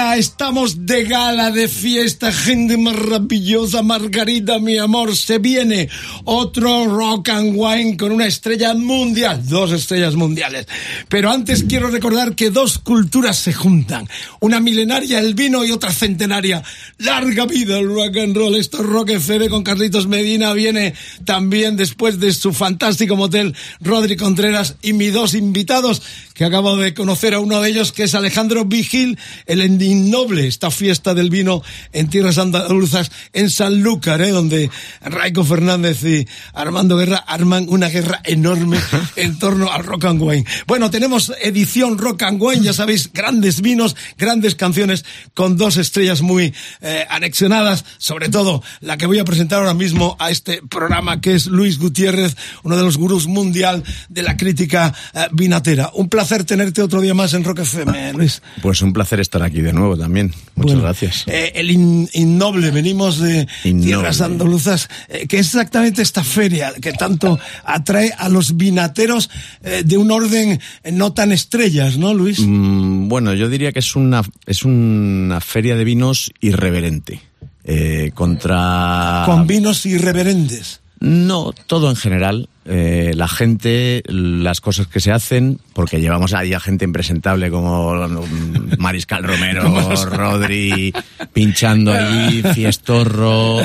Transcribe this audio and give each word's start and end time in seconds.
Estamos 0.00 0.86
de 0.86 1.04
gala, 1.04 1.50
de 1.50 1.68
fiesta, 1.68 2.32
gente 2.32 2.78
maravillosa, 2.78 3.82
Margarita, 3.82 4.58
mi 4.58 4.78
amor, 4.78 5.14
se 5.14 5.38
viene 5.38 5.90
otro 6.24 6.86
Rock 6.86 7.28
and 7.28 7.54
Wine 7.54 7.96
con 7.98 8.10
una 8.10 8.26
estrella 8.26 8.72
mundial, 8.72 9.46
dos 9.46 9.72
estrellas 9.72 10.14
mundiales. 10.14 10.66
Pero 11.08 11.30
antes 11.30 11.64
quiero 11.64 11.90
recordar 11.90 12.34
que 12.34 12.50
dos 12.50 12.78
culturas 12.78 13.36
se 13.36 13.52
juntan, 13.52 14.08
una 14.40 14.58
milenaria 14.58 15.18
el 15.18 15.34
vino 15.34 15.64
y 15.64 15.70
otra 15.70 15.92
centenaria. 15.92 16.62
Larga 16.96 17.44
vida 17.44 17.78
el 17.78 17.86
rock 17.86 18.16
and 18.16 18.36
roll, 18.36 18.56
esto 18.56 18.78
es 18.78 18.86
Rock 18.86 19.10
FM 19.10 19.50
con 19.50 19.62
Carlitos 19.62 20.06
Medina, 20.06 20.54
viene 20.54 20.94
también 21.26 21.76
después 21.76 22.18
de 22.18 22.32
su 22.32 22.54
fantástico 22.54 23.16
motel 23.16 23.54
Rodri 23.80 24.16
Contreras 24.16 24.76
y 24.80 24.94
mis 24.94 25.12
dos 25.12 25.34
invitados 25.34 26.02
que 26.40 26.46
acabo 26.46 26.74
de 26.78 26.94
conocer 26.94 27.34
a 27.34 27.38
uno 27.38 27.60
de 27.60 27.68
ellos 27.68 27.92
que 27.92 28.04
es 28.04 28.14
Alejandro 28.14 28.64
Vigil, 28.64 29.18
el 29.44 29.60
innoble, 29.82 30.46
esta 30.46 30.70
fiesta 30.70 31.12
del 31.12 31.28
vino 31.28 31.62
en 31.92 32.08
tierras 32.08 32.38
andaluzas, 32.38 33.12
en 33.34 33.50
Sanlúcar, 33.50 34.22
¿eh? 34.22 34.30
donde 34.30 34.70
Raico 35.02 35.44
Fernández 35.44 36.02
y 36.02 36.26
Armando 36.54 36.96
Guerra 36.96 37.18
arman 37.18 37.66
una 37.68 37.90
guerra 37.90 38.22
enorme 38.24 38.78
en 39.16 39.38
torno 39.38 39.70
al 39.70 39.84
rock 39.84 40.06
and 40.06 40.22
wine. 40.22 40.46
Bueno, 40.66 40.90
tenemos 40.90 41.30
edición 41.42 41.98
rock 41.98 42.22
and 42.22 42.40
wine, 42.40 42.62
ya 42.62 42.72
sabéis, 42.72 43.12
grandes 43.12 43.60
vinos, 43.60 43.94
grandes 44.16 44.54
canciones 44.54 45.04
con 45.34 45.58
dos 45.58 45.76
estrellas 45.76 46.22
muy 46.22 46.54
eh, 46.80 47.04
anexionadas, 47.10 47.84
sobre 47.98 48.30
todo 48.30 48.62
la 48.80 48.96
que 48.96 49.04
voy 49.04 49.18
a 49.18 49.26
presentar 49.26 49.58
ahora 49.58 49.74
mismo 49.74 50.16
a 50.18 50.30
este 50.30 50.62
programa 50.62 51.20
que 51.20 51.34
es 51.34 51.48
Luis 51.48 51.78
Gutiérrez, 51.78 52.34
uno 52.62 52.78
de 52.78 52.82
los 52.82 52.96
gurús 52.96 53.26
mundial 53.26 53.84
de 54.08 54.22
la 54.22 54.38
crítica 54.38 54.94
eh, 55.12 55.26
vinatera. 55.32 55.90
Un 55.92 56.08
placer 56.08 56.29
tenerte 56.44 56.80
otro 56.82 57.00
día 57.00 57.12
más 57.14 57.34
en 57.34 57.44
Rock 57.44 57.60
FM, 57.60 58.12
Luis. 58.14 58.40
Pues 58.62 58.80
un 58.82 58.92
placer 58.92 59.20
estar 59.20 59.42
aquí 59.42 59.60
de 59.60 59.72
nuevo 59.72 59.96
también. 59.96 60.28
Muchas 60.54 60.72
Bueno, 60.74 60.82
gracias. 60.82 61.24
eh, 61.26 61.52
el 61.56 61.70
in- 61.70 62.08
innoble, 62.14 62.70
venimos 62.70 63.18
de 63.18 63.46
Innoble. 63.64 63.86
tierras 63.86 64.20
andaluzas, 64.20 64.88
eh, 65.08 65.26
que 65.26 65.38
es 65.38 65.46
exactamente 65.46 66.02
esta 66.02 66.22
feria 66.24 66.72
que 66.80 66.92
tanto 66.92 67.38
atrae 67.64 68.12
a 68.16 68.28
los 68.28 68.56
vinateros 68.56 69.28
eh, 69.64 69.82
de 69.84 69.96
un 69.98 70.10
orden 70.10 70.60
eh, 70.84 70.92
no 70.92 71.12
tan 71.12 71.32
estrellas, 71.32 71.98
¿no, 71.98 72.14
Luis? 72.14 72.38
Mm, 72.40 73.08
bueno, 73.08 73.34
yo 73.34 73.48
diría 73.48 73.72
que 73.72 73.80
es 73.80 73.96
una, 73.96 74.22
es 74.46 74.64
una 74.64 75.40
feria 75.40 75.76
de 75.76 75.84
vinos 75.84 76.30
irreverente. 76.40 77.20
Eh, 77.62 78.10
contra... 78.14 79.22
Con 79.26 79.46
vinos 79.46 79.84
irreverentes. 79.86 80.79
No, 81.00 81.52
todo 81.66 81.88
en 81.90 81.96
general. 81.96 82.48
Eh, 82.66 83.12
la 83.16 83.26
gente, 83.26 84.02
las 84.06 84.60
cosas 84.60 84.86
que 84.86 85.00
se 85.00 85.10
hacen, 85.10 85.58
porque 85.72 85.98
llevamos 86.00 86.34
ahí 86.34 86.52
a 86.52 86.60
gente 86.60 86.84
impresentable 86.84 87.50
como 87.50 87.94
Mariscal 88.78 89.24
Romero, 89.24 89.64
Rodri, 90.10 90.92
pinchando 91.32 91.92
ahí, 91.92 92.42
fiestorro, 92.54 93.60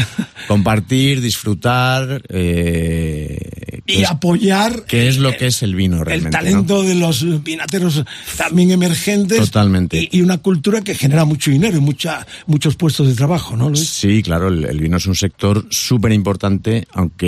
compartir, 0.47 1.19
disfrutar. 1.21 2.21
Eh, 2.29 3.81
Y 3.85 4.01
es- 4.03 4.09
apoyar 4.09 4.85
que 4.85 5.07
es 5.09 5.17
lo 5.17 5.35
que 5.35 5.47
es 5.47 5.61
el 5.61 5.75
vino 5.75 5.97
el 5.99 6.05
realmente. 6.05 6.37
talento 6.37 6.81
de 6.83 6.95
los 6.95 7.43
vinateros 7.43 8.03
también 8.37 8.71
emergentes. 8.71 9.39
Totalmente. 9.39 9.99
Y, 10.09 10.09
y 10.19 10.21
una 10.21 10.37
cultura 10.39 10.81
que 10.81 10.95
genera 10.95 11.25
mucho 11.25 11.51
dinero 11.51 11.77
y 11.77 11.81
mucha, 11.81 12.25
muchos 12.47 12.75
puestos 12.75 13.07
de 13.09 13.13
trabajo, 13.13 13.55
¿no, 13.57 13.69
Luis? 13.69 13.87
Sí, 13.87 14.23
claro, 14.23 14.47
el, 14.47 14.63
el 14.63 14.79
vino 14.79 14.97
es 14.97 15.05
un 15.05 15.15
sector 15.15 15.65
súper 15.69 16.13
importante, 16.13 16.87
aunque 16.93 17.24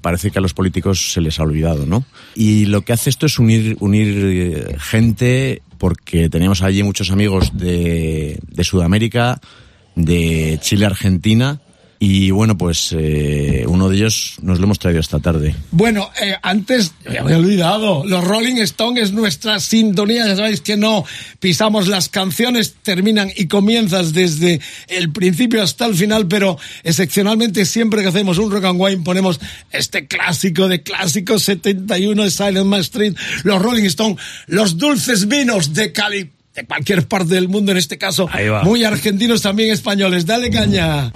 parece 0.00 0.30
que 0.30 0.38
a 0.38 0.42
los 0.42 0.54
políticos 0.54 1.12
se 1.12 1.20
les 1.20 1.38
ha 1.38 1.42
olvidado, 1.42 1.86
¿no? 1.86 2.04
Y 2.34 2.66
lo 2.66 2.82
que 2.82 2.92
hace 2.92 3.10
esto 3.10 3.26
es 3.26 3.38
unir, 3.38 3.76
unir 3.80 4.08
eh, 4.16 4.76
gente, 4.78 5.62
porque 5.78 6.28
teníamos 6.28 6.62
allí 6.62 6.82
muchos 6.82 7.10
amigos 7.10 7.56
de, 7.56 8.38
de 8.46 8.64
Sudamérica, 8.64 9.40
de 9.94 10.58
Chile, 10.62 10.86
Argentina, 10.86 11.60
y 12.04 12.30
bueno, 12.30 12.58
pues 12.58 12.94
eh, 12.96 13.64
uno 13.66 13.88
de 13.88 13.96
ellos 13.96 14.34
nos 14.42 14.58
lo 14.58 14.64
hemos 14.64 14.78
traído 14.78 15.00
esta 15.00 15.20
tarde. 15.20 15.54
Bueno, 15.70 16.10
eh, 16.20 16.34
antes, 16.42 16.92
me 17.08 17.18
había 17.18 17.38
olvidado, 17.38 18.04
los 18.04 18.22
Rolling 18.22 18.56
Stones 18.56 19.04
es 19.04 19.12
nuestra 19.12 19.58
sintonía, 19.58 20.26
ya 20.26 20.36
sabéis 20.36 20.60
que 20.60 20.76
no 20.76 21.06
pisamos 21.40 21.88
las 21.88 22.10
canciones, 22.10 22.74
terminan 22.82 23.30
y 23.34 23.46
comienzas 23.46 24.12
desde 24.12 24.60
el 24.88 25.12
principio 25.12 25.62
hasta 25.62 25.86
el 25.86 25.94
final, 25.94 26.28
pero 26.28 26.58
excepcionalmente 26.82 27.64
siempre 27.64 28.02
que 28.02 28.08
hacemos 28.08 28.36
un 28.36 28.50
rock 28.50 28.64
and 28.66 28.80
wine 28.80 29.02
ponemos 29.02 29.40
este 29.70 30.06
clásico 30.06 30.68
de 30.68 30.82
clásicos 30.82 31.42
71 31.44 32.22
de 32.22 32.30
Silent 32.30 32.66
Man 32.66 32.80
Street, 32.80 33.14
los 33.44 33.62
Rolling 33.62 33.84
Stones, 33.84 34.18
los 34.46 34.76
dulces 34.76 35.26
vinos 35.26 35.72
de 35.72 35.90
Cali, 35.92 36.30
de 36.54 36.66
cualquier 36.66 37.08
parte 37.08 37.34
del 37.34 37.48
mundo, 37.48 37.72
en 37.72 37.78
este 37.78 37.96
caso, 37.96 38.28
Ahí 38.30 38.48
va. 38.48 38.62
muy 38.62 38.84
argentinos 38.84 39.40
también 39.40 39.72
españoles. 39.72 40.26
Dale 40.26 40.50
caña. 40.50 41.10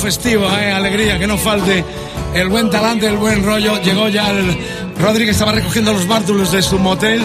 Yeah. 0.00 0.10
Bueno, 0.10 0.14
festivo, 0.14 0.50
eh, 0.50 0.72
alegría, 0.72 1.18
que 1.18 1.26
no 1.26 1.36
falte 1.36 1.84
el 2.34 2.48
buen 2.48 2.70
talante, 2.70 3.06
el 3.06 3.18
buen 3.18 3.44
rollo. 3.44 3.82
Llegó 3.82 4.08
ya 4.08 4.30
el 4.30 4.56
Rodríguez, 4.98 5.36
estaba 5.36 5.52
recogiendo 5.52 5.92
los 5.92 6.06
bártulos 6.08 6.52
de 6.52 6.62
su 6.62 6.78
motel. 6.78 7.20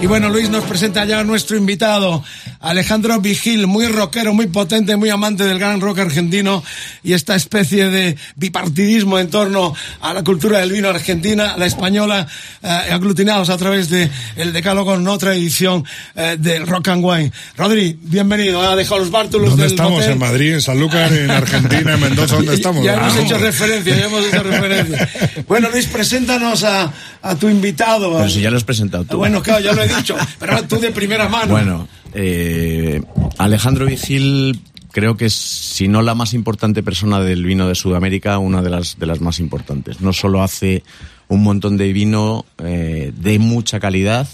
Y 0.00 0.06
bueno, 0.06 0.28
Luis 0.28 0.48
nos 0.48 0.64
presenta 0.64 1.04
ya 1.04 1.20
a 1.20 1.24
nuestro 1.24 1.56
invitado, 1.56 2.22
Alejandro 2.60 3.20
Vigil, 3.20 3.66
muy 3.66 3.86
rockero, 3.86 4.32
muy 4.32 4.46
potente, 4.46 4.96
muy 4.96 5.10
amante 5.10 5.44
del 5.44 5.58
gran 5.58 5.80
rock 5.80 5.98
argentino 5.98 6.62
y 7.02 7.12
esta 7.12 7.34
especie 7.34 7.90
de 7.90 8.16
bipartidismo 8.36 9.18
en 9.18 9.28
torno 9.28 9.74
a 10.00 10.14
la 10.14 10.22
cultura 10.22 10.60
del 10.60 10.72
vino 10.72 10.88
argentina, 10.88 11.56
la 11.58 11.66
española, 11.66 12.26
eh, 12.62 12.68
aglutinados 12.68 13.48
a 13.50 13.56
través 13.56 13.88
de 13.88 14.08
el 14.36 14.52
decálogo 14.52 14.94
en 14.94 15.06
otra 15.08 15.34
edición 15.34 15.84
eh, 16.14 16.36
del 16.38 16.66
Rock 16.66 16.88
and 16.88 17.04
Wine. 17.04 17.32
Rodri, 17.56 17.98
bienvenido, 18.02 18.60
ha 18.62 18.76
dejado 18.76 19.00
los 19.00 19.10
bártulos 19.10 19.50
¿Dónde 19.50 19.64
del 19.64 19.72
estamos? 19.72 19.98
hotel. 20.00 20.12
¿En 20.12 20.18
Madrid, 20.18 20.54
en 20.54 20.60
Sanlúcar, 20.62 21.12
en 21.12 21.30
Argentina, 21.30 21.94
en 21.94 22.00
Mendoza? 22.00 22.36
¿Dónde 22.36 22.54
estamos? 22.54 22.84
Ya 22.84 22.94
hemos 22.94 23.16
Ah, 23.16 23.20
hecho 23.22 23.38
referencia, 23.38 23.96
ya 23.96 24.06
hemos 24.06 24.26
hecho 24.26 24.42
referencia. 24.42 25.08
Bueno, 25.48 25.68
Luis, 25.70 25.86
preséntanos 25.86 26.62
a, 26.64 26.92
a 27.22 27.34
tu 27.34 27.48
invitado. 27.48 28.16
Pero 28.18 28.30
si 28.30 28.40
ya 28.40 28.50
lo 28.50 28.56
has 28.56 28.64
presentado 28.64 29.04
tú. 29.04 29.16
Bueno, 29.16 29.42
claro, 29.42 29.60
ya 29.64 29.72
lo 29.72 29.82
he 29.82 29.88
dicho, 29.88 30.16
pero 30.38 30.52
ahora 30.52 30.68
tú 30.68 30.78
de 30.78 30.90
primera 30.92 31.28
mano. 31.28 31.52
Bueno, 31.52 31.88
eh, 32.14 33.00
Alejandro 33.38 33.86
Vigil 33.86 34.60
creo 34.92 35.16
que 35.16 35.26
es, 35.26 35.34
si 35.34 35.88
no 35.88 36.02
la 36.02 36.14
más 36.14 36.34
importante 36.34 36.82
persona 36.82 37.20
del 37.20 37.44
vino 37.44 37.68
de 37.68 37.74
Sudamérica, 37.74 38.38
una 38.38 38.60
de 38.62 38.70
las, 38.70 38.98
de 38.98 39.06
las 39.06 39.20
más 39.20 39.38
importantes. 39.40 40.00
No 40.00 40.12
solo 40.12 40.42
hace 40.42 40.82
un 41.30 41.44
montón 41.44 41.76
de 41.76 41.92
vino 41.92 42.44
eh, 42.58 43.12
de 43.16 43.38
mucha 43.38 43.78
calidad, 43.78 44.28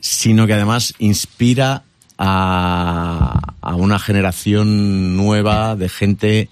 sino 0.00 0.46
que 0.46 0.54
además 0.54 0.94
inspira 0.98 1.84
a, 2.16 3.52
una 3.76 3.98
generación 3.98 5.16
nueva 5.16 5.76
de 5.76 5.88
gente 5.90 6.48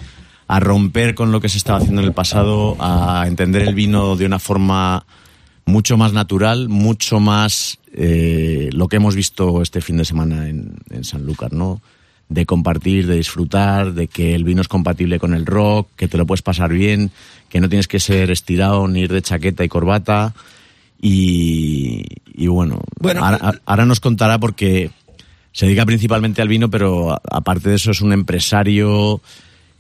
a 0.47 0.61
romper 0.61 1.15
con 1.15 1.33
lo 1.33 1.41
que 1.41 1.49
se 1.49 1.57
estaba 1.57 1.79
haciendo 1.79 2.03
en 2.03 2.09
el 2.09 2.13
pasado, 2.13 2.77
a 2.81 3.25
entender 3.27 3.63
el 3.63 3.75
vino 3.75 4.15
de 4.15 4.27
una 4.27 4.39
forma 4.39 5.07
mucho 5.65 5.97
más 5.97 6.13
natural, 6.13 6.69
mucho 6.69 7.19
más 7.19 7.79
eh, 7.95 8.69
lo 8.73 8.89
que 8.89 8.97
hemos 8.97 9.15
visto 9.15 9.63
este 9.63 9.81
fin 9.81 9.97
de 9.97 10.05
semana 10.05 10.49
en, 10.49 10.75
en 10.91 11.05
Sanlúcar, 11.05 11.55
¿no? 11.55 11.81
De 12.29 12.45
compartir, 12.47 13.07
de 13.07 13.17
disfrutar, 13.17 13.95
de 13.95 14.07
que 14.07 14.35
el 14.35 14.45
vino 14.45 14.61
es 14.61 14.69
compatible 14.69 15.19
con 15.19 15.33
el 15.33 15.47
rock, 15.47 15.89
que 15.97 16.09
te 16.09 16.19
lo 16.19 16.27
puedes 16.27 16.43
pasar 16.43 16.73
bien, 16.73 17.11
que 17.51 17.61
no 17.61 17.69
tienes 17.69 17.89
que 17.89 18.01
ser 18.01 18.31
estirado 18.31 18.89
ni 18.89 19.01
ir 19.01 19.13
de 19.13 19.21
chaqueta 19.21 19.65
y 19.65 19.69
corbata. 19.69 20.33
Y, 21.03 22.05
y 22.33 22.47
bueno, 22.47 22.81
Bueno, 22.99 23.25
ahora, 23.25 23.61
ahora 23.67 23.85
nos 23.85 24.01
contará 24.01 24.39
porque 24.39 24.91
se 25.53 25.67
dedica 25.67 25.85
principalmente 25.85 26.41
al 26.41 26.49
vino, 26.49 26.71
pero 26.71 27.21
aparte 27.31 27.71
de 27.71 27.77
eso 27.77 27.91
es 27.91 28.01
un 28.01 28.13
empresario 28.13 29.21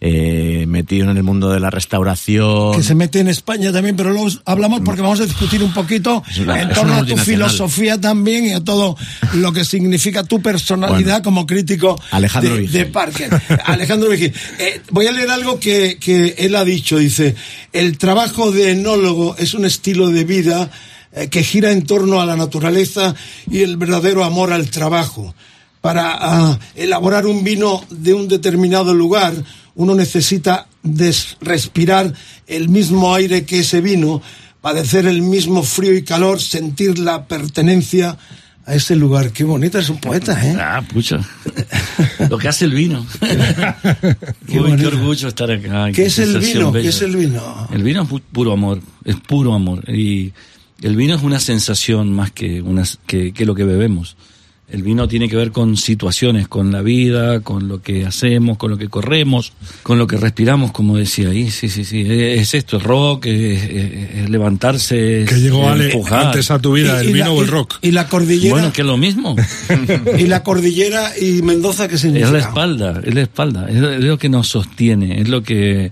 eh, 0.02 0.64
metido 0.67 1.11
en 1.11 1.17
el 1.17 1.23
mundo 1.23 1.50
de 1.50 1.61
la 1.61 1.69
restauración. 1.70 2.73
que 2.76 2.82
se 2.82 2.94
mete 2.94 3.20
en 3.20 3.29
España 3.29 3.70
también, 3.73 3.97
pero 3.97 4.11
luego 4.11 4.29
hablamos 4.47 4.81
porque 4.85 5.02
vamos 5.02 5.20
a 5.20 5.25
discutir 5.26 5.62
un 5.62 5.73
poquito 5.75 6.23
una- 6.41 6.62
en 6.62 6.70
torno 6.70 6.94
a 6.94 7.05
tu 7.05 7.17
filosofía 7.17 8.00
también 8.00 8.47
y 8.47 8.52
a 8.52 8.61
todo 8.64 8.97
lo 9.35 9.52
que 9.52 9.64
significa 9.64 10.25
tu 10.25 10.41
personalidad 10.41 11.17
Bueno. 11.19 11.23
como 11.23 11.47
crítico 11.47 12.00
Alejandro 12.11 12.56
de, 12.56 12.67
de 12.69 12.87
Parker. 12.87 13.31
Alejandro 13.67 14.08
Vigil. 14.11 14.32
Eh, 14.58 14.81
voy 14.91 15.06
a 15.06 15.12
leer 15.12 15.31
algo 15.31 15.61
que, 15.61 15.99
que 16.00 16.35
él 16.38 16.56
ha 16.56 16.64
dicho. 16.64 16.97
Dice, 16.97 17.35
el 17.73 17.99
trabajo 17.99 18.50
de 18.52 18.70
enólogo 18.73 19.37
es 19.38 19.55
un 19.55 19.64
estilo 19.64 20.08
de 20.08 20.25
vida 20.25 20.70
eh, 21.12 21.29
que 21.29 21.43
gira 21.43 21.73
en 21.73 21.85
torno 21.85 22.20
a 22.20 22.26
la 22.26 22.37
naturaleza 22.37 23.14
y 23.50 23.62
el 23.62 23.76
verdadero 23.76 24.25
amor 24.25 24.52
al 24.52 24.70
trabajo. 24.70 25.35
Para 25.81 26.11
ah, 26.12 26.58
elaborar 26.75 27.26
un 27.26 27.43
vino 27.43 27.82
de 27.91 28.12
un 28.12 28.29
determinado 28.29 28.93
lugar, 28.93 29.32
uno 29.75 29.94
necesita 29.94 30.67
des- 30.82 31.37
respirar 31.40 32.12
el 32.46 32.69
mismo 32.69 33.14
aire 33.14 33.44
que 33.44 33.61
ese 33.61 33.81
vino, 33.81 34.20
padecer 34.61 35.06
el 35.06 35.22
mismo 35.22 35.62
frío 35.62 35.94
y 35.94 36.02
calor, 36.02 36.40
sentir 36.40 36.99
la 36.99 37.25
pertenencia 37.26 38.19
a 38.67 38.75
ese 38.75 38.94
lugar. 38.94 39.32
Qué 39.32 39.43
bonito, 39.44 39.78
es 39.78 39.88
un 39.88 39.99
poeta, 40.00 40.32
¿eh? 40.46 40.56
Ah, 40.61 40.82
pucha. 40.93 41.19
Lo 42.28 42.37
que 42.38 42.49
hace 42.49 42.67
el 42.67 42.72
vino. 42.75 43.06
Uy, 44.49 44.76
qué 44.76 44.87
orgullo 44.87 45.28
estar 45.28 45.50
acá. 45.50 45.90
¿Qué 45.93 46.06
es 46.06 46.19
el 46.19 46.38
vino? 46.38 46.73
¿Qué 46.73 46.88
es 46.88 47.02
el 47.02 47.16
vino? 47.16 47.69
El 47.73 47.82
vino 47.82 48.02
es 48.02 48.08
pu- 48.08 48.23
puro 48.32 48.52
amor, 48.52 48.81
es 49.05 49.16
puro 49.16 49.55
amor. 49.55 49.82
Y 49.90 50.32
el 50.82 50.96
vino 50.96 51.14
es 51.14 51.23
una 51.23 51.40
sensación 51.40 52.12
más 52.12 52.31
que, 52.32 52.61
una, 52.62 52.84
que, 53.06 53.32
que 53.32 53.46
lo 53.46 53.55
que 53.55 53.64
bebemos. 53.64 54.16
El 54.72 54.82
vino 54.84 55.08
tiene 55.08 55.28
que 55.28 55.34
ver 55.37 55.50
con 55.50 55.76
situaciones, 55.76 56.46
con 56.46 56.70
la 56.70 56.81
vida, 56.82 57.40
con 57.40 57.67
lo 57.67 57.82
que 57.82 58.06
hacemos, 58.06 58.56
con 58.56 58.70
lo 58.70 58.78
que 58.78 58.88
corremos, 58.88 59.52
con 59.82 59.99
lo 59.99 60.06
que 60.06 60.17
respiramos, 60.17 60.70
como 60.70 60.96
decía 60.96 61.31
ahí. 61.31 61.50
Sí, 61.50 61.69
sí, 61.69 61.84
sí. 61.84 62.05
Es 62.08 62.55
esto, 62.55 62.76
el 62.76 62.82
rock, 62.84 63.26
es, 63.26 63.62
es- 63.64 64.14
es 64.22 64.31
levantarse. 64.31 65.25
Que 65.28 65.34
llegó 65.40 65.62
es 65.64 65.69
Ale 65.72 65.84
empujar. 65.87 66.26
antes 66.26 66.50
a 66.50 66.58
tu 66.61 66.72
vida, 66.75 66.99
Y- 66.99 67.00
el 67.06 67.11
y 67.11 67.12
vino 67.14 67.25
la- 67.26 67.32
o 67.32 67.43
el 67.43 67.49
rock. 67.49 67.75
Y 67.82 67.90
la 67.90 68.06
cordillera. 68.06 68.55
Bueno, 68.55 68.72
que 68.72 68.82
es 68.82 68.87
lo 68.87 68.96
mismo. 68.96 69.34
y 70.19 70.26
la 70.26 70.43
cordillera 70.43 71.12
y 71.20 71.43
Mendoza, 71.43 71.88
¿qué 71.88 71.99
significa? 71.99 72.26
Es 72.28 72.32
la 72.32 72.38
espalda, 72.38 73.00
es 73.05 73.14
la 73.14 73.23
espalda, 73.23 73.66
es 73.69 73.76
es 73.76 74.05
lo 74.05 74.19
que 74.19 74.28
nos 74.28 74.46
sostiene, 74.49 75.20
es 75.20 75.28
lo 75.28 75.43
que 75.43 75.87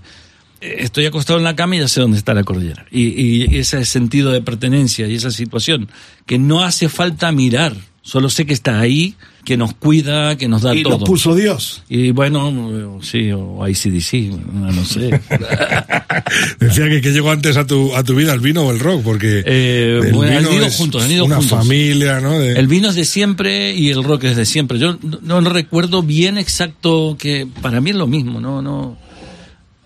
eh, 0.61 0.75
estoy 0.79 1.05
acostado 1.05 1.37
en 1.39 1.43
la 1.45 1.55
cama 1.55 1.75
y 1.75 1.79
ya 1.79 1.87
sé 1.87 2.01
dónde 2.01 2.17
está 2.17 2.33
la 2.33 2.43
cordillera. 2.43 2.85
Y, 2.91 3.07
y 3.07 3.57
ese 3.57 3.83
sentido 3.85 4.31
de 4.31 4.41
pertenencia 4.41 5.07
y 5.07 5.15
esa 5.15 5.31
situación 5.31 5.89
que 6.25 6.37
no 6.39 6.63
hace 6.63 6.87
falta 6.89 7.31
mirar, 7.31 7.75
solo 8.01 8.29
sé 8.29 8.45
que 8.45 8.53
está 8.53 8.79
ahí, 8.79 9.15
que 9.45 9.57
nos 9.57 9.73
cuida, 9.73 10.37
que 10.37 10.47
nos 10.47 10.61
da 10.63 10.75
Y 10.75 10.83
todo. 10.83 10.99
lo 10.99 11.03
puso 11.05 11.35
Dios. 11.35 11.83
Y 11.89 12.11
bueno, 12.11 12.99
sí, 13.01 13.31
o 13.31 13.67
ICDC, 13.67 14.13
no, 14.53 14.85
sé. 14.85 15.09
Decía 16.59 16.89
que, 16.89 17.01
que 17.01 17.11
llegó 17.11 17.31
antes 17.31 17.57
a 17.57 17.65
tu, 17.65 17.95
a 17.95 18.03
tu 18.03 18.15
vida 18.15 18.33
el 18.33 18.39
vino 18.39 18.63
o 18.63 18.71
el 18.71 18.79
rock, 18.79 19.01
porque 19.03 19.43
Eh, 19.45 19.99
el 20.03 20.13
bueno, 20.13 20.37
han 20.37 20.43
vino 20.43 20.55
ido 20.55 20.65
es 20.65 20.75
juntos, 20.75 21.03
han 21.03 21.11
ido 21.11 21.25
una 21.25 21.37
juntos. 21.37 21.57
familia, 21.57 22.19
¿no? 22.19 22.39
De- 22.39 22.53
El 22.59 22.67
vino 22.67 22.89
es 22.89 22.95
de 22.95 23.05
siempre 23.05 23.73
y 23.75 23.89
el 23.89 24.03
rock 24.03 24.25
es 24.25 24.35
de 24.35 24.45
siempre. 24.45 24.77
Yo 24.79 24.97
no, 25.23 25.41
no 25.41 25.49
recuerdo 25.49 26.03
bien 26.03 26.37
exacto 26.37 27.15
que 27.19 27.47
para 27.61 27.81
mí 27.81 27.91
es 27.91 27.95
lo 27.95 28.07
mismo, 28.07 28.39
no, 28.39 28.61
no. 28.61 28.97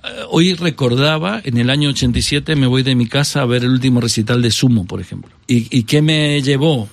Eh, 0.04 0.08
Hoy 0.30 0.54
recordaba, 0.56 1.42
en 1.44 1.58
el 1.58 1.70
año 1.70 1.90
87 1.90 2.56
me 2.56 2.68
voy 2.68 2.84
de 2.84 2.96
mi 2.96 3.08
casa 3.08 3.42
a 3.42 3.46
ver 3.46 3.64
el 3.64 3.70
último 3.70 4.02
recital 4.02 4.42
de 4.42 4.52
Sumo, 4.52 4.86
por 4.86 5.00
ejemplo. 5.00 5.32
¿Y, 5.48 5.68
y 5.78 5.84
qué 5.84 6.02
me 6.02 6.42
llevó? 6.42 6.90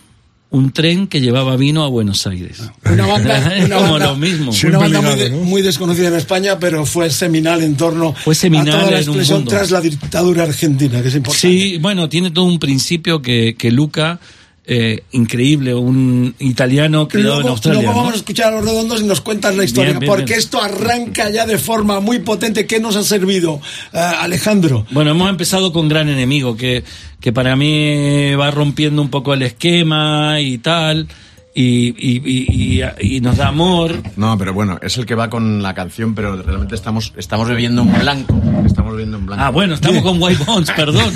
Un 0.52 0.72
tren 0.72 1.06
que 1.06 1.20
llevaba 1.20 1.56
vino 1.56 1.84
a 1.84 1.88
Buenos 1.88 2.26
Aires. 2.26 2.58
Una 2.84 3.06
banda, 3.06 3.52
una 3.64 3.76
como 3.78 3.90
banda- 3.92 4.06
lo 4.06 4.16
mismo. 4.16 4.50
una 4.66 4.78
banda 4.78 5.00
muy, 5.00 5.14
de- 5.16 5.30
muy 5.30 5.62
desconocida 5.62 6.08
en 6.08 6.16
España, 6.16 6.58
pero 6.58 6.84
fue 6.84 7.08
seminal 7.10 7.62
en 7.62 7.76
torno 7.76 8.12
Fue 8.14 8.34
seminal 8.34 8.68
a 8.68 8.80
toda 8.80 8.90
la 8.90 8.98
en 9.00 9.08
un 9.10 9.16
expresión 9.16 9.44
tras 9.44 9.70
la 9.70 9.80
dictadura 9.80 10.42
argentina, 10.42 11.00
que 11.02 11.08
es 11.08 11.14
importante. 11.14 11.48
Sí, 11.48 11.78
bueno, 11.78 12.08
tiene 12.08 12.32
todo 12.32 12.46
un 12.46 12.58
principio 12.58 13.22
que, 13.22 13.54
que 13.56 13.70
Luca, 13.70 14.18
eh, 14.66 15.02
increíble, 15.12 15.74
un 15.74 16.34
italiano 16.38 17.08
criado 17.08 17.30
en 17.32 17.40
Luego, 17.40 17.48
Australia. 17.50 17.80
luego 17.80 17.92
¿no? 17.94 17.98
vamos 18.00 18.12
a 18.14 18.16
escuchar 18.18 18.52
a 18.52 18.56
los 18.56 18.64
redondos 18.64 19.00
y 19.00 19.04
nos 19.04 19.20
cuentas 19.20 19.56
la 19.56 19.64
historia, 19.64 19.90
Bien, 19.92 20.00
bien, 20.00 20.10
porque 20.10 20.24
bien. 20.26 20.38
esto 20.38 20.62
arranca 20.62 21.28
ya 21.30 21.46
de 21.46 21.58
forma 21.58 22.00
muy 22.00 22.20
potente. 22.20 22.66
¿Qué 22.66 22.78
nos 22.78 22.94
ha 22.96 23.02
servido, 23.02 23.60
eh, 23.92 23.98
Alejandro? 23.98 24.86
Bueno, 24.90 25.10
hemos 25.10 25.28
empezado 25.30 25.72
con 25.72 25.88
Gran 25.88 26.08
Enemigo, 26.08 26.56
que, 26.56 26.84
que 27.20 27.32
para 27.32 27.56
mí 27.56 28.34
va 28.34 28.50
rompiendo 28.50 29.02
un 29.02 29.08
poco 29.10 29.34
el 29.34 29.42
esquema 29.42 30.40
y 30.40 30.58
tal, 30.58 31.08
y, 31.52 31.88
y, 31.98 32.22
y, 32.24 32.82
y- 33.16 33.20
nos 33.20 33.36
da 33.36 33.48
amor. 33.48 34.00
No, 34.16 34.38
pero 34.38 34.54
bueno, 34.54 34.78
es 34.82 34.96
el 34.98 35.04
que 35.06 35.14
va 35.16 35.28
con 35.28 35.62
la 35.62 35.74
canción, 35.74 36.14
pero 36.14 36.40
realmente 36.40 36.76
estamos, 36.76 37.12
estamos 37.16 37.48
bebiendo 37.48 37.82
en 37.82 37.92
blanco. 37.98 38.40
Estamos 38.64 38.92
bebiendo 38.92 39.16
en 39.18 39.26
blanco. 39.26 39.42
Ah, 39.44 39.50
bueno, 39.50 39.74
estamos 39.74 40.02
con 40.02 40.22
White 40.22 40.44
Bones, 40.44 40.70
perdón. 40.70 41.12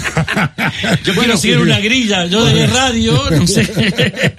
Yo 1.04 1.14
quiero 1.14 1.36
seguir 1.36 1.58
una 1.58 1.78
grilla, 1.78 2.26
yo 2.26 2.44
de 2.44 2.66
radio, 2.66 3.22
no 3.30 3.46
sé. 3.46 3.64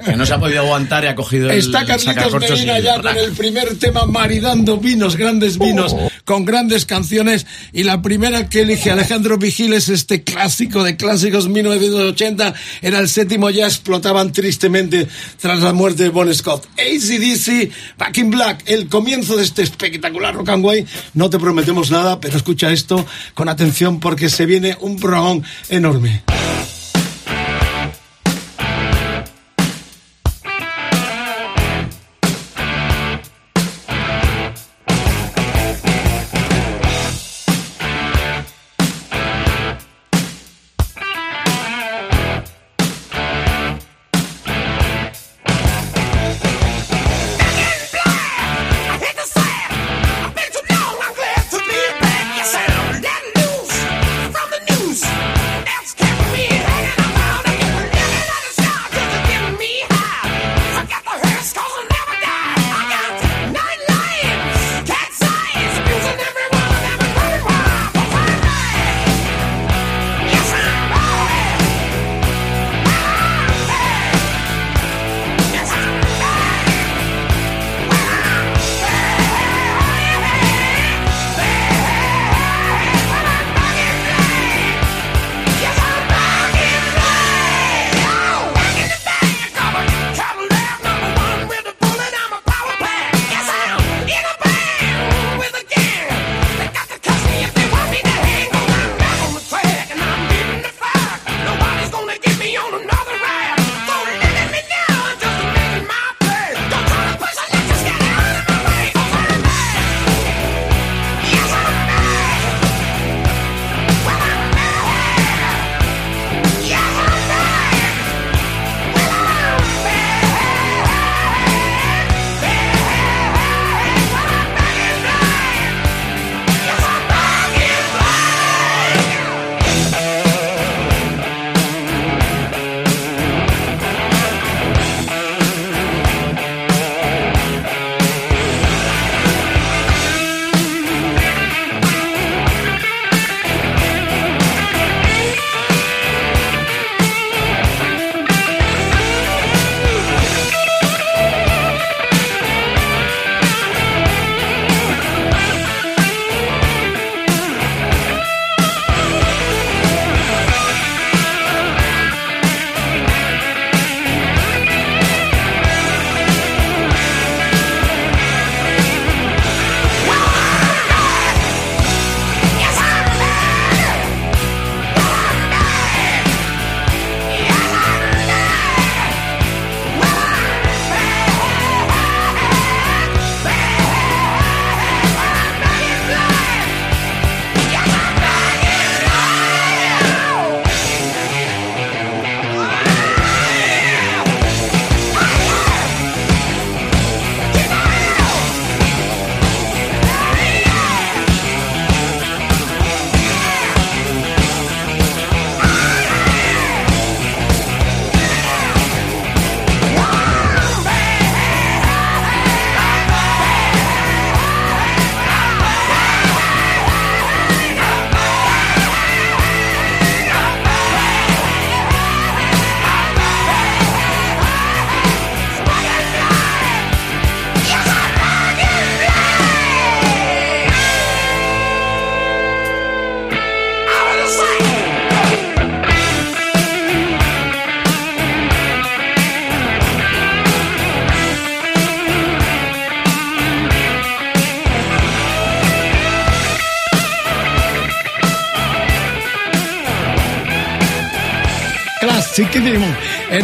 Que 0.06 0.16
no 0.18 0.26
se 0.26 0.34
ha 0.34 0.40
podido 0.40 0.62
aguantar 0.64 1.06
y 1.06 1.08
ha 1.08 1.16
cogido 1.16 1.50
el 1.50 1.60
Está 1.60 1.86
Carlitos 1.86 2.42
Medina 2.42 2.80
ya 2.80 3.02
con 3.02 3.16
el 3.18 3.32
primer 3.32 3.76
tema 3.78 4.06
maridando 4.06 4.78
vinos, 4.78 5.16
grandes 5.16 5.58
vinos, 5.58 5.96
con 6.26 6.44
grandes 6.44 6.86
canciones. 6.86 7.48
Y 7.72 7.84
la 7.84 8.02
primera 8.02 8.50
que 8.50 8.62
elige 8.62 8.92
Alejandro 8.92 9.38
Vigil 9.38 9.74
es 9.74 9.88
este 9.90 10.24
clásico 10.24 10.84
de 10.84 10.98
clásicos 10.98 11.48
1980. 11.48 12.54
Era 12.82 13.00
el 13.00 13.08
séptimo, 13.08 13.50
ya 13.50 13.66
explotaban 13.66 14.34
tristemente 14.34 15.08
tras 15.40 15.62
la 15.62 15.72
muerte 15.72 15.85
de 15.94 16.10
Bon 16.10 16.34
Scott. 16.34 16.66
ACDC, 16.78 17.72
Back 17.98 18.18
in 18.18 18.32
Black, 18.32 18.64
el 18.66 18.88
comienzo 18.88 19.38
de 19.38 19.44
este 19.44 19.62
espectacular 19.62 20.34
rock 20.34 20.50
and 20.50 20.66
way. 20.66 20.86
No 21.14 21.30
te 21.30 21.38
prometemos 21.38 21.92
nada, 21.92 22.20
pero 22.20 22.36
escucha 22.38 22.72
esto 22.72 23.06
con 23.36 23.48
atención 23.48 24.00
porque 24.00 24.30
se 24.30 24.46
viene 24.46 24.76
un 24.82 24.98
programa 24.98 25.42
enorme. 25.70 26.24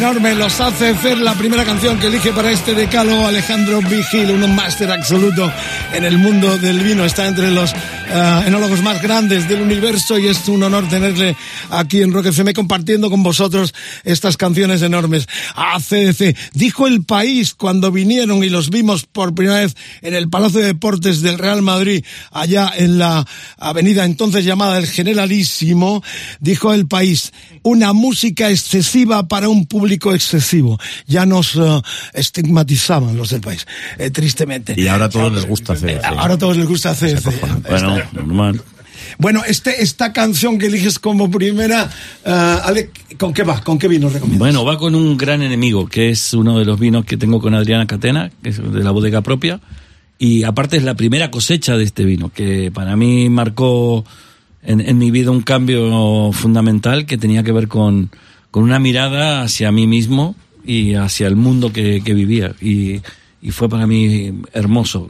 Enorme, 0.02 0.34
los 0.34 0.60
hace 0.60 0.90
hacer 0.90 1.20
la 1.20 1.36
primera 1.36 1.64
canción 1.64 2.00
que 2.00 2.08
elige 2.08 2.32
para 2.32 2.50
este 2.50 2.74
decalo 2.74 3.28
Alejandro 3.28 3.82
Vigil, 3.84 4.32
un 4.32 4.56
máster 4.56 4.92
absoluto 4.92 5.52
en 5.94 6.04
el 6.04 6.18
mundo 6.18 6.58
del 6.58 6.80
vino, 6.80 7.06
está 7.06 7.28
entre 7.28 7.52
los 7.52 7.72
eh, 7.72 8.44
enólogos 8.48 8.82
más 8.82 9.00
grandes 9.00 9.48
del 9.48 9.62
universo 9.62 10.18
y 10.18 10.28
es 10.28 10.48
un 10.48 10.64
honor 10.64 10.90
tenerle 10.90 11.38
aquí 11.70 12.02
en 12.02 12.12
Rock 12.12 12.26
FM 12.28 12.54
compartiendo 12.56 13.12
con 13.12 13.22
vosotros 13.22 13.76
estas 14.04 14.38
canciones 14.38 14.82
enormes. 14.82 15.28
ACDC, 15.56 16.36
dijo 16.54 16.88
el 16.88 17.04
país 17.04 17.54
cuando 17.54 17.92
vinieron 17.92 18.44
y 18.44 18.50
los 18.50 18.70
vimos 18.70 19.06
por 19.06 19.34
primera 19.34 19.62
vez 19.62 19.76
en 20.02 20.14
el 20.14 20.30
Palacio 20.30 20.62
de 20.62 20.68
Deportes 20.68 21.22
del 21.22 21.38
Real 21.38 21.62
Madrid, 21.62 22.04
allá 22.32 22.72
en 22.76 22.98
la 22.98 23.26
avenida 23.58 24.06
entonces 24.06 24.46
llamada 24.46 24.78
El 24.78 24.88
Generalísimo, 24.88 26.04
dijo 26.40 26.74
el 26.74 26.88
país, 26.88 27.32
una 27.64 27.94
música 27.94 28.50
excesiva 28.50 29.28
para 29.28 29.50
un 29.50 29.66
público 29.66 30.14
excesivo. 30.14 30.80
Ya 31.08 31.26
nos 31.26 31.56
eh, 31.56 31.82
estigmatizaban 32.14 33.18
los 33.18 33.30
del 33.30 33.42
país, 33.42 33.66
eh, 33.98 34.10
tristemente. 34.10 34.74
Y 34.78 34.88
ahora 34.88 35.06
a 35.06 35.10
todos 35.10 35.34
les 35.34 35.48
gusta 35.48 35.74
hacer. 35.74 36.02
Ahora 36.04 36.36
a 36.36 36.38
todos 36.38 36.58
les 36.58 36.68
gusta 36.68 36.92
hacer. 36.92 37.22
Bueno, 37.68 37.98
normal. 38.14 38.62
Bueno, 39.22 39.44
este, 39.48 39.84
esta 39.84 40.14
canción 40.14 40.58
que 40.58 40.66
eliges 40.66 40.98
como 40.98 41.30
primera, 41.30 41.88
Ale, 42.26 42.90
¿con 43.20 43.36
qué 43.36 43.44
va? 43.44 43.64
¿Con 43.64 43.78
qué 43.78 43.88
vino 43.88 44.10
recomiendas? 44.10 44.40
Bueno, 44.40 44.66
va 44.66 44.80
con 44.80 44.96
un 44.96 45.16
gran 45.16 45.44
enemigo, 45.44 45.86
que 45.86 46.10
es 46.10 46.34
uno 46.34 46.58
de 46.58 46.66
los 46.66 46.80
vinos 46.80 47.06
que 47.06 47.18
tengo 47.18 47.40
con 47.40 47.54
Adriana 47.54 47.86
Catena, 47.86 48.32
que 48.42 48.50
es 48.50 48.58
de 48.58 48.84
la 48.84 48.90
bodega 48.90 49.22
propia. 49.22 49.60
Y 50.18 50.42
aparte 50.42 50.78
es 50.78 50.84
la 50.84 50.96
primera 50.96 51.30
cosecha 51.30 51.78
de 51.78 51.84
este 51.84 52.04
vino, 52.04 52.32
que 52.34 52.72
para 52.72 52.96
mí 52.96 53.30
marcó 53.30 54.06
en, 54.64 54.82
en 54.82 54.98
mi 54.98 55.12
vida 55.12 55.30
un 55.30 55.44
cambio 55.44 56.32
fundamental 56.34 57.06
que 57.06 57.20
tenía 57.20 57.44
que 57.44 57.52
ver 57.52 57.68
con, 57.68 58.10
con 58.50 58.64
una 58.64 58.80
mirada 58.80 59.44
hacia 59.44 59.72
mí 59.72 59.86
mismo 59.86 60.36
y 60.66 60.96
hacia 60.96 61.28
el 61.28 61.36
mundo 61.36 61.72
que, 61.72 62.02
que 62.04 62.16
vivía. 62.16 62.56
Y, 62.60 63.02
y 63.42 63.52
fue 63.52 63.68
para 63.70 63.88
mí 63.88 64.32
hermoso. 64.54 65.08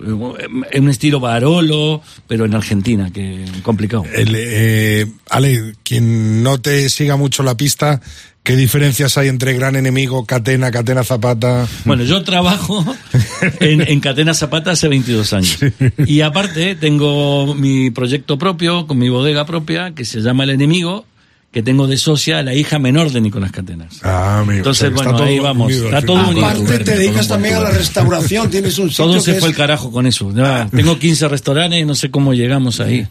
En 0.71 0.83
un 0.83 0.89
estilo 0.89 1.19
Barolo, 1.19 2.01
pero 2.27 2.45
en 2.45 2.55
Argentina, 2.55 3.09
que 3.11 3.43
complicado. 3.61 4.03
El, 4.13 4.33
eh, 4.35 5.07
Ale, 5.29 5.75
quien 5.83 6.41
no 6.41 6.61
te 6.61 6.89
siga 6.89 7.17
mucho 7.17 7.43
la 7.43 7.57
pista, 7.57 7.99
¿qué 8.43 8.55
diferencias 8.55 9.17
hay 9.17 9.27
entre 9.27 9.53
Gran 9.53 9.75
Enemigo, 9.75 10.25
Catena, 10.25 10.71
Catena 10.71 11.03
Zapata? 11.03 11.67
Bueno, 11.83 12.03
yo 12.03 12.23
trabajo 12.23 12.85
en, 13.59 13.81
en 13.81 13.99
Catena 13.99 14.33
Zapata 14.33 14.71
hace 14.71 14.87
22 14.87 15.33
años. 15.33 15.59
Y 16.05 16.21
aparte 16.21 16.75
tengo 16.75 17.53
mi 17.53 17.91
proyecto 17.91 18.37
propio, 18.37 18.87
con 18.87 18.97
mi 18.97 19.09
bodega 19.09 19.45
propia, 19.45 19.93
que 19.93 20.05
se 20.05 20.21
llama 20.21 20.45
El 20.45 20.51
Enemigo, 20.51 21.05
que 21.51 21.61
tengo 21.61 21.85
de 21.85 21.97
socia 21.97 22.39
a 22.39 22.43
la 22.43 22.55
hija 22.55 22.79
menor 22.79 23.11
de 23.11 23.19
Nicolás 23.19 23.51
Catenas. 23.51 23.99
Ah, 24.03 24.39
amigo. 24.39 24.59
Entonces, 24.59 24.89
o 24.93 24.97
sea, 24.97 25.11
bueno, 25.11 25.23
ahí 25.25 25.37
vamos. 25.39 25.67
unido 25.67 25.89
al 25.89 25.93
Está 25.95 26.05
todo 26.05 26.29
unido. 26.29 26.45
Aparte 26.45 26.79
te 26.79 26.95
dedicas 26.97 27.27
también 27.27 27.55
a 27.55 27.59
la 27.59 27.71
restauración, 27.71 28.49
tienes 28.49 28.79
un 28.79 28.89
sitio 28.89 29.03
Todo 29.05 29.15
que 29.15 29.19
se 29.21 29.31
fue 29.33 29.49
es- 29.49 29.53
el 29.53 29.55
carajo 29.57 29.91
con 29.91 30.07
eso. 30.07 30.31
Ya, 30.33 30.69
tengo 30.73 30.97
15 30.97 31.27
restaurantes 31.27 31.81
y 31.81 31.83
no 31.83 31.93
sé 31.93 32.09
cómo 32.09 32.33
llegamos 32.33 32.79
ahí. 32.79 33.05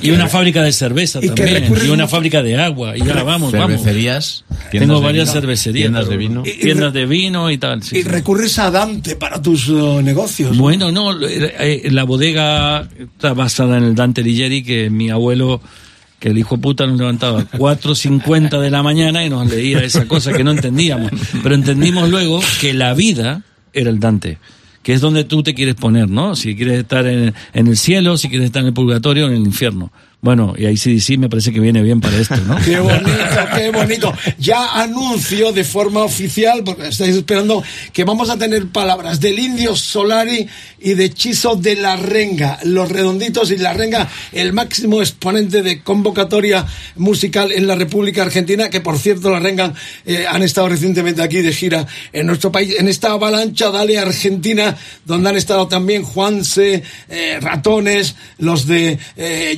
Y 0.00 0.10
una 0.10 0.26
fábrica 0.28 0.62
de 0.62 0.72
cerveza 0.72 1.18
y 1.18 1.28
que 1.28 1.34
también. 1.34 1.62
recurren 1.64 1.86
Y 1.86 1.90
una 1.90 2.08
fábrica 2.08 2.42
de 2.42 2.56
agua. 2.56 2.96
Y 2.96 3.02
ahora 3.02 3.22
vamos, 3.24 3.52
vamos. 3.52 3.68
Cervecerías. 3.82 4.44
Tengo 4.48 4.70
tiendas 4.70 4.98
de 5.00 5.04
varias 5.04 5.28
vino, 5.28 5.40
cervecerías. 5.40 5.82
Tiendas 5.82 6.08
de 6.08 6.16
vino. 6.16 6.42
Y- 6.46 6.52
Tiendas 6.60 6.92
de 6.94 7.04
vino 7.06 7.50
y 7.50 7.58
tal. 7.58 7.82
sí, 7.82 7.98
y 7.98 8.02
sí. 8.02 8.08
recurres 8.08 8.58
a 8.58 8.70
Dante 8.70 9.16
para 9.16 9.42
tus 9.42 9.68
eh, 9.68 9.72
negocios. 10.02 10.56
Bueno, 10.56 10.90
no, 10.90 11.12
eh, 11.22 11.54
eh, 11.84 11.90
la 11.90 12.04
bodega 12.04 12.88
está 12.98 13.34
basada 13.34 13.76
en 13.76 13.84
el 13.84 13.94
Dante 13.94 14.22
Alighieri, 14.22 14.62
que 14.64 14.88
mi 14.88 15.10
abuelo, 15.10 15.60
que 16.18 16.28
el 16.28 16.38
hijo 16.38 16.58
puta 16.58 16.86
nos 16.86 16.98
levantaba 16.98 17.40
a 17.40 17.50
4.50 17.50 18.60
de 18.60 18.70
la 18.70 18.82
mañana 18.82 19.24
y 19.24 19.30
nos 19.30 19.48
leía 19.50 19.82
esa 19.82 20.06
cosa 20.06 20.32
que 20.32 20.44
no 20.44 20.50
entendíamos. 20.50 21.10
Pero 21.42 21.54
entendimos 21.54 22.08
luego 22.08 22.40
que 22.60 22.72
la 22.72 22.94
vida 22.94 23.42
era 23.72 23.90
el 23.90 24.00
Dante, 24.00 24.38
que 24.82 24.94
es 24.94 25.00
donde 25.00 25.24
tú 25.24 25.42
te 25.42 25.54
quieres 25.54 25.74
poner, 25.74 26.08
¿no? 26.08 26.34
Si 26.34 26.56
quieres 26.56 26.78
estar 26.80 27.06
en, 27.06 27.34
en 27.52 27.66
el 27.66 27.76
cielo, 27.76 28.16
si 28.16 28.28
quieres 28.28 28.46
estar 28.46 28.62
en 28.62 28.68
el 28.68 28.74
purgatorio 28.74 29.26
o 29.26 29.28
en 29.28 29.34
el 29.34 29.44
infierno. 29.44 29.92
Bueno, 30.22 30.54
y 30.56 30.66
ahí 30.66 30.76
sí, 30.76 30.98
sí 30.98 31.18
me 31.18 31.28
parece 31.28 31.52
que 31.52 31.60
viene 31.60 31.82
bien 31.82 32.00
para 32.00 32.18
esto, 32.18 32.36
¿no? 32.38 32.56
Qué 32.64 32.80
bonito, 32.80 33.46
qué 33.54 33.70
bonito. 33.70 34.14
Ya 34.38 34.82
anuncio 34.82 35.52
de 35.52 35.62
forma 35.62 36.02
oficial, 36.02 36.62
porque 36.64 36.88
estáis 36.88 37.14
esperando, 37.14 37.62
que 37.92 38.02
vamos 38.04 38.30
a 38.30 38.38
tener 38.38 38.66
palabras 38.68 39.20
del 39.20 39.38
Indio 39.38 39.76
Solari 39.76 40.48
y 40.80 40.94
de 40.94 41.12
Chiso 41.12 41.54
de 41.54 41.76
la 41.76 41.96
Renga. 41.96 42.58
Los 42.64 42.90
redonditos 42.90 43.50
y 43.50 43.58
la 43.58 43.72
Renga, 43.72 44.08
el 44.32 44.52
máximo 44.52 45.00
exponente 45.00 45.62
de 45.62 45.82
convocatoria 45.82 46.66
musical 46.96 47.52
en 47.52 47.66
la 47.66 47.76
República 47.76 48.22
Argentina, 48.22 48.68
que 48.68 48.80
por 48.80 48.98
cierto 48.98 49.30
la 49.30 49.38
Renga 49.38 49.74
eh, 50.06 50.26
han 50.28 50.42
estado 50.42 50.68
recientemente 50.68 51.22
aquí 51.22 51.40
de 51.40 51.52
gira 51.52 51.86
en 52.12 52.26
nuestro 52.26 52.50
país, 52.50 52.74
en 52.78 52.88
esta 52.88 53.12
avalancha 53.12 53.70
Dale 53.70 53.98
Argentina, 53.98 54.76
donde 55.04 55.28
han 55.28 55.36
estado 55.36 55.68
también 55.68 56.02
Juanse, 56.02 56.82
eh, 57.08 57.38
Ratones, 57.40 58.16
los 58.38 58.66
de 58.66 58.98
eh, 59.16 59.56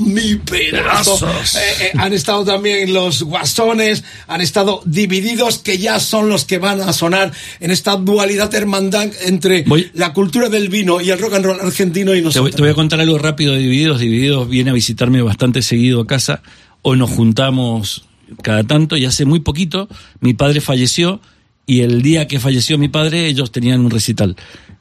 mi 0.00 0.36
pedazo. 0.36 1.26
Eh, 1.26 1.58
eh, 1.80 1.92
han 1.98 2.12
estado 2.12 2.44
también 2.44 2.92
los 2.92 3.22
guasones, 3.22 4.04
han 4.26 4.40
estado 4.40 4.82
divididos, 4.84 5.58
que 5.58 5.78
ya 5.78 5.98
son 6.00 6.28
los 6.28 6.44
que 6.44 6.58
van 6.58 6.80
a 6.80 6.92
sonar 6.92 7.32
en 7.60 7.70
esta 7.70 7.96
dualidad 7.96 8.54
hermandad 8.54 9.08
entre 9.24 9.64
Voy- 9.64 9.90
la 9.94 10.12
cultura 10.12 10.48
del 10.48 10.68
vino 10.68 11.00
y 11.00 11.10
el 11.10 11.18
rock 11.18 11.34
and 11.34 11.44
roll 11.46 11.60
argentino 11.60 12.12
y 12.12 12.16
Te 12.16 12.20
voy, 12.20 12.24
nosotros. 12.24 12.56
te 12.56 12.62
voy 12.62 12.70
a 12.70 12.74
contar 12.74 13.00
algo 13.00 13.18
rápido 13.18 13.52
de 13.52 13.58
Divididos. 13.60 14.00
Divididos 14.00 14.48
viene 14.48 14.70
a 14.70 14.74
visitarme 14.74 15.22
bastante 15.22 15.62
seguido 15.62 16.00
a 16.02 16.06
casa. 16.06 16.42
Hoy 16.82 16.98
nos 16.98 17.10
juntamos 17.10 18.04
cada 18.42 18.64
tanto 18.64 18.96
y 18.96 19.04
hace 19.04 19.24
muy 19.24 19.40
poquito 19.40 19.88
mi 20.20 20.34
padre 20.34 20.60
falleció 20.60 21.20
y 21.64 21.80
el 21.80 22.02
día 22.02 22.26
que 22.28 22.40
falleció 22.40 22.76
mi 22.78 22.88
padre 22.88 23.26
ellos 23.26 23.52
tenían 23.52 23.80
un 23.80 23.90
recital 23.90 24.36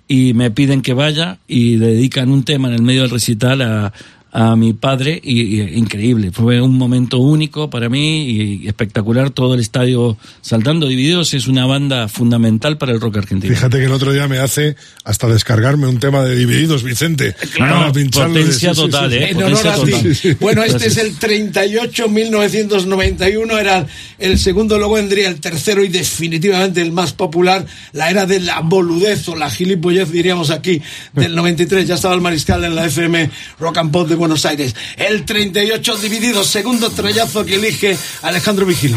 y 0.07 0.33
me 0.33 0.51
piden 0.51 0.81
que 0.81 0.93
vaya 0.93 1.39
y 1.47 1.77
dedican 1.77 2.29
un 2.29 2.43
tema 2.43 2.67
en 2.67 2.75
el 2.75 2.81
medio 2.83 3.01
del 3.01 3.11
recital 3.11 3.61
a, 3.61 3.93
a 4.37 4.53
mi 4.57 4.73
padre 4.73 5.21
y, 5.23 5.61
y 5.61 5.77
increíble. 5.77 6.29
Fue 6.33 6.59
un 6.59 6.77
momento 6.77 7.19
único 7.19 7.69
para 7.69 7.87
mí 7.87 8.23
y 8.29 8.67
espectacular. 8.67 9.29
Todo 9.29 9.53
el 9.53 9.61
estadio 9.61 10.17
saltando. 10.41 10.87
Divididos 10.87 11.33
es 11.33 11.47
una 11.47 11.65
banda 11.65 12.09
fundamental 12.09 12.77
para 12.77 12.91
el 12.91 12.99
rock 12.99 13.15
argentino. 13.17 13.53
Fíjate 13.55 13.77
que 13.79 13.85
el 13.85 13.93
otro 13.93 14.11
día 14.11 14.27
me 14.27 14.39
hace 14.39 14.75
hasta 15.05 15.27
descargarme 15.27 15.87
un 15.87 15.99
tema 16.01 16.21
de 16.23 16.35
Divididos, 16.35 16.83
Vicente. 16.83 17.33
Claro, 17.53 17.75
para 17.77 17.91
pincharlo 17.93 18.33
de- 18.33 18.39
potencia 18.41 18.73
sí, 18.73 18.75
sí, 18.75 18.85
sí, 18.85 18.91
total. 18.91 19.13
¿eh? 19.13 19.29
En 19.29 19.37
honor 19.37 19.49
Potencia 19.51 19.71
a 19.71 19.75
total. 19.75 20.17
ti. 20.21 20.33
Bueno, 20.41 20.63
este 20.63 20.77
Gracias. 20.79 20.97
es 20.97 21.03
el 21.05 21.15
38, 21.17 22.09
1991 22.09 23.57
era 23.57 23.85
el 24.19 24.37
segundo, 24.37 24.77
luego 24.77 24.95
vendría 24.95 25.29
el 25.29 25.39
tercero 25.39 25.83
y 25.83 25.87
definitivamente 25.87 26.81
el 26.81 26.91
más 26.91 27.13
popular, 27.13 27.65
la 27.93 28.09
era 28.09 28.25
de 28.25 28.39
la 28.41 28.59
boludez 28.59 29.27
o 29.29 29.35
la 29.35 29.49
gilipollez, 29.49 30.11
diríamos 30.11 30.49
aquí, 30.49 30.81
del 31.13 31.35
93. 31.35 31.87
Ya 31.87 31.95
estaba 31.95 32.13
el 32.15 32.21
mariscal 32.21 32.63
en 32.65 32.75
la 32.75 32.85
FM 32.85 33.29
Rock 33.59 33.77
and 33.77 33.91
Pop 33.91 34.07
de 34.09 34.15
Buenos 34.25 34.45
Aires. 34.47 34.75
El 34.97 35.23
38 35.23 35.97
dividido, 35.97 36.43
segundo 36.43 36.89
trayazo 36.89 37.45
que 37.45 37.55
elige 37.55 37.95
Alejandro 38.23 38.65
Vigil. 38.65 38.95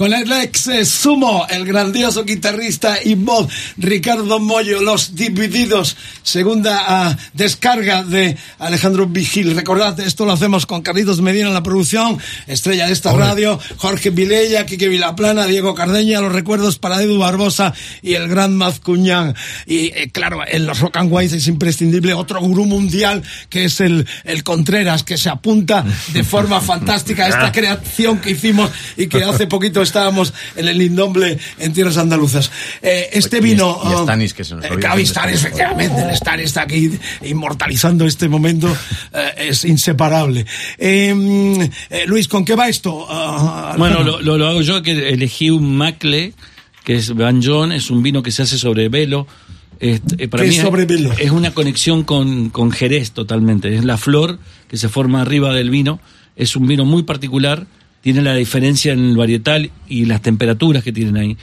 Con 0.00 0.14
el 0.14 0.32
ex 0.32 0.66
eh, 0.68 0.86
Sumo, 0.86 1.46
el 1.50 1.66
grandioso 1.66 2.24
guitarrista 2.24 2.96
y 3.04 3.16
voz 3.16 3.52
Ricardo 3.76 4.40
Mollo, 4.40 4.80
Los 4.80 5.14
Divididos, 5.14 5.94
segunda 6.30 6.84
ah, 6.86 7.16
descarga 7.34 8.02
de 8.04 8.36
Alejandro 8.58 9.06
Vigil. 9.06 9.54
Recordad, 9.56 9.98
esto 10.00 10.24
lo 10.24 10.32
hacemos 10.32 10.64
con 10.64 10.80
Carlitos 10.82 11.20
Medina 11.20 11.48
en 11.48 11.54
la 11.54 11.62
producción, 11.62 12.18
estrella 12.46 12.86
de 12.86 12.92
esta 12.92 13.12
radio, 13.12 13.58
Jorge 13.76 14.10
Vilella, 14.10 14.64
Quique 14.64 14.88
Vilaplana, 14.88 15.46
Diego 15.46 15.74
Cardeña, 15.74 16.20
los 16.20 16.32
recuerdos 16.32 16.78
para 16.78 17.02
Edu 17.02 17.18
Barbosa 17.18 17.74
y 18.02 18.14
el 18.14 18.28
gran 18.28 18.54
Mazcuñán. 18.54 19.34
Y 19.66 19.86
eh, 19.86 20.10
claro, 20.12 20.40
en 20.46 20.66
los 20.66 20.80
Rock 20.80 20.98
and 20.98 21.12
Wines 21.12 21.32
es 21.32 21.48
imprescindible 21.48 22.14
otro 22.14 22.40
gurú 22.40 22.64
mundial 22.64 23.22
que 23.48 23.64
es 23.64 23.80
el, 23.80 24.06
el 24.24 24.44
Contreras, 24.44 25.02
que 25.02 25.18
se 25.18 25.28
apunta 25.28 25.84
de 26.12 26.22
forma 26.24 26.60
fantástica 26.60 27.24
a 27.24 27.28
esta 27.28 27.52
creación 27.52 28.18
que 28.20 28.30
hicimos 28.30 28.70
y 28.96 29.08
que 29.08 29.24
hace 29.24 29.46
poquito 29.46 29.82
estábamos 29.82 30.32
en 30.54 30.68
el 30.68 30.80
Indomble 30.80 31.38
en 31.58 31.72
tierras 31.72 31.96
andaluzas. 31.96 32.50
Eh, 32.82 33.08
este 33.12 33.36
Y 33.36 33.38
es- 33.38 33.44
vino... 33.44 33.80
y 33.84 34.02
Stanis, 34.02 34.34
que 34.34 34.44
se 34.44 34.54
nos 34.54 34.64
eh, 34.64 34.68
efectivamente, 35.34 36.02
el 36.20 36.26
Stanis 36.26 36.44
está 36.46 36.62
aquí 36.62 36.90
inmortalizando 37.22 38.04
este 38.06 38.28
momento, 38.28 38.68
eh, 39.14 39.48
es 39.48 39.64
inseparable. 39.64 40.44
Eh, 40.78 41.68
eh, 41.90 42.04
Luis, 42.06 42.28
¿con 42.28 42.44
qué 42.44 42.54
va 42.54 42.68
esto? 42.68 43.06
Ah, 43.08 43.74
Bueno, 43.78 43.96
Alejandro. 43.98 44.18
lo, 44.20 44.22
lo- 44.32 44.38
lo 44.38 44.48
hago 44.48 44.62
yo, 44.62 44.82
que 44.82 45.10
elegí 45.10 45.50
un 45.50 45.76
Macle, 45.76 46.34
que 46.84 46.96
es 46.96 47.14
Van 47.14 47.42
John, 47.42 47.72
es 47.72 47.90
un 47.90 48.02
vino 48.02 48.22
que 48.22 48.30
se 48.32 48.42
hace 48.42 48.58
sobre 48.58 48.88
velo. 48.88 49.26
Este, 49.78 50.28
para 50.28 50.42
¿Qué 50.42 50.50
mí 50.50 50.56
es 50.56 50.62
sobre 50.62 50.84
velo? 50.84 51.10
es 51.18 51.30
una 51.30 51.52
conexión 51.52 52.04
con, 52.04 52.50
con 52.50 52.70
Jerez 52.70 53.12
totalmente. 53.12 53.74
Es 53.74 53.84
la 53.84 53.96
flor 53.96 54.38
que 54.68 54.76
se 54.76 54.88
forma 54.90 55.22
arriba 55.22 55.54
del 55.54 55.70
vino. 55.70 56.00
Es 56.36 56.54
un 56.56 56.66
vino 56.66 56.84
muy 56.84 57.02
particular. 57.04 57.66
Tiene 58.02 58.20
la 58.22 58.34
diferencia 58.34 58.92
en 58.92 59.00
el 59.10 59.16
varietal 59.16 59.70
y 59.88 60.04
las 60.06 60.20
temperaturas 60.22 60.82
que 60.84 60.92
tienen 60.92 61.16
ahí. 61.16 61.36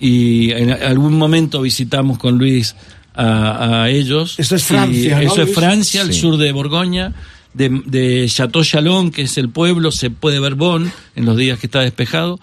Y 0.00 0.52
en 0.52 0.70
algún 0.70 1.14
momento 1.18 1.60
visitamos 1.62 2.18
con 2.18 2.38
Luis 2.38 2.76
a, 3.18 3.82
a 3.82 3.90
ellos. 3.90 4.38
Eso 4.38 4.56
es 4.56 4.62
Y 4.62 4.64
Francia, 4.74 5.16
¿no, 5.16 5.22
Eso 5.32 5.42
es? 5.42 5.54
Francia, 5.54 6.00
al 6.02 6.12
Sí. 6.14 6.20
sur 6.20 6.36
de 6.36 6.52
Borgoña. 6.52 7.14
De, 7.54 7.68
de 7.86 8.26
Chateau 8.28 8.62
Chalon, 8.62 9.10
que 9.10 9.22
es 9.22 9.36
el 9.38 9.48
pueblo, 9.48 9.90
se 9.90 10.10
puede 10.10 10.38
ver 10.38 10.54
Bon 10.54 10.90
en 11.16 11.24
los 11.24 11.36
días 11.36 11.58
que 11.58 11.66
está 11.66 11.80
despejado. 11.80 12.38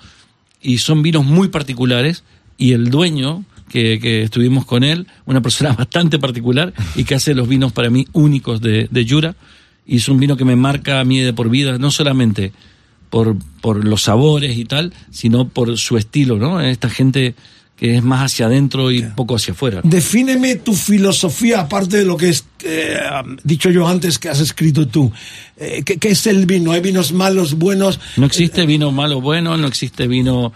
Y 0.62 0.80
son 0.80 1.02
vinos 1.02 1.24
muy 1.26 1.48
particulares. 1.48 2.24
Y 2.58 2.74
el 2.74 2.90
dueño, 2.90 3.44
que, 3.70 4.00
que 4.02 4.24
estuvimos 4.24 4.66
con 4.66 4.84
él, 4.84 5.08
una 5.26 5.42
persona 5.42 5.74
bastante 5.78 6.20
particular 6.20 6.74
y 6.96 7.04
que 7.06 7.16
hace 7.16 7.34
los 7.34 7.48
vinos 7.48 7.72
para 7.72 7.90
mí 7.90 8.08
únicos 8.14 8.60
de, 8.62 8.88
de 8.92 9.08
Jura. 9.08 9.36
Y 9.88 9.98
es 9.98 10.10
un 10.10 10.20
vino 10.20 10.36
que 10.36 10.46
me 10.46 10.56
marca 10.56 11.00
a 11.00 11.04
mí 11.06 11.20
de 11.20 11.32
por 11.34 11.50
vida, 11.50 11.78
no 11.78 11.92
solamente 11.92 12.52
por, 13.10 13.38
por 13.62 13.86
los 13.86 14.02
sabores 14.02 14.58
y 14.58 14.66
tal, 14.66 14.92
sino 15.12 15.48
por 15.48 15.78
su 15.78 15.96
estilo, 15.98 16.38
¿no? 16.38 16.60
Esta 16.60 16.90
gente 16.90 17.36
que 17.76 17.98
es 17.98 18.04
más 18.04 18.32
hacia 18.32 18.46
adentro 18.46 18.92
y 18.92 19.02
poco 19.02 19.36
hacia 19.36 19.54
afuera. 19.54 19.82
Defíneme 19.84 20.56
tu 20.56 20.74
filosofía, 20.74 21.62
aparte 21.62 21.98
de 21.98 22.06
lo 22.06 22.16
que 22.16 22.30
he 22.30 22.36
eh, 22.64 23.00
dicho 23.44 23.70
yo 23.70 23.88
antes 23.88 24.18
que 24.18 24.30
has 24.30 24.40
escrito 24.40 24.88
tú. 24.88 25.12
Eh, 25.58 25.84
¿qué, 25.86 25.98
qué 25.98 26.10
es 26.10 26.26
el 26.28 26.46
vino? 26.46 26.72
¿Hay 26.72 26.82
vinos 26.82 27.12
malos, 27.12 27.56
buenos? 27.56 28.00
No 28.16 28.26
existe 28.26 28.66
vino 28.66 28.92
malo 28.92 29.22
bueno, 29.22 29.58
no 29.58 29.68
existe 29.68 30.08
vino... 30.08 30.54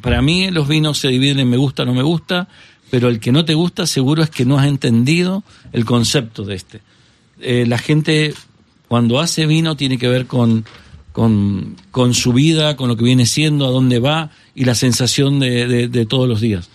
Para 0.00 0.22
mí 0.22 0.50
los 0.50 0.66
vinos 0.66 0.98
se 0.98 1.08
dividen 1.08 1.38
en 1.40 1.50
me 1.50 1.58
gusta 1.58 1.82
o 1.82 1.86
no 1.86 1.94
me 1.94 2.02
gusta, 2.02 2.48
pero 2.90 3.08
el 3.08 3.20
que 3.20 3.30
no 3.30 3.44
te 3.44 3.54
gusta 3.54 3.86
seguro 3.86 4.22
es 4.22 4.30
que 4.30 4.44
no 4.44 4.58
has 4.58 4.66
entendido 4.66 5.44
el 5.72 5.84
concepto 5.84 6.44
de 6.44 6.54
este. 6.56 6.80
Eh, 7.40 7.66
la 7.68 7.78
gente 7.78 8.34
cuando 8.88 9.20
hace 9.20 9.46
vino 9.46 9.76
tiene 9.76 9.98
que 9.98 10.08
ver 10.08 10.26
con, 10.26 10.64
con, 11.12 11.76
con 11.90 12.14
su 12.14 12.32
vida, 12.32 12.76
con 12.76 12.88
lo 12.88 12.96
que 12.96 13.04
viene 13.04 13.26
siendo, 13.26 13.66
a 13.66 13.70
dónde 13.70 13.98
va 13.98 14.30
y 14.54 14.64
la 14.64 14.74
sensación 14.74 15.38
de, 15.40 15.66
de- 15.66 15.88
de 15.88 16.06
todos 16.06 16.28
los 16.28 16.40
días. 16.40 16.68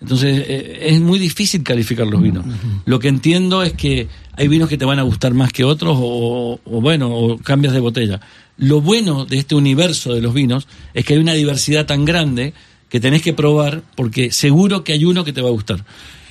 Entonces 0.00 0.44
eh, 0.48 0.78
es 0.90 1.00
muy 1.00 1.18
difícil 1.18 1.62
calificar 1.62 2.06
los 2.06 2.20
vinos. 2.20 2.44
Lo 2.84 2.98
que 2.98 3.08
entiendo 3.08 3.62
es 3.62 3.72
que 3.72 4.08
hay 4.36 4.48
vinos 4.48 4.68
que 4.68 4.76
te 4.76 4.84
van 4.84 4.98
a 4.98 5.02
gustar 5.02 5.32
más 5.32 5.52
que 5.52 5.64
otros 5.64 5.96
o, 5.98 6.60
o 6.64 6.80
bueno, 6.80 7.10
o 7.10 7.38
cambias 7.38 7.72
de 7.72 7.80
botella. 7.80 8.20
Lo 8.58 8.80
bueno 8.80 9.24
de 9.24 9.38
este 9.38 9.54
universo 9.54 10.12
de 10.12 10.20
los 10.20 10.34
vinos 10.34 10.68
es 10.92 11.04
que 11.04 11.14
hay 11.14 11.20
una 11.20 11.32
diversidad 11.32 11.86
tan 11.86 12.04
grande 12.04 12.52
que 12.88 13.00
tenés 13.00 13.22
que 13.22 13.32
probar 13.32 13.82
porque 13.96 14.30
seguro 14.30 14.84
que 14.84 14.92
hay 14.92 15.04
uno 15.04 15.24
que 15.24 15.32
te 15.32 15.40
va 15.40 15.48
a 15.48 15.52
gustar. 15.52 15.84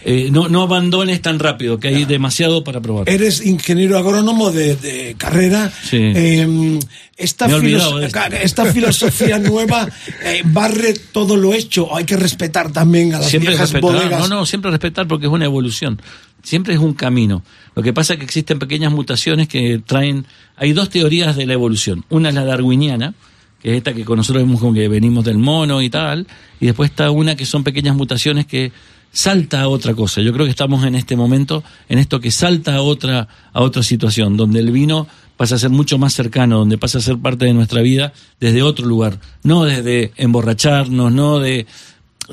Eh, 0.06 0.30
no, 0.32 0.50
no 0.50 0.64
abandones 0.64 1.22
tan 1.22 1.40
rápido, 1.40 1.80
que 1.80 1.88
hay 1.88 2.06
demasiado 2.06 2.64
para 2.64 2.82
probar. 2.82 3.08
Eres 3.10 3.46
ingeniero 3.46 3.98
agrónomo 3.98 4.52
de, 4.52 4.76
de 4.76 5.16
carrera. 5.18 5.72
Sí. 5.84 5.98
Eh, 6.02 6.80
esta, 7.16 7.48
filos- 7.48 8.00
de 8.02 8.44
esta 8.44 8.66
filosofía 8.66 9.40
nueva 9.40 9.88
eh, 10.26 10.42
barre 10.46 10.94
todo 10.94 11.38
lo 11.38 11.54
hecho. 11.54 11.96
Hay 11.96 12.04
que 12.06 12.18
respetar 12.18 12.72
también 12.74 13.14
a 13.14 13.20
las 13.20 13.30
siempre 13.30 13.52
viejas 13.52 13.72
respetar, 13.72 13.96
bodegas. 13.98 14.30
no, 14.30 14.36
no, 14.36 14.46
siempre 14.46 14.72
respetar 14.72 15.08
porque 15.08 15.28
es 15.28 15.32
una 15.32 15.46
evolución. 15.46 16.02
Siempre 16.42 16.74
es 16.74 16.80
un 16.82 16.94
camino. 16.94 17.42
Lo 17.74 17.82
que 17.82 17.94
pasa 17.94 18.14
es 18.14 18.20
que 18.20 18.26
existen 18.26 18.60
pequeñas 18.60 18.92
mutaciones 18.92 19.48
que 19.48 19.82
traen. 19.86 20.26
Hay 20.58 20.74
dos 20.74 20.90
teorías 20.90 21.38
de 21.38 21.46
la 21.46 21.54
evolución. 21.54 22.04
Una 22.10 22.28
es 22.30 22.36
la 22.36 22.44
darwiniana, 22.44 23.14
que 23.62 23.72
es 23.72 23.78
esta 23.78 23.94
que 23.94 24.04
con 24.04 24.18
nosotros 24.18 24.44
vemos 24.44 24.60
como 24.60 24.74
que 24.74 24.90
venimos 24.90 25.24
del 25.24 25.38
mono 25.38 25.82
y 25.82 25.90
tal, 25.90 26.28
y 26.60 26.66
después 26.66 26.90
está 26.90 27.10
una 27.12 27.38
que 27.38 27.46
son 27.46 27.64
pequeñas 27.64 27.96
mutaciones 27.96 28.46
que 28.46 28.74
salta 29.14 29.62
a 29.62 29.70
otra 29.70 29.94
cosa. 29.94 30.20
Yo 30.22 30.34
creo 30.34 30.46
que 30.46 30.50
estamos 30.52 30.84
en 30.86 30.96
este 30.96 31.16
momento, 31.16 31.64
en 31.88 32.00
esto 32.00 32.20
que 32.20 32.32
salta 32.32 32.76
a 32.76 32.82
otra, 32.82 33.28
a 33.54 33.62
otra 33.62 33.84
situación, 33.84 34.36
donde 34.36 34.60
el 34.60 34.72
vino 34.72 35.08
pasa 35.38 35.56
a 35.56 35.60
ser 35.60 35.70
mucho 35.70 35.98
más 35.98 36.14
cercano, 36.14 36.58
donde 36.58 36.78
pasa 36.78 36.98
a 36.98 37.02
ser 37.02 37.18
parte 37.20 37.46
de 37.46 37.54
nuestra 37.54 37.82
vida 37.82 38.12
desde 38.40 38.62
otro 38.64 38.86
lugar, 38.86 39.20
no 39.44 39.64
desde 39.64 40.12
emborracharnos, 40.18 41.14
no 41.14 41.40
de 41.40 41.66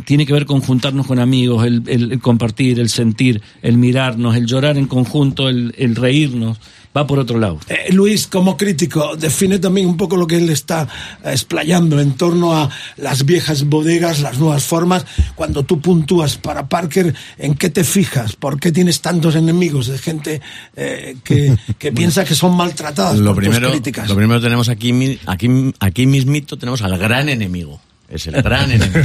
tiene 0.04 0.24
que 0.24 0.32
ver 0.32 0.46
con 0.46 0.60
juntarnos 0.60 1.06
con 1.06 1.18
amigos, 1.18 1.66
el, 1.66 1.82
el- 1.86 2.20
compartir, 2.20 2.78
el 2.78 2.88
sentir, 2.88 3.42
el 3.60 3.76
mirarnos, 3.76 4.36
el 4.36 4.46
llorar 4.46 4.78
en 4.78 4.86
conjunto, 4.86 5.48
el 5.48 5.96
reírnos, 5.96 6.58
va 6.96 7.06
por 7.06 7.18
otro 7.18 7.38
lado. 7.38 7.58
Eh, 7.68 7.92
Luis, 7.92 8.26
como 8.26 8.56
crítico, 8.56 9.16
define 9.16 9.58
también 9.58 9.86
un 9.86 9.96
poco 9.96 10.16
lo 10.16 10.26
que 10.26 10.36
él 10.36 10.50
está 10.50 10.88
eh, 11.24 11.30
explayando 11.30 12.00
en 12.00 12.12
torno 12.14 12.56
a 12.56 12.68
las 12.96 13.24
viejas 13.24 13.64
bodegas, 13.64 14.20
las 14.20 14.38
nuevas 14.38 14.64
formas. 14.64 15.06
Cuando 15.34 15.64
tú 15.64 15.80
puntúas 15.80 16.36
para 16.36 16.68
Parker, 16.68 17.14
¿en 17.38 17.54
qué 17.54 17.70
te 17.70 17.84
fijas? 17.84 18.36
¿Por 18.36 18.58
qué 18.58 18.72
tienes 18.72 19.00
tantos 19.00 19.36
enemigos 19.36 19.86
de 19.86 19.98
gente 19.98 20.40
eh, 20.76 21.16
que, 21.22 21.56
que 21.78 21.92
piensa 21.92 22.24
que 22.24 22.34
son 22.34 22.56
maltratadas 22.56 23.18
Lo 23.18 23.34
por 23.34 23.42
primero, 23.42 23.68
tus 23.68 23.76
críticas? 23.76 24.08
lo 24.08 24.16
primero 24.16 24.40
tenemos 24.40 24.68
aquí, 24.68 25.18
aquí, 25.26 25.74
aquí 25.78 26.06
mismito 26.06 26.58
tenemos 26.58 26.82
al 26.82 26.98
gran 26.98 27.28
enemigo. 27.28 27.80
Es 28.08 28.26
el 28.26 28.42
gran 28.42 28.72
enemigo. 28.72 29.04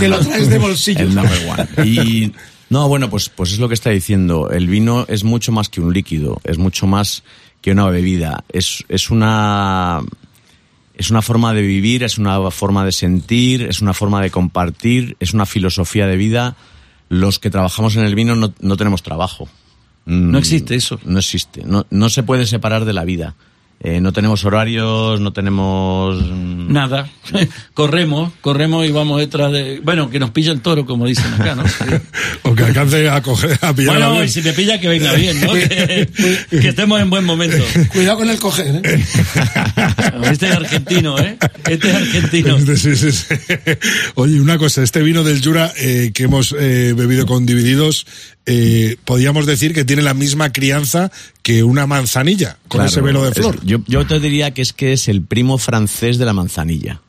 Te 0.00 0.08
lo 0.08 0.18
traes 0.18 0.48
de 0.48 0.58
bolsillo. 0.58 1.02
El 1.02 1.14
number 1.14 1.38
one. 1.48 1.88
Y 1.88 2.32
no, 2.74 2.88
bueno, 2.88 3.08
pues, 3.08 3.28
pues 3.28 3.52
es 3.52 3.60
lo 3.60 3.68
que 3.68 3.74
está 3.74 3.90
diciendo. 3.90 4.50
El 4.50 4.66
vino 4.66 5.04
es 5.06 5.22
mucho 5.22 5.52
más 5.52 5.68
que 5.68 5.80
un 5.80 5.94
líquido, 5.94 6.40
es 6.42 6.58
mucho 6.58 6.88
más 6.88 7.22
que 7.62 7.70
una 7.70 7.88
bebida. 7.88 8.42
Es, 8.48 8.82
es 8.88 9.10
una 9.10 10.00
es 10.96 11.10
una 11.12 11.22
forma 11.22 11.54
de 11.54 11.62
vivir, 11.62 12.02
es 12.02 12.18
una 12.18 12.50
forma 12.50 12.84
de 12.84 12.90
sentir, 12.90 13.62
es 13.62 13.80
una 13.80 13.94
forma 13.94 14.20
de 14.20 14.32
compartir, 14.32 15.16
es 15.20 15.34
una 15.34 15.46
filosofía 15.46 16.08
de 16.08 16.16
vida. 16.16 16.56
Los 17.08 17.38
que 17.38 17.48
trabajamos 17.48 17.94
en 17.94 18.02
el 18.02 18.16
vino 18.16 18.34
no, 18.34 18.52
no 18.58 18.76
tenemos 18.76 19.04
trabajo. 19.04 19.48
Mm, 20.06 20.32
No 20.32 20.38
existe 20.38 20.74
eso. 20.74 20.98
No 21.04 21.20
existe. 21.20 21.62
No, 21.64 21.86
no 21.90 22.08
se 22.08 22.24
puede 22.24 22.44
separar 22.44 22.84
de 22.86 22.92
la 22.92 23.04
vida. 23.04 23.36
Eh, 23.86 24.00
no 24.00 24.14
tenemos 24.14 24.42
horarios, 24.46 25.20
no 25.20 25.34
tenemos... 25.34 26.16
mm, 26.18 26.72
Nada, 26.72 27.06
corremos, 27.74 28.32
corremos 28.40 28.86
y 28.86 28.90
vamos 28.90 29.20
detrás 29.20 29.52
de... 29.52 29.80
Bueno, 29.84 30.08
que 30.08 30.18
nos 30.18 30.30
pilla 30.30 30.52
el 30.52 30.62
toro, 30.62 30.86
como 30.86 31.04
dicen 31.04 31.34
acá, 31.34 31.54
¿no? 31.54 31.64
O 32.44 32.54
que 32.54 32.62
alcance 32.62 33.10
a 33.10 33.20
coger, 33.20 33.58
a 33.60 33.74
pillar 33.74 33.98
Bueno, 33.98 34.20
a 34.20 34.24
y 34.24 34.28
si 34.30 34.40
me 34.40 34.54
pilla 34.54 34.80
que 34.80 34.88
venga 34.88 35.12
bien, 35.12 35.38
¿no? 35.38 35.52
Que, 35.52 36.08
que 36.50 36.68
estemos 36.68 36.98
en 36.98 37.10
buen 37.10 37.24
momento. 37.26 37.62
Cuidado 37.92 38.18
con 38.18 38.30
el 38.30 38.38
coger, 38.38 38.80
¿eh? 38.82 39.04
Este 40.30 40.48
es 40.48 40.56
argentino, 40.56 41.18
¿eh? 41.18 41.36
Este 41.68 41.90
es 41.90 41.94
argentino. 41.94 42.58
Sí, 42.60 42.96
sí, 42.96 43.12
sí. 43.12 43.34
Oye, 44.14 44.40
una 44.40 44.56
cosa, 44.56 44.82
este 44.82 45.02
vino 45.02 45.24
del 45.24 45.44
Jura 45.44 45.70
eh, 45.76 46.10
que 46.14 46.24
hemos 46.24 46.54
eh, 46.58 46.94
bebido 46.96 47.26
con 47.26 47.44
Divididos, 47.44 48.06
eh, 48.46 48.96
podríamos 49.04 49.46
decir 49.46 49.72
que 49.74 49.84
tiene 49.84 50.02
la 50.02 50.14
misma 50.14 50.52
crianza 50.52 51.10
que 51.44 51.62
una 51.62 51.86
manzanilla, 51.86 52.56
con 52.68 52.78
claro, 52.78 52.88
ese 52.88 53.00
velo 53.02 53.22
de 53.22 53.28
es- 53.30 53.36
flor. 53.36 53.60
yo, 53.64 53.78
yo 53.86 54.04
te 54.06 54.18
diría 54.18 54.52
que 54.52 54.62
es 54.62 54.72
que 54.72 54.92
es 54.94 55.06
el 55.08 55.22
primo 55.22 55.58
francés 55.58 56.18
de 56.18 56.24
la 56.24 56.32
manzanilla. 56.32 57.00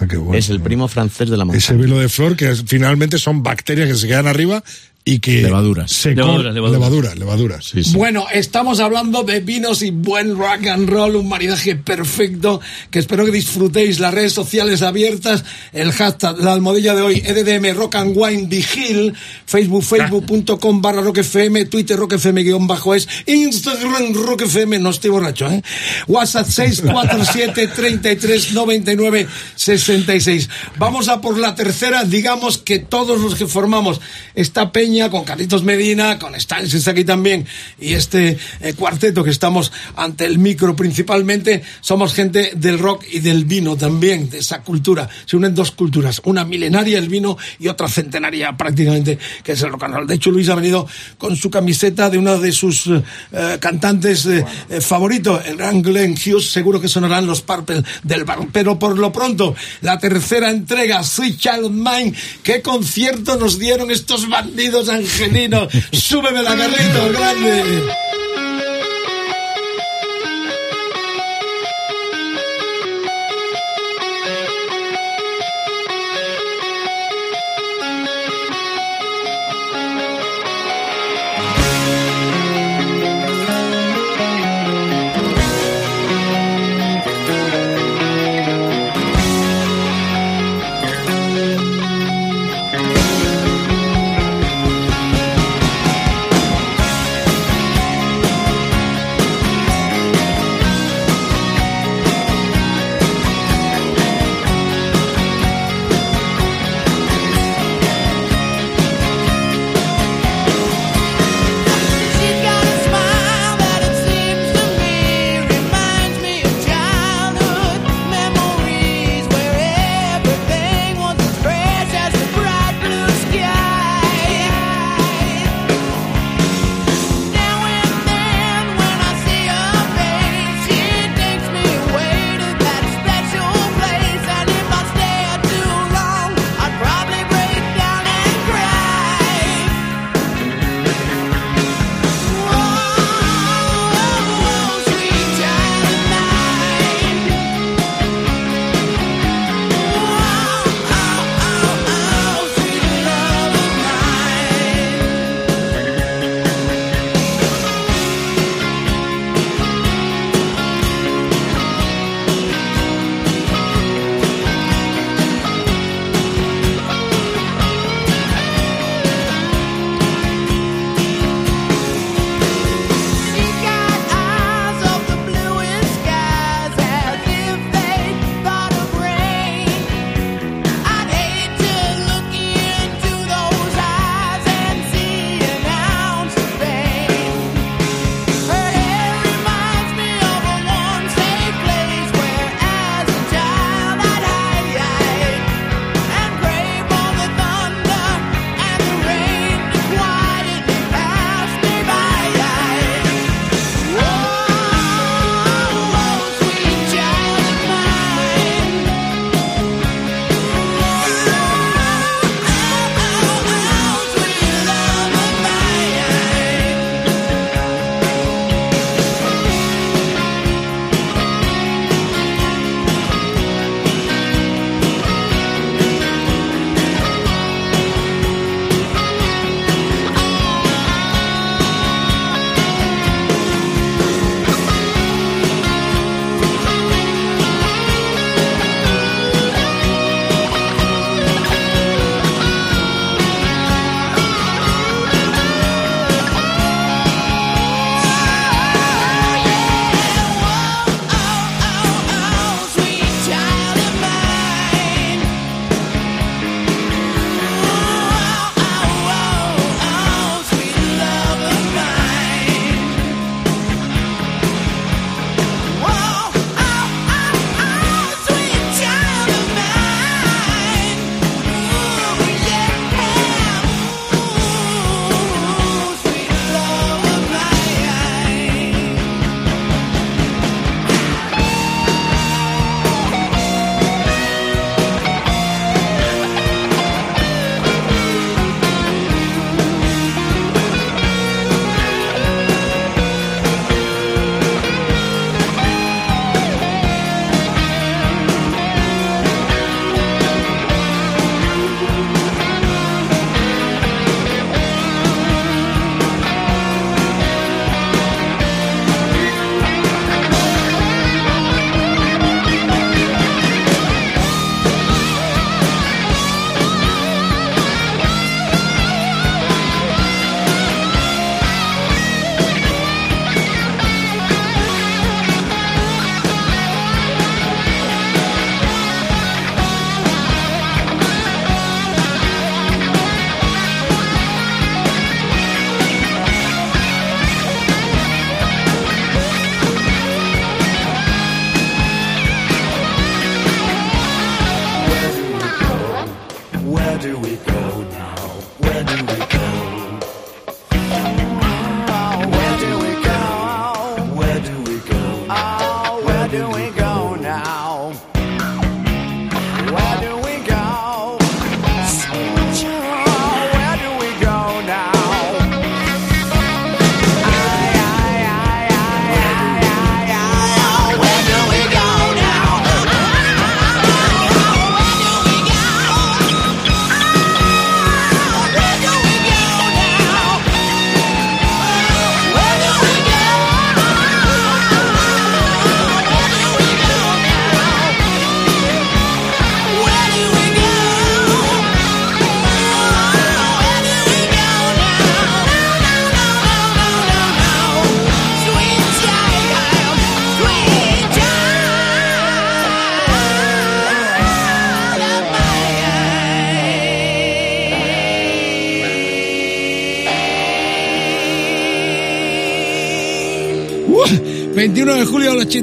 Ah, 0.00 0.06
qué 0.08 0.16
bueno. 0.16 0.38
Es 0.38 0.48
el 0.50 0.60
primo 0.60 0.86
francés 0.88 1.28
de 1.28 1.36
la 1.36 1.42
Ese 1.44 1.52
manzanilla. 1.52 1.82
velo 1.86 1.98
de 2.00 2.08
flor 2.08 2.36
que 2.36 2.48
es- 2.50 2.62
finalmente 2.66 3.18
son 3.18 3.42
bacterias 3.42 3.88
que 3.88 3.96
se 3.96 4.06
quedan 4.06 4.26
arriba 4.28 4.62
y 5.04 5.18
que 5.18 5.42
Levaduras. 5.42 5.90
se 5.90 6.14
Levaduras, 6.14 6.54
levaduras. 6.54 6.72
levaduras, 6.72 7.18
levaduras. 7.18 7.64
Sí, 7.64 7.82
sí. 7.82 7.96
Bueno, 7.96 8.26
estamos 8.32 8.78
hablando 8.78 9.24
de 9.24 9.40
vinos 9.40 9.82
y 9.82 9.90
buen 9.90 10.36
rock 10.36 10.68
and 10.68 10.88
roll, 10.88 11.16
un 11.16 11.28
maridaje 11.28 11.74
perfecto 11.74 12.60
que 12.88 13.00
espero 13.00 13.24
que 13.24 13.32
disfrutéis. 13.32 13.98
Las 13.98 14.14
redes 14.14 14.32
sociales 14.32 14.80
abiertas, 14.82 15.44
el 15.72 15.90
hashtag, 15.90 16.38
la 16.38 16.52
almohadilla 16.52 16.94
de 16.94 17.02
hoy, 17.02 17.22
EDDM 17.24 17.76
Rock 17.76 17.96
and 17.96 18.16
Wine 18.16 18.46
Vigil, 18.46 19.12
Facebook, 19.44 19.82
facebook.com 19.82 20.80
barra 20.80 21.02
Rock 21.02 21.18
FM, 21.18 21.64
Twitter 21.64 21.98
Rock 21.98 22.12
FM 22.12 22.44
guion 22.44 22.68
bajo 22.68 22.94
es, 22.94 23.08
Instagram 23.26 24.14
Rock 24.14 24.42
FM, 24.42 24.78
no 24.78 24.90
estoy 24.90 25.10
borracho, 25.10 25.50
¿eh? 25.50 25.62
WhatsApp 26.06 26.46
647 26.46 27.66
33 27.66 28.52
99 28.52 29.26
66. 29.56 30.48
Vamos 30.78 31.08
a 31.08 31.20
por 31.20 31.38
la 31.38 31.56
tercera, 31.56 32.04
digamos 32.04 32.58
que 32.58 32.78
todos 32.78 33.20
los 33.20 33.34
que 33.34 33.48
formamos 33.48 34.00
esta 34.36 34.70
peña 34.70 34.91
con 35.10 35.24
Carlitos 35.24 35.62
Medina, 35.64 36.18
con 36.18 36.34
Stanley 36.34 36.70
está 36.70 36.90
aquí 36.90 37.04
también, 37.04 37.46
y 37.80 37.94
este 37.94 38.36
eh, 38.60 38.74
cuarteto 38.74 39.24
que 39.24 39.30
estamos 39.30 39.72
ante 39.96 40.26
el 40.26 40.38
micro 40.38 40.76
principalmente, 40.76 41.62
somos 41.80 42.12
gente 42.12 42.52
del 42.56 42.78
rock 42.78 43.04
y 43.10 43.20
del 43.20 43.46
vino 43.46 43.74
también, 43.76 44.28
de 44.28 44.38
esa 44.38 44.60
cultura. 44.60 45.08
Se 45.24 45.36
unen 45.36 45.54
dos 45.54 45.70
culturas, 45.70 46.20
una 46.24 46.44
milenaria 46.44 46.98
el 46.98 47.08
vino 47.08 47.38
y 47.58 47.68
otra 47.68 47.88
centenaria 47.88 48.54
prácticamente, 48.56 49.18
que 49.42 49.52
es 49.52 49.62
el 49.62 49.70
rock 49.70 49.84
and 49.84 49.94
roll. 49.94 50.06
De 50.06 50.14
hecho, 50.14 50.30
Luis 50.30 50.48
ha 50.50 50.54
venido 50.54 50.86
con 51.16 51.36
su 51.36 51.50
camiseta 51.50 52.10
de 52.10 52.18
uno 52.18 52.38
de 52.38 52.52
sus 52.52 52.86
eh, 52.86 53.58
cantantes 53.60 54.26
eh, 54.26 54.44
eh, 54.68 54.80
favoritos, 54.82 55.42
el 55.46 55.56
gran 55.56 55.80
Glenn 55.80 56.12
Hughes, 56.14 56.50
seguro 56.50 56.80
que 56.80 56.88
sonarán 56.88 57.26
los 57.26 57.40
Purple 57.40 57.82
del 58.02 58.24
bar. 58.24 58.40
Pero 58.52 58.78
por 58.78 58.98
lo 58.98 59.10
pronto, 59.10 59.54
la 59.80 59.98
tercera 59.98 60.50
entrega, 60.50 61.02
Sweet 61.02 61.38
Child 61.38 61.70
Mine, 61.70 62.14
¿qué 62.42 62.60
concierto 62.60 63.36
nos 63.36 63.58
dieron 63.58 63.90
estos 63.90 64.28
bandidos 64.28 64.81
angelinos? 64.88 65.68
Súbeme 65.92 66.42
la 66.42 66.56
Carlitos, 66.56 67.12
grande. 67.12 67.62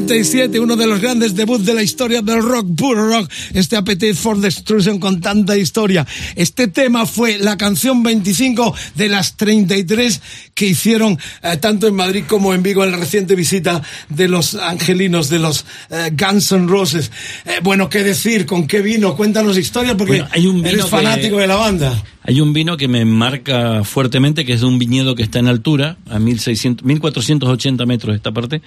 77, 0.10 0.60
uno 0.60 0.76
de 0.76 0.88
los 0.88 1.00
grandes 1.02 1.36
debuts 1.36 1.68
de 1.68 1.76
la 1.76 1.84
historia 1.84 2.24
del 2.24 2.42
rock, 2.42 2.66
puro 2.76 3.08
rock, 3.08 3.32
este 3.54 3.78
Appetite 3.78 4.16
for 4.16 4.40
Destruction 4.40 5.00
con 5.00 5.22
tanta 5.22 5.56
historia. 5.56 6.08
Este 6.36 6.68
tema 6.68 7.06
fue 7.06 7.38
la 7.38 7.58
canción 7.58 8.02
25 8.02 8.74
de 8.96 9.08
las 9.08 9.38
33 9.38 10.20
que 10.56 10.66
hicieron 10.66 11.20
eh, 11.44 11.58
tanto 11.58 11.88
en 11.88 11.94
Madrid 11.94 12.24
como 12.28 12.56
en 12.56 12.64
Vigo 12.64 12.84
en 12.84 12.90
la 12.90 12.98
reciente 12.98 13.36
visita 13.36 13.84
de 14.10 14.28
los 14.28 14.56
angelinos, 14.56 15.30
de 15.30 15.38
los 15.38 15.64
eh, 15.92 16.12
Guns 16.18 16.54
N' 16.54 16.68
Roses. 16.68 17.12
Eh, 17.46 17.60
bueno, 17.62 17.88
¿qué 17.88 18.02
decir? 18.02 18.48
¿Con 18.48 18.66
qué 18.66 18.82
vino? 18.82 19.16
Cuéntanos 19.16 19.60
historias 19.60 19.94
porque 19.96 20.22
bueno, 20.22 20.30
hay 20.32 20.48
un 20.48 20.66
eres 20.66 20.88
fanático 20.88 21.36
que... 21.36 21.44
de 21.44 21.48
la 21.48 21.56
banda. 21.56 22.04
Hay 22.24 22.42
un 22.42 22.52
vino 22.52 22.78
que 22.78 22.88
me 22.88 23.06
marca 23.06 23.84
fuertemente, 23.84 24.44
que 24.44 24.54
es 24.54 24.62
de 24.62 24.66
un 24.66 24.80
viñedo 24.80 25.14
que 25.14 25.22
está 25.22 25.38
en 25.38 25.48
altura, 25.48 25.98
a 26.10 26.18
1600, 26.18 26.84
1480 26.84 27.86
metros 27.86 28.14
de 28.14 28.18
esta 28.18 28.32
parte, 28.32 28.64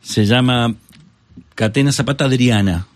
se 0.00 0.24
llama 0.26 0.74
Catena 1.54 1.92
Zapata 1.92 2.24
Adriana 2.26 2.86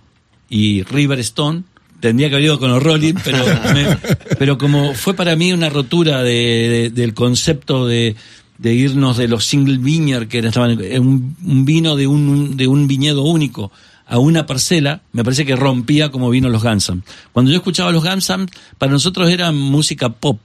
y 0.49 0.83
River 0.85 1.19
Stone. 1.21 1.62
Tendría 2.01 2.29
que 2.29 2.35
haber 2.37 2.47
ido 2.47 2.59
con 2.59 2.71
los 2.71 2.83
Rolling, 2.83 3.15
pero, 3.25 3.38
me- 3.75 3.97
pero 4.38 4.59
como 4.59 4.95
fue 4.95 5.15
para 5.15 5.37
mí 5.37 5.53
una 5.53 5.69
rotura 5.71 6.23
de- 6.23 6.69
de- 6.69 6.91
del 6.91 7.15
concepto 7.15 7.87
de, 7.87 8.17
de 8.59 8.75
irnos 8.75 9.17
de 9.17 9.29
los 9.29 9.45
single 9.47 9.79
vineyard, 9.79 10.27
que 10.29 10.38
era- 10.38 10.49
estaban 10.49 10.79
un, 11.01 11.37
un 11.45 11.65
vino 11.65 11.95
de 11.97 12.07
un, 12.07 12.57
de 12.57 12.67
un 12.67 12.88
viñedo 12.88 13.23
único, 13.23 13.71
a 14.07 14.19
una 14.19 14.47
parcela, 14.47 15.01
me 15.12 15.23
parece 15.25 15.47
que 15.47 15.55
rompía 15.57 16.11
como 16.11 16.29
vino 16.29 16.49
los 16.49 16.62
Gansam. 16.62 17.03
Cuando 17.33 17.51
yo 17.53 17.59
escuchaba 17.59 17.93
los 17.93 18.03
Gansam, 18.05 18.47
para 18.79 18.91
nosotros 18.93 19.31
era 19.31 19.53
música 19.53 20.09
pop, 20.11 20.41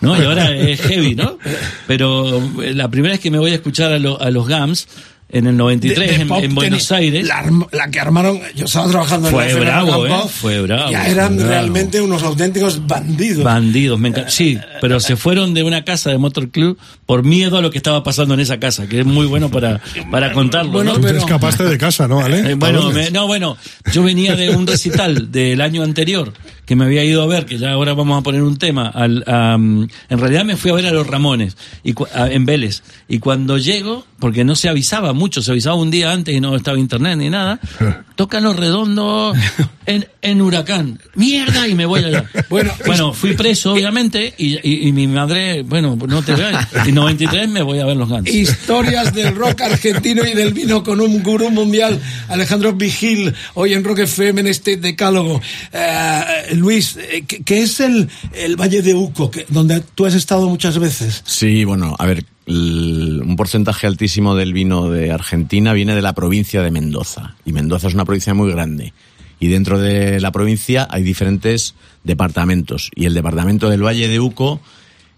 ¿no? 0.00 0.16
Y 0.16 0.24
ahora 0.24 0.54
es 0.56 0.80
heavy, 0.80 1.16
¿no? 1.16 1.38
Pero 1.88 2.38
eh, 2.62 2.72
la 2.72 2.88
primera 2.88 3.12
vez 3.14 3.20
que 3.20 3.30
me 3.32 3.38
voy 3.38 3.50
a 3.50 3.54
escuchar 3.56 3.92
a, 3.92 3.98
lo- 3.98 4.20
a 4.20 4.30
los 4.30 4.46
Gams, 4.46 4.86
en 5.32 5.46
el 5.46 5.56
93, 5.56 5.98
De- 6.10 6.24
de 6.24 6.44
en, 6.44 6.54
Buenos 6.54 6.90
Aires, 6.92 7.26
La, 7.26 7.44
la 7.72 7.90
que 7.90 8.00
armaron, 8.00 8.40
yo 8.56 8.64
estaba 8.64 8.88
trabajando 8.90 9.28
en 9.28 9.34
Fue 9.34 9.48
la 9.54 9.60
bravo, 9.60 10.06
¿eh? 10.06 10.12
Fue 10.28 10.60
bravo, 10.60 10.90
Ya 10.90 11.06
eran 11.06 11.36
bravo. 11.36 11.50
realmente 11.50 12.00
unos 12.00 12.22
auténticos 12.22 12.86
bandidos. 12.86 13.44
bandidos, 13.44 13.98
me 13.98 14.08
encanta. 14.08 14.30
Sí, 14.30 14.58
pero 14.80 14.98
se 15.00 15.16
fueron 15.16 15.54
de 15.54 15.62
una 15.62 15.84
casa 15.84 16.10
de 16.10 16.18
Motor 16.18 16.50
Club 16.50 16.78
por 17.06 17.22
miedo 17.22 17.58
a 17.58 17.62
lo 17.62 17.70
que 17.70 17.78
estaba 17.78 18.02
pasando 18.02 18.34
en 18.34 18.40
esa 18.40 18.58
casa, 18.58 18.86
que 18.88 19.00
es 19.00 19.06
muy 19.06 19.26
bueno 19.26 19.50
para, 19.50 19.80
para 20.10 20.32
contarlo. 20.32 20.72
Bueno, 20.72 20.94
¿no? 20.94 21.00
Tú 21.00 21.06
te 21.06 21.16
escapaste 21.18 21.64
de 21.64 21.78
casa, 21.78 22.08
¿no, 22.08 22.20
Ale? 22.20 22.40
Eh, 22.40 22.52
¿A 22.52 22.56
bueno, 22.56 22.90
me- 22.90 23.10
no, 23.10 23.26
bueno, 23.26 23.56
yo 23.92 24.02
venía 24.02 24.34
de 24.36 24.50
un 24.50 24.66
recital 24.66 25.30
del 25.30 25.60
año 25.60 25.82
anterior 25.82 26.32
que 26.70 26.76
me 26.76 26.84
había 26.84 27.02
ido 27.02 27.20
a 27.20 27.26
ver, 27.26 27.46
que 27.46 27.58
ya 27.58 27.72
ahora 27.72 27.94
vamos 27.94 28.16
a 28.20 28.22
poner 28.22 28.42
un 28.44 28.56
tema. 28.56 28.86
Al, 28.86 29.24
um, 29.26 29.88
en 30.08 30.18
realidad 30.20 30.44
me 30.44 30.56
fui 30.56 30.70
a 30.70 30.74
ver 30.74 30.86
a 30.86 30.92
los 30.92 31.04
Ramones 31.04 31.56
y, 31.82 31.94
a- 32.14 32.28
en 32.30 32.46
Vélez. 32.46 32.84
Y 33.08 33.18
cuando 33.18 33.58
llego, 33.58 34.06
porque 34.20 34.44
no 34.44 34.54
se 34.54 34.68
avisaba 34.68 35.12
mucho, 35.12 35.42
se 35.42 35.50
avisaba 35.50 35.74
un 35.74 35.90
día 35.90 36.12
antes 36.12 36.32
y 36.32 36.38
no 36.38 36.54
estaba 36.54 36.78
internet 36.78 37.18
ni 37.18 37.28
nada, 37.28 37.58
tocan 38.14 38.44
los 38.44 38.54
redondos 38.54 39.36
en, 39.84 40.06
en 40.22 40.40
Huracán. 40.40 41.00
¡Mierda! 41.16 41.66
Y 41.66 41.74
me 41.74 41.86
voy 41.86 42.04
allá. 42.04 42.24
Bueno, 42.48 42.72
Bueno, 42.86 43.12
fui 43.14 43.34
preso, 43.34 43.72
obviamente, 43.72 44.32
y, 44.38 44.54
y- 44.62 44.86
y 44.88 44.92
mi 44.92 45.08
madre, 45.08 45.62
bueno, 45.62 45.96
no 46.06 46.22
te 46.22 46.34
veas. 46.36 46.68
Y 46.86 46.92
93 46.92 47.48
me 47.48 47.62
voy 47.62 47.80
a 47.80 47.84
ver 47.86 47.96
los 47.96 48.08
Guns. 48.08 48.28
Historias 48.28 49.12
del 49.12 49.34
rock 49.34 49.60
argentino 49.62 50.22
y 50.24 50.34
del 50.34 50.52
vino 50.52 50.84
con 50.84 51.00
un 51.00 51.20
gurú 51.22 51.50
mundial, 51.50 51.98
Alejandro 52.28 52.74
Vigil, 52.74 53.34
hoy 53.54 53.72
en 53.74 53.82
Rock 53.82 54.00
FM 54.00 54.42
en 54.42 54.46
este 54.46 54.76
decálogo. 54.76 55.40
Eh, 55.72 56.54
Luis, 56.60 56.96
eh, 56.96 57.24
¿qué, 57.26 57.42
qué 57.42 57.62
es 57.62 57.80
el, 57.80 58.08
el 58.34 58.56
Valle 58.56 58.82
de 58.82 58.94
Uco, 58.94 59.30
que- 59.30 59.46
donde 59.48 59.80
tú 59.80 60.06
has 60.06 60.14
estado 60.14 60.48
muchas 60.48 60.78
veces? 60.78 61.22
Sí, 61.26 61.64
bueno, 61.64 61.96
a 61.98 62.06
ver, 62.06 62.24
el- 62.46 63.22
un 63.24 63.36
porcentaje 63.36 63.86
altísimo 63.86 64.34
del 64.36 64.52
vino 64.52 64.88
de 64.90 65.10
Argentina 65.10 65.72
viene 65.72 65.94
de 65.94 66.02
la 66.02 66.12
provincia 66.14 66.62
de 66.62 66.70
Mendoza. 66.70 67.34
Y 67.44 67.52
Mendoza 67.52 67.88
es 67.88 67.94
una 67.94 68.04
provincia 68.04 68.34
muy 68.34 68.50
grande. 68.52 68.92
Y 69.40 69.48
dentro 69.48 69.78
de 69.78 70.20
la 70.20 70.32
provincia 70.32 70.86
hay 70.90 71.02
diferentes 71.02 71.74
departamentos. 72.04 72.90
Y 72.94 73.06
el 73.06 73.14
departamento 73.14 73.70
del 73.70 73.82
Valle 73.84 74.06
de 74.08 74.20
Uco 74.20 74.60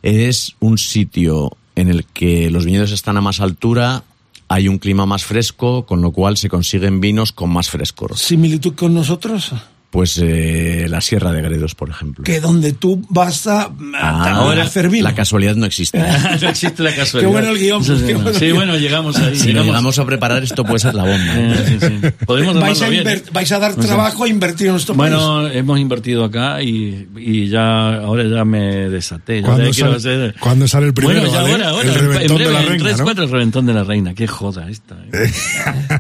es 0.03 0.55
un 0.61 0.79
sitio 0.79 1.57
en 1.75 1.89
el 1.89 2.05
que 2.05 2.51
los 2.51 2.65
viñedos 2.65 2.93
están 2.93 3.17
a 3.17 3.21
más 3.21 3.41
altura, 3.41 4.05
hay 4.49 4.69
un 4.69 4.79
clima 4.79 5.07
más 5.07 5.25
fresco, 5.25 5.87
con 5.87 6.03
lo 6.03 6.11
cual 6.13 6.37
se 6.37 6.49
consiguen 6.49 7.01
vinos 7.01 7.33
con 7.33 7.51
más 7.51 7.71
frescor. 7.71 8.17
¿Similitud 8.19 8.75
con 8.75 8.93
nosotros? 8.95 9.53
Pues 9.93 10.19
eh, 10.23 10.87
la 10.89 11.03
Sierra 11.03 11.33
de 11.33 11.43
Gredos, 11.43 11.75
por 11.75 11.91
ejemplo. 11.91 12.25
Que 12.25 12.41
donde 12.41 12.73
tú 12.73 13.05
vas 13.11 13.47
a, 13.47 13.65
a- 13.65 13.71
Ah, 13.95 14.51
a 14.57 14.63
hacer 14.63 14.89
vino. 14.89 15.05
La 15.05 15.15
casualidad 15.15 15.55
no 15.55 15.67
existe. 15.67 15.99
no 16.41 16.49
existe 16.49 16.83
la 16.83 16.95
casualidad. 16.95 17.29
Qué 17.31 17.33
bueno 17.37 17.51
el 17.53 17.59
guion, 17.59 17.83
Eso 17.83 17.99
sí, 17.99 18.05
qué 18.07 18.15
no. 18.15 18.21
bueno 18.21 18.31
el 18.31 18.37
Sí, 18.39 18.45
guion. 18.47 18.57
bueno, 18.57 18.77
llegamos 18.79 19.19
ahí. 19.19 19.37
Si 19.37 19.53
nos 19.53 19.67
llegamos 19.67 19.99
a 19.99 20.07
preparar 20.07 20.43
esto 20.43 20.65
puede 20.65 20.79
ser 20.79 20.95
la 20.95 21.03
bomba. 21.05 21.33
Eh, 21.43 21.65
sí, 21.69 21.87
sí. 21.87 22.25
Podemos 22.25 22.59
vais, 22.59 22.81
a 22.81 22.89
bien. 22.89 23.05
inver- 23.05 23.31
vais 23.33 23.53
a 23.53 23.59
dar 23.59 23.75
trabajo 23.75 24.25
a 24.25 24.29
invertir 24.29 24.69
en 24.69 24.73
nuestro 24.73 24.95
país. 24.95 25.13
Bueno, 25.15 25.47
hemos 25.49 25.79
invertido 25.79 26.25
acá 26.25 26.63
y, 26.63 27.09
y 27.19 27.49
ya 27.51 27.97
ahora 27.97 28.25
ya 28.25 28.45
me 28.47 28.89
desaté. 28.89 29.41
Ya 29.43 29.47
¿Cuándo 29.47 29.71
ya 29.71 29.85
sale- 29.85 29.97
hacer- 29.97 30.35
cuándo 30.41 30.69
sale 30.69 30.87
el 30.87 30.95
primero, 30.95 31.21
Bueno, 31.21 31.35
ya 31.35 31.43
vale? 31.43 31.53
ahora, 31.53 31.69
ahora. 31.69 31.89
El 31.91 31.95
en 31.97 32.01
reventón 32.09 32.29
de 32.39 32.45
breve, 32.45 32.53
la 32.53 32.61
en 32.63 32.69
reina, 32.69 32.85
tres, 32.85 32.99
¿no? 32.99 33.05
cuatro, 33.05 33.25
el 33.25 33.31
reventón 33.31 33.67
de 33.67 33.75
la 33.75 33.85
reina. 33.85 34.15
Qué 34.15 34.27
joda 34.27 34.71
esta. 34.71 34.97
¿eh? 35.13 35.31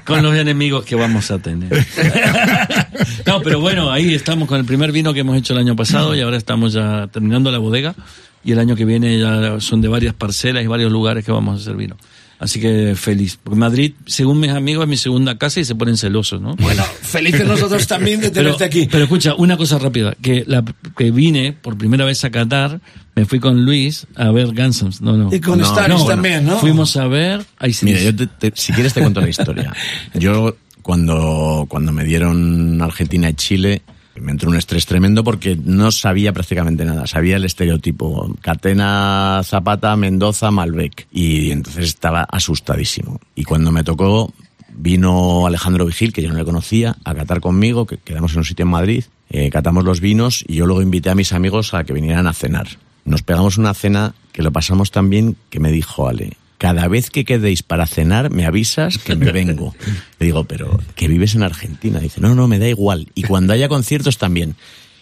con 0.06 0.22
los 0.22 0.34
enemigos 0.34 0.84
que 0.86 0.94
vamos 0.94 1.30
a 1.30 1.38
tener. 1.38 1.86
no, 3.26 3.42
pero 3.42 3.60
bueno, 3.60 3.81
ahí 3.90 4.14
estamos 4.14 4.48
con 4.48 4.58
el 4.58 4.64
primer 4.64 4.92
vino 4.92 5.12
que 5.14 5.20
hemos 5.20 5.36
hecho 5.36 5.52
el 5.54 5.58
año 5.60 5.74
pasado 5.76 6.14
y 6.14 6.20
ahora 6.20 6.36
estamos 6.36 6.72
ya 6.72 7.08
terminando 7.08 7.50
la 7.50 7.58
bodega 7.58 7.94
y 8.44 8.52
el 8.52 8.58
año 8.58 8.76
que 8.76 8.84
viene 8.84 9.18
ya 9.18 9.60
son 9.60 9.80
de 9.80 9.88
varias 9.88 10.14
parcelas 10.14 10.62
y 10.64 10.66
varios 10.66 10.90
lugares 10.92 11.24
que 11.24 11.32
vamos 11.32 11.58
a 11.58 11.62
hacer 11.62 11.76
vino. 11.76 11.96
Así 12.38 12.60
que 12.60 12.94
feliz. 12.96 13.38
Porque 13.40 13.56
Madrid, 13.56 13.92
según 14.04 14.40
mis 14.40 14.50
amigos, 14.50 14.82
es 14.82 14.88
mi 14.88 14.96
segunda 14.96 15.38
casa 15.38 15.60
y 15.60 15.64
se 15.64 15.76
ponen 15.76 15.96
celosos, 15.96 16.40
¿no? 16.40 16.56
Bueno, 16.56 16.82
felices 17.00 17.46
nosotros 17.46 17.86
también 17.86 18.20
de 18.20 18.30
Pero, 18.30 18.56
tenerte 18.56 18.64
aquí. 18.64 18.88
pero 18.90 19.04
escucha, 19.04 19.36
una 19.36 19.56
cosa 19.56 19.78
rápida, 19.78 20.16
que 20.20 20.42
la 20.48 20.64
que 20.96 21.12
vine 21.12 21.52
por 21.52 21.78
primera 21.78 22.04
vez 22.04 22.24
a 22.24 22.30
Qatar, 22.32 22.80
me 23.14 23.26
fui 23.26 23.38
con 23.38 23.64
Luis 23.64 24.08
a 24.16 24.32
ver 24.32 24.48
Guns. 24.48 25.00
No, 25.00 25.16
no. 25.16 25.32
Y 25.32 25.38
con 25.38 25.60
No, 25.60 25.72
bueno, 25.72 26.04
también, 26.04 26.44
¿no? 26.44 26.58
Fuimos 26.58 26.96
a 26.96 27.06
ver 27.06 27.44
AC/DC. 27.60 27.84
Mira, 27.84 28.00
yo 28.00 28.16
te- 28.16 28.26
te- 28.26 28.52
si 28.56 28.72
quieres 28.72 28.92
te 28.92 29.02
cuento 29.02 29.20
la 29.20 29.28
historia. 29.28 29.72
Yo 30.14 30.56
cuando, 30.82 31.66
cuando 31.68 31.92
me 31.92 32.04
dieron 32.04 32.80
Argentina 32.82 33.30
y 33.30 33.34
Chile 33.34 33.82
me 34.20 34.32
entró 34.32 34.50
un 34.50 34.56
estrés 34.56 34.84
tremendo 34.86 35.24
porque 35.24 35.56
no 35.56 35.90
sabía 35.90 36.32
prácticamente 36.32 36.84
nada. 36.84 37.06
Sabía 37.06 37.36
el 37.36 37.44
estereotipo. 37.44 38.34
Catena, 38.40 39.40
Zapata, 39.44 39.96
Mendoza, 39.96 40.50
Malbec. 40.50 41.06
Y 41.12 41.50
entonces 41.50 41.84
estaba 41.86 42.22
asustadísimo. 42.24 43.20
Y 43.34 43.44
cuando 43.44 43.72
me 43.72 43.84
tocó, 43.84 44.32
vino 44.74 45.46
Alejandro 45.46 45.86
Vigil, 45.86 46.12
que 46.12 46.22
yo 46.22 46.28
no 46.28 46.36
le 46.36 46.44
conocía, 46.44 46.96
a 47.04 47.14
catar 47.14 47.40
conmigo, 47.40 47.86
que 47.86 47.98
quedamos 47.98 48.32
en 48.32 48.38
un 48.38 48.44
sitio 48.44 48.64
en 48.64 48.70
Madrid. 48.70 49.04
eh, 49.30 49.48
catamos 49.50 49.84
los 49.84 50.00
vinos 50.00 50.44
y 50.46 50.56
yo 50.56 50.66
luego 50.66 50.82
invité 50.82 51.08
a 51.08 51.14
mis 51.14 51.32
amigos 51.32 51.72
a 51.72 51.84
que 51.84 51.94
vinieran 51.94 52.26
a 52.26 52.34
cenar. 52.34 52.68
Nos 53.04 53.22
pegamos 53.22 53.56
una 53.56 53.72
cena 53.72 54.14
que 54.32 54.42
lo 54.42 54.52
pasamos 54.52 54.90
tan 54.90 55.08
bien 55.10 55.36
que 55.48 55.58
me 55.58 55.72
dijo 55.72 56.06
Ale, 56.06 56.36
cada 56.62 56.86
vez 56.86 57.10
que 57.10 57.24
quedéis 57.24 57.64
para 57.64 57.88
cenar 57.88 58.30
me 58.30 58.46
avisas 58.46 58.96
que 58.96 59.16
me 59.16 59.32
vengo. 59.32 59.74
Le 60.20 60.26
digo, 60.26 60.44
pero 60.44 60.78
que 60.94 61.08
vives 61.08 61.34
en 61.34 61.42
Argentina. 61.42 61.98
Dice, 61.98 62.20
no, 62.20 62.36
no, 62.36 62.46
me 62.46 62.60
da 62.60 62.68
igual. 62.68 63.08
Y 63.16 63.24
cuando 63.24 63.52
haya 63.52 63.68
conciertos 63.68 64.16
también. 64.16 64.54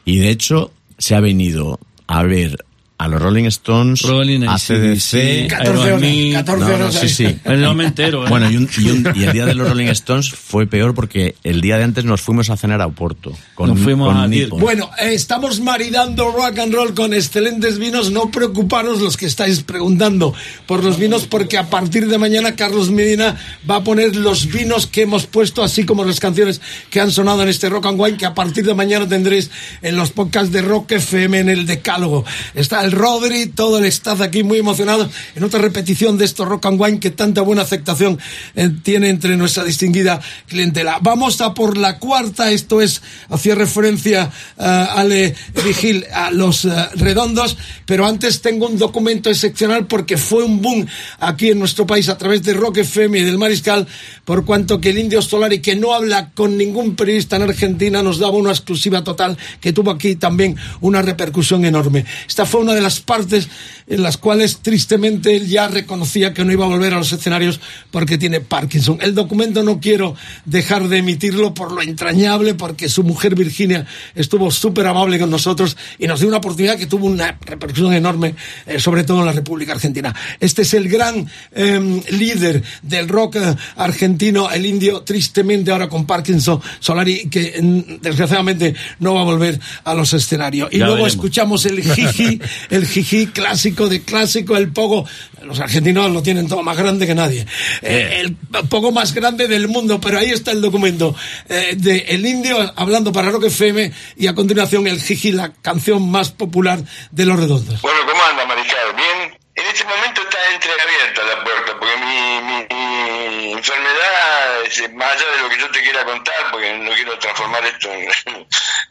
Y 0.07 0.21
de 0.21 0.31
hecho, 0.31 0.73
se 0.97 1.15
ha 1.15 1.21
venido 1.21 1.79
a 2.07 2.23
ver 2.23 2.65
a 3.01 3.09
los 3.09 3.21
Rolling 3.23 3.45
Stones, 3.47 4.03
Rolling, 4.03 4.43
a 4.47 4.59
CDC, 4.59 5.49
14 5.49 5.71
horas, 5.71 5.85
Aerosmith, 5.87 6.35
14 6.35 6.61
No, 6.61 6.69
no, 6.69 6.75
horas. 6.85 6.95
sí, 6.95 7.09
sí. 7.09 7.37
El 7.45 7.63
nombre 7.63 7.87
entero. 7.87 8.27
¿eh? 8.27 8.29
Bueno, 8.29 8.51
y, 8.51 8.57
un- 8.59 8.69
y 8.79 8.91
un- 8.91 9.13
y 9.15 9.25
el 9.25 9.33
día 9.33 9.47
de 9.47 9.55
los 9.55 9.67
Rolling 9.69 9.87
Stones 9.87 10.31
fue 10.31 10.67
peor 10.67 10.95
porque 10.95 11.35
el 11.43 11.63
día 11.63 11.79
de 11.79 11.85
antes 11.85 12.05
nos 12.05 12.21
fuimos 12.21 12.51
a 12.51 12.59
cenar 12.59 12.83
a 12.83 12.87
Oporto. 12.87 13.33
Con, 13.55 13.71
Nos 13.71 13.81
fuimos 13.81 14.09
con 14.09 14.17
a 14.19 14.27
Nippon. 14.29 14.61
Bueno, 14.61 14.91
eh, 15.01 15.15
estamos 15.15 15.61
maridando 15.61 16.31
rock 16.31 16.59
and 16.59 16.75
roll 16.75 16.93
con 16.95 17.15
excelentes 17.15 17.79
vinos. 17.79 18.11
No 18.11 18.31
preocuparos 18.31 19.01
los 19.01 19.17
que 19.17 19.25
estáis 19.27 19.63
preguntando 19.63 20.35
por 20.67 20.85
los 20.85 20.99
vinos, 20.99 21.27
porque 21.27 21.57
a 21.57 21.71
partir 21.71 22.07
de 22.07 22.19
mañana 22.19 22.55
Carlos 22.55 22.91
Medina 22.91 23.37
va 23.69 23.77
a 23.77 23.83
poner 23.85 24.15
los 24.15 24.47
vinos 24.53 24.87
que 24.87 25.03
hemos 25.03 25.27
puesto, 25.27 25.63
así 25.63 25.85
como 25.85 26.05
las 26.05 26.21
canciones 26.21 26.61
que 26.91 27.01
han 27.01 27.11
sonado 27.11 27.43
en 27.43 27.49
este 27.49 27.71
Rock 27.71 27.87
and 27.87 27.99
Wine, 28.01 28.17
que 28.19 28.27
a 28.27 28.35
partir 28.35 28.65
de 28.67 28.75
mañana 28.75 29.09
tendréis 29.09 29.51
en 29.81 29.97
los 29.97 30.11
podcasts 30.11 30.53
de 30.53 30.61
Rock 30.61 30.93
FM 30.93 31.39
en 31.39 31.49
el 31.49 31.65
Decálogo. 31.67 32.27
Está 32.55 32.85
el 32.85 32.90
Rodri, 32.93 33.47
todo 33.47 33.79
el 33.79 33.85
staff 33.87 34.21
aquí 34.21 34.43
muy 34.43 34.59
emocionado 34.59 35.09
en 35.35 35.45
otra 35.45 35.61
repetición 35.61 36.19
de 36.19 36.25
estos 36.25 36.49
Rock 36.49 36.67
and 36.67 36.81
Wine 36.81 37.01
que 37.01 37.11
tanta 37.11 37.43
buena 37.43 37.63
aceptación 37.63 38.19
eh, 38.55 38.71
tiene 38.83 39.09
entre 39.09 39.37
nuestra 39.37 39.65
distinguida 39.65 40.21
clientela. 40.47 40.99
Vamos 41.01 41.41
a 41.41 41.55
por 41.55 41.77
la 41.77 41.99
cuarta, 41.99 42.51
esto 42.51 42.81
es, 42.81 43.03
hacía 43.29 43.55
referencia 43.55 44.31
a 44.59 44.85
Ale 44.95 45.35
Vigil 45.65 46.05
a 46.13 46.31
los 46.31 46.65
eh, 46.65 46.71
redondos, 46.95 47.57
pero 47.87 48.07
antes 48.07 48.41
tengo 48.41 48.67
un 48.67 48.79
documento 48.79 49.31
excepcional 49.31 49.87
porque 49.87 50.17
fue 50.17 50.45
un 50.45 50.61
boom 50.61 50.87
aquí 51.19 51.51
en 51.51 51.59
nuestro 51.59 51.87
país 51.87 52.09
a 52.09 52.19
través 52.19 52.43
de 52.43 52.53
Rock 52.53 52.79
FM 52.79 53.19
y 53.19 53.25
del 53.25 53.39
Mariscal, 53.39 53.87
por 54.25 54.45
cuanto 54.45 54.81
que 54.81 54.91
el 54.91 54.99
Indio 54.99 55.23
Solari, 55.23 55.61
que 55.61 55.77
no 55.77 55.95
habla 55.95 56.31
con 56.31 56.57
ningún 56.57 56.97
periodista 56.97 57.37
en 57.37 57.43
Argentina, 57.43 58.03
nos 58.03 58.19
daba 58.19 58.37
una 58.37 58.51
exclusiva 58.51 59.03
total 59.05 59.37
que 59.61 59.73
tuvo 59.73 59.91
aquí 59.91 60.17
también 60.17 60.57
una 60.81 61.03
repercusión 61.03 61.65
enorme. 61.65 62.05
Esta 62.29 62.47
fue 62.47 62.61
una 62.61 62.75
de 62.75 62.80
las 62.83 63.01
partes 63.01 63.49
en 63.87 64.03
las 64.03 64.17
cuales 64.17 64.59
tristemente 64.59 65.37
él 65.37 65.49
ya 65.49 65.69
reconocía 65.69 66.33
que 66.33 66.45
no 66.45 66.53
iba 66.53 66.65
a 66.65 66.69
volver 66.69 66.95
a 66.95 66.99
los 66.99 67.13
escenarios 67.13 67.61
porque 67.91 68.19
tiene 68.19 68.41
Parkinson. 68.41 68.99
El 69.01 69.15
documento 69.15 69.63
no 69.63 69.81
quiero 69.81 70.15
dejar 70.45 70.89
de 70.89 70.99
emitirlo 70.99 71.55
por 71.55 71.73
lo 71.73 71.83
entrañable, 71.83 72.55
porque 72.55 72.89
su 72.89 73.03
mujer 73.03 73.35
Virginia 73.35 73.87
estuvo 74.15 74.51
súper 74.51 74.87
amable 74.87 75.19
con 75.19 75.31
nosotros 75.31 75.77
y 75.99 76.07
nos 76.07 76.21
dio 76.21 76.29
una 76.29 76.39
oportunidad 76.39 76.77
que 76.79 76.87
tuvo 76.87 77.07
una 77.07 77.37
repercusión 77.45 77.93
enorme, 77.93 78.35
eh, 78.67 78.79
sobre 78.79 79.05
todo 79.05 79.21
en 79.21 79.27
la 79.27 79.33
República 79.33 79.73
Argentina. 79.73 80.15
Este 80.39 80.63
es 80.63 80.75
el 80.75 80.89
gran 80.89 81.29
eh, 81.53 82.03
líder 82.11 82.63
del 82.83 83.09
rock 83.09 83.37
eh, 83.37 83.57
argentino, 83.77 84.51
el 84.51 84.67
indio, 84.67 85.03
tristemente 85.03 85.71
ahora 85.71 85.89
con 85.89 86.07
Parkinson 86.07 86.61
Solari, 86.79 87.29
que 87.29 87.61
mm, 87.61 88.01
desgraciadamente 88.03 88.75
no 89.01 89.15
va 89.15 89.23
a 89.23 89.25
volver 89.25 89.59
a 89.85 89.95
los 89.95 90.13
escenarios. 90.13 90.69
Y 90.73 90.79
Ya 90.79 90.87
luego 90.87 91.03
veremos. 91.05 91.15
escuchamos 91.15 91.67
el 91.67 91.83
jiji, 91.83 92.41
el 92.71 92.87
jiji 92.87 93.27
clásico 93.29 93.89
de 93.89 94.03
clásico, 94.03 94.57
el 94.57 94.73
pogo. 94.73 95.07
Los 95.43 95.59
argentinos 95.61 96.11
lo 96.11 96.23
tienen 96.23 96.49
todo 96.49 96.63
más 96.63 96.77
grande 96.77 97.07
que 97.07 97.15
nadie. 97.15 97.47
Eh, 97.83 98.21
el 98.21 98.37
pogo 98.69 98.93
más 98.93 99.13
grande 99.15 99.49
del 99.49 99.69
mundo, 99.69 100.01
pero 100.01 100.19
ahí 100.19 100.31
está 100.31 100.51
el 100.53 100.61
documento 100.61 101.15
eh, 101.49 101.75
de 101.77 101.99
El 102.09 102.25
Indio 102.27 102.73
hablando 102.77 103.13
para 103.13 103.31
Rock 103.31 103.45
FM 103.45 103.93
y 104.17 104.27
a 104.27 104.35
continuación 104.35 104.87
el 104.87 105.01
jiji, 105.01 105.33
la 105.33 105.53
canción 105.53 106.11
más 106.11 106.31
popular 106.31 106.81
de 107.11 107.25
Los 107.27 107.39
Redondos. 107.41 107.81
Bueno, 107.83 107.99
¿cómo 108.07 108.21
anda, 108.31 108.45
Mariscal? 108.47 108.95
¿Bien? 108.97 109.39
En 109.55 109.67
este 109.67 109.85
momento 109.85 110.23
está 110.23 110.39
entreabierta 110.55 111.23
la 111.25 111.45
puerta, 111.45 111.73
porque 111.79 111.97
mi, 111.99 112.41
mi- 112.47 113.47
mi 113.47 113.53
enfermedad, 113.53 114.63
este, 114.67 114.89
más 114.91 115.09
allá 115.13 115.25
de 115.37 115.43
lo 115.43 115.49
que 115.51 115.59
yo 115.61 115.71
te 115.71 115.83
quiera 115.83 116.05
contar, 116.05 116.35
porque 116.53 116.79
no 116.79 116.91
quiero 116.93 117.19
transformar 117.19 117.65
esto 117.67 117.91
en, 117.93 118.09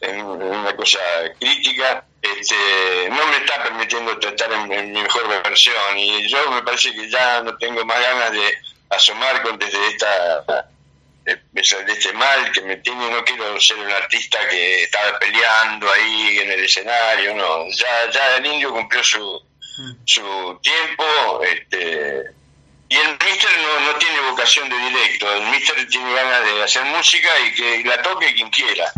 en 0.18 0.20
una 0.26 0.74
cosa 0.76 0.98
crítica, 1.40 2.04
este, 2.22 3.08
no 3.10 3.26
me 3.26 3.36
está 3.38 3.62
permitiendo 3.62 4.18
tratar 4.18 4.52
en, 4.52 4.72
en 4.72 4.92
mi 4.92 5.02
mejor 5.02 5.28
versión. 5.28 5.96
Y 5.96 6.28
yo 6.28 6.50
me 6.50 6.62
parece 6.62 6.92
que 6.92 7.08
ya 7.08 7.42
no 7.42 7.56
tengo 7.56 7.84
más 7.84 8.00
ganas 8.00 8.32
de 8.32 8.58
asomar 8.90 9.42
con 9.42 9.58
desde 9.58 9.88
esta 9.88 10.66
de, 11.24 11.92
este 11.92 12.12
mal 12.12 12.50
que 12.52 12.62
me 12.62 12.76
tiene, 12.78 13.10
no 13.10 13.24
quiero 13.24 13.60
ser 13.60 13.78
un 13.78 13.90
artista 13.90 14.38
que 14.48 14.84
estaba 14.84 15.18
peleando 15.18 15.90
ahí 15.92 16.38
en 16.38 16.50
el 16.50 16.64
escenario, 16.64 17.34
no, 17.34 17.68
ya, 17.70 18.10
ya 18.10 18.36
el 18.36 18.46
indio 18.46 18.72
cumplió 18.72 19.02
su, 19.04 19.42
su 20.04 20.60
tiempo, 20.62 21.42
este, 21.44 22.22
y 22.88 22.96
el 22.96 23.10
mister 23.12 23.50
no, 23.62 23.92
no 23.92 23.98
tiene 23.98 24.20
vocación 24.30 24.68
de 24.68 24.76
directo, 24.76 25.32
el 25.32 25.42
mister 25.50 25.88
tiene 25.88 26.12
ganas 26.12 26.44
de 26.44 26.62
hacer 26.62 26.84
música 26.84 27.28
y 27.46 27.54
que 27.54 27.84
la 27.84 28.02
toque 28.02 28.34
quien 28.34 28.50
quiera. 28.50 28.92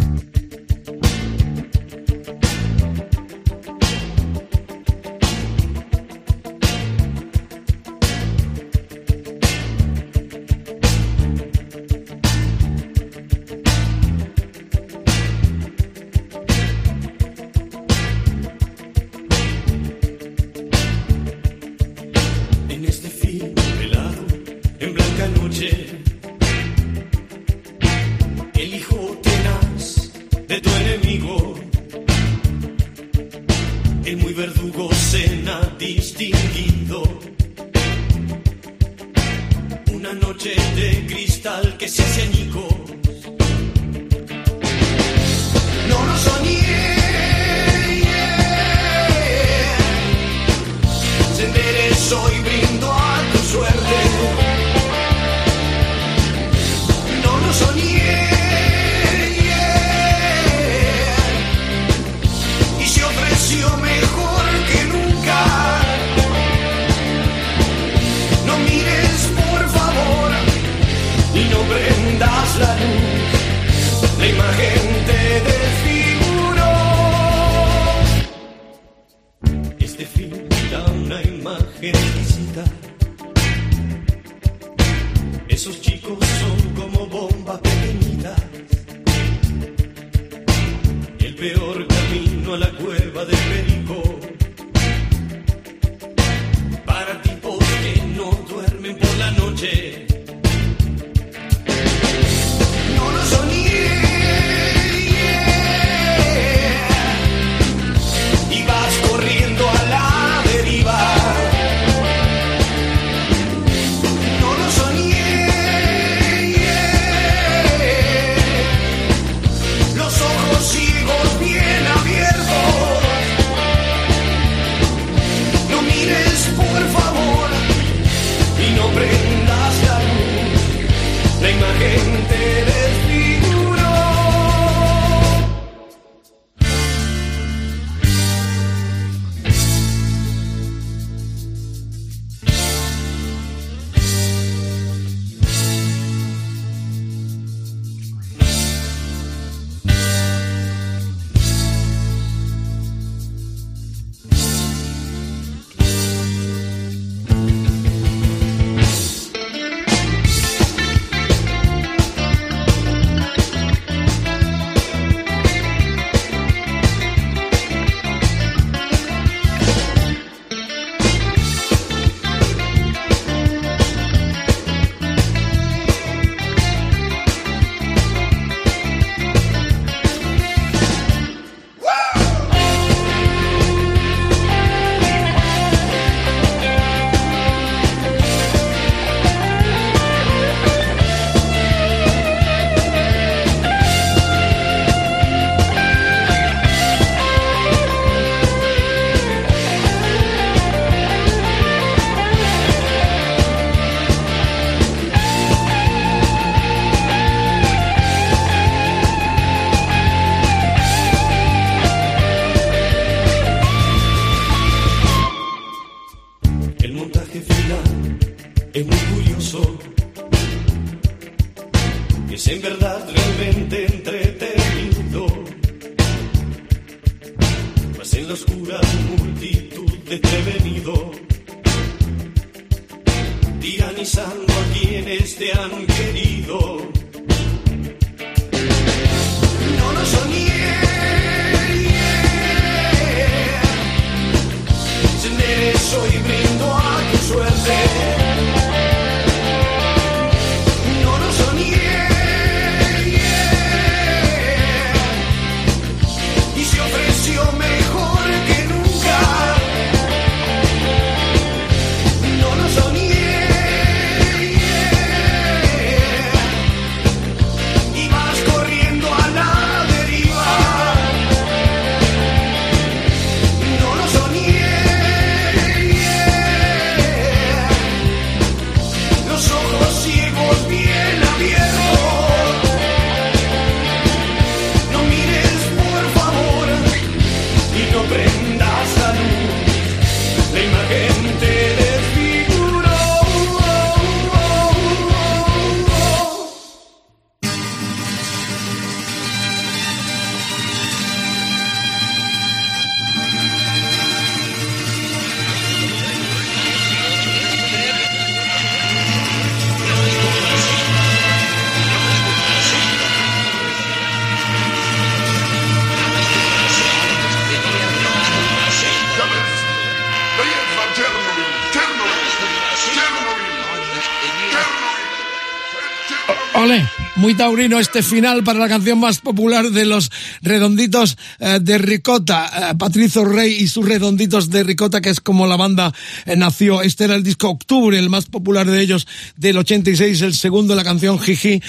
Muy 327.22 327.34
taurino 327.34 327.78
este 327.78 328.02
final 328.02 328.42
para 328.42 328.58
la 328.58 328.68
canción 328.68 328.98
más 328.98 329.20
popular 329.20 329.70
de 329.70 329.86
los 329.86 330.10
redonditos 330.40 331.16
eh, 331.38 331.60
de 331.62 331.78
Ricota, 331.78 332.50
eh, 332.72 332.74
Patricio 332.76 333.24
Rey 333.24 333.58
y 333.60 333.68
sus 333.68 333.88
redonditos 333.88 334.50
de 334.50 334.64
Ricota, 334.64 335.00
que 335.00 335.10
es 335.10 335.20
como 335.20 335.46
la 335.46 335.54
banda 335.56 335.94
eh, 336.26 336.34
nació. 336.34 336.82
Este 336.82 337.04
era 337.04 337.14
el 337.14 337.22
disco 337.22 337.48
Octubre, 337.48 337.96
el 337.96 338.10
más 338.10 338.26
popular 338.26 338.68
de 338.68 338.80
ellos 338.82 339.06
del 339.36 339.56
86, 339.56 340.20
el 340.20 340.34
segundo, 340.34 340.74
la 340.74 340.82
canción 340.82 341.20
Jiji, 341.20 341.62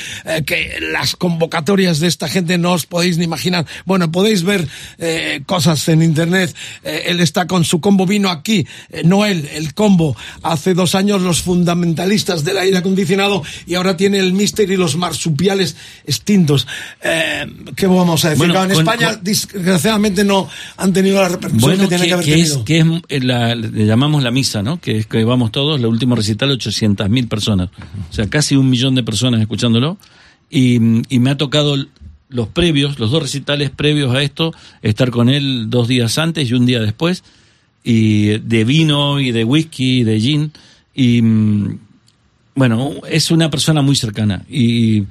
que 0.47 0.79
las 0.91 1.15
convocatorias 1.15 1.99
de 1.99 2.07
esta 2.07 2.27
gente 2.27 2.57
no 2.57 2.71
os 2.71 2.87
podéis 2.87 3.19
ni 3.19 3.25
imaginar. 3.25 3.67
Bueno, 3.85 4.11
podéis 4.11 4.41
ver 4.41 4.67
cosas 5.45 5.87
en 5.87 6.01
internet. 6.01 6.55
Él 6.83 7.19
está 7.19 7.45
con 7.45 7.63
su 7.63 7.79
combo, 7.79 8.07
vino 8.07 8.31
aquí, 8.31 8.65
no 9.03 9.25
él, 9.25 9.47
el 9.53 9.75
combo, 9.75 10.17
hace 10.41 10.73
dos 10.73 10.95
años 10.95 11.21
los 11.21 11.41
fundamentalistas 11.43 12.43
del 12.43 12.57
aire 12.57 12.77
acondicionado 12.77 13.43
y 13.67 13.75
ahora 13.75 13.95
tiene 13.97 14.17
el 14.17 14.33
Mister 14.33 14.71
y 14.71 14.77
los 14.77 14.95
marsupiales 14.95 15.42
extintos. 16.05 16.67
Eh, 17.03 17.45
¿Qué 17.75 17.87
vamos 17.87 18.23
a 18.25 18.29
decir? 18.29 18.37
Bueno, 18.39 18.53
Claro, 18.53 18.69
en 18.71 18.75
con- 18.75 18.87
España, 18.87 19.13
con- 19.15 19.23
desgraciadamente, 19.23 20.23
no 20.23 20.47
han 20.77 20.93
tenido 20.93 21.21
la 21.21 21.29
repercusión 21.29 21.61
Bueno, 21.61 21.83
que 21.83 21.87
tienen 21.89 22.07
que 22.07 22.13
haber 22.13 22.25
que 22.25 22.33
es, 22.41 22.49
tenido. 22.49 22.65
que 22.65 22.77
es 22.79 22.85
eh, 23.09 23.25
la, 23.25 23.55
le 23.55 23.85
llamamos 23.85 24.23
la 24.23 24.31
misa, 24.31 24.61
¿no? 24.63 24.79
Que 24.79 24.99
es 24.99 25.07
que 25.07 25.23
vamos 25.23 25.51
todos, 25.51 25.79
el 25.79 25.85
último 25.85 26.15
recital, 26.15 26.49
800.000 26.57 27.27
personas. 27.27 27.69
O 28.09 28.13
sea, 28.13 28.27
casi 28.29 28.55
un 28.55 28.69
millón 28.69 28.95
de 28.95 29.03
personas 29.03 29.41
escuchándolo. 29.41 29.97
Y, 30.49 30.75
y 31.13 31.19
me 31.19 31.31
ha 31.31 31.37
tocado 31.37 31.75
los 32.29 32.47
previos, 32.47 32.99
los 32.99 33.11
dos 33.11 33.21
recitales 33.23 33.69
previos 33.71 34.13
a 34.15 34.21
esto, 34.23 34.53
estar 34.81 35.09
con 35.11 35.29
él 35.29 35.65
dos 35.69 35.87
días 35.87 36.17
antes 36.17 36.49
y 36.49 36.53
un 36.53 36.65
día 36.65 36.79
después. 36.79 37.23
Y 37.83 38.37
de 38.39 38.63
vino 38.63 39.19
y 39.19 39.31
de 39.31 39.43
whisky 39.43 39.99
y 39.99 40.03
de 40.03 40.19
gin. 40.19 40.51
Y 40.95 41.21
mm, 41.21 41.79
bueno, 42.55 42.91
es 43.09 43.31
una 43.31 43.49
persona 43.49 43.81
muy 43.81 43.95
cercana. 43.95 44.43
Y, 44.49 45.03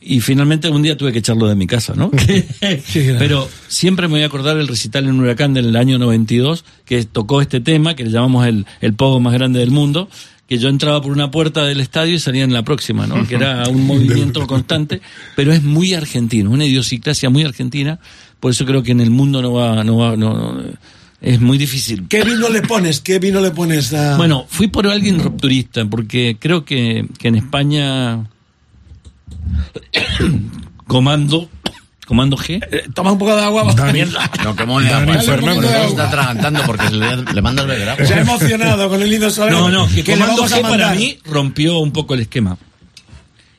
y 0.00 0.20
finalmente 0.20 0.68
un 0.68 0.82
día 0.82 0.96
tuve 0.96 1.12
que 1.12 1.20
echarlo 1.20 1.46
de 1.46 1.54
mi 1.54 1.66
casa, 1.66 1.94
¿no? 1.96 2.10
Pero 3.18 3.48
siempre 3.68 4.08
me 4.08 4.14
voy 4.14 4.22
a 4.22 4.26
acordar 4.26 4.56
el 4.58 4.68
recital 4.68 5.06
en 5.06 5.18
Huracán 5.20 5.54
del 5.54 5.74
año 5.76 5.98
92, 5.98 6.64
que 6.84 7.04
tocó 7.04 7.40
este 7.40 7.60
tema, 7.60 7.94
que 7.94 8.04
le 8.04 8.10
llamamos 8.10 8.46
el, 8.46 8.66
el 8.80 8.94
pogo 8.94 9.20
más 9.20 9.32
grande 9.32 9.60
del 9.60 9.70
mundo, 9.70 10.08
que 10.48 10.58
yo 10.58 10.68
entraba 10.68 11.00
por 11.00 11.12
una 11.12 11.30
puerta 11.30 11.64
del 11.64 11.80
estadio 11.80 12.14
y 12.14 12.18
salía 12.18 12.44
en 12.44 12.52
la 12.52 12.62
próxima, 12.64 13.06
¿no? 13.06 13.26
Que 13.26 13.36
era 13.36 13.68
un 13.68 13.86
movimiento 13.86 14.46
constante, 14.46 15.00
pero 15.36 15.52
es 15.52 15.62
muy 15.62 15.94
argentino, 15.94 16.50
una 16.50 16.64
idiosincrasia 16.66 17.30
muy 17.30 17.44
argentina, 17.44 18.00
por 18.40 18.50
eso 18.50 18.66
creo 18.66 18.82
que 18.82 18.90
en 18.90 19.00
el 19.00 19.10
mundo 19.10 19.40
no 19.40 19.52
va, 19.52 19.82
no 19.84 19.96
va, 19.96 20.16
no, 20.16 20.34
no- 20.54 20.62
es 21.22 21.40
muy 21.40 21.56
difícil. 21.56 22.06
¿Qué 22.08 22.22
vino 22.24 22.48
le 22.50 22.60
pones? 22.62 23.00
¿Qué 23.00 23.18
vino 23.18 23.40
le 23.40 23.50
pones? 23.52 23.94
a- 23.94 24.16
Bueno, 24.16 24.44
fui 24.48 24.66
por 24.68 24.86
alguien 24.86 25.18
rupturista, 25.22 25.84
porque 25.86 26.36
creo 26.38 26.64
que, 26.64 27.06
que 27.18 27.28
en 27.28 27.36
España 27.36 28.26
Comando, 30.86 31.48
Comando 32.06 32.36
G. 32.36 32.60
Eh, 32.70 32.84
toma 32.94 33.12
un 33.12 33.18
poco 33.18 33.34
de 33.36 33.42
agua. 33.42 33.64
Dani- 33.74 33.92
Mierda. 33.92 34.30
No, 34.44 34.54
que 34.56 34.66
mole 34.66 34.88
Dani 34.90 35.10
agua. 35.12 35.22
Fernando. 35.22 35.68
Está 35.68 36.08
atragantando 36.08 36.62
porque 36.66 36.90
le, 36.90 37.16
le 37.32 37.42
manda 37.42 37.62
el 37.62 37.68
beber 37.68 37.88
agua. 37.90 38.04
Se 38.06 38.14
ha 38.14 38.20
emocionado 38.20 38.88
con 38.88 39.00
el 39.02 39.12
hilo 39.12 39.30
solar. 39.30 39.52
No, 39.52 39.68
no, 39.70 39.86
que, 39.88 40.02
le 40.02 40.04
Comando 40.04 40.44
G 40.46 40.60
para 40.62 40.92
mí 40.94 41.18
rompió 41.24 41.78
un 41.78 41.92
poco 41.92 42.14
el 42.14 42.20
esquema. 42.20 42.58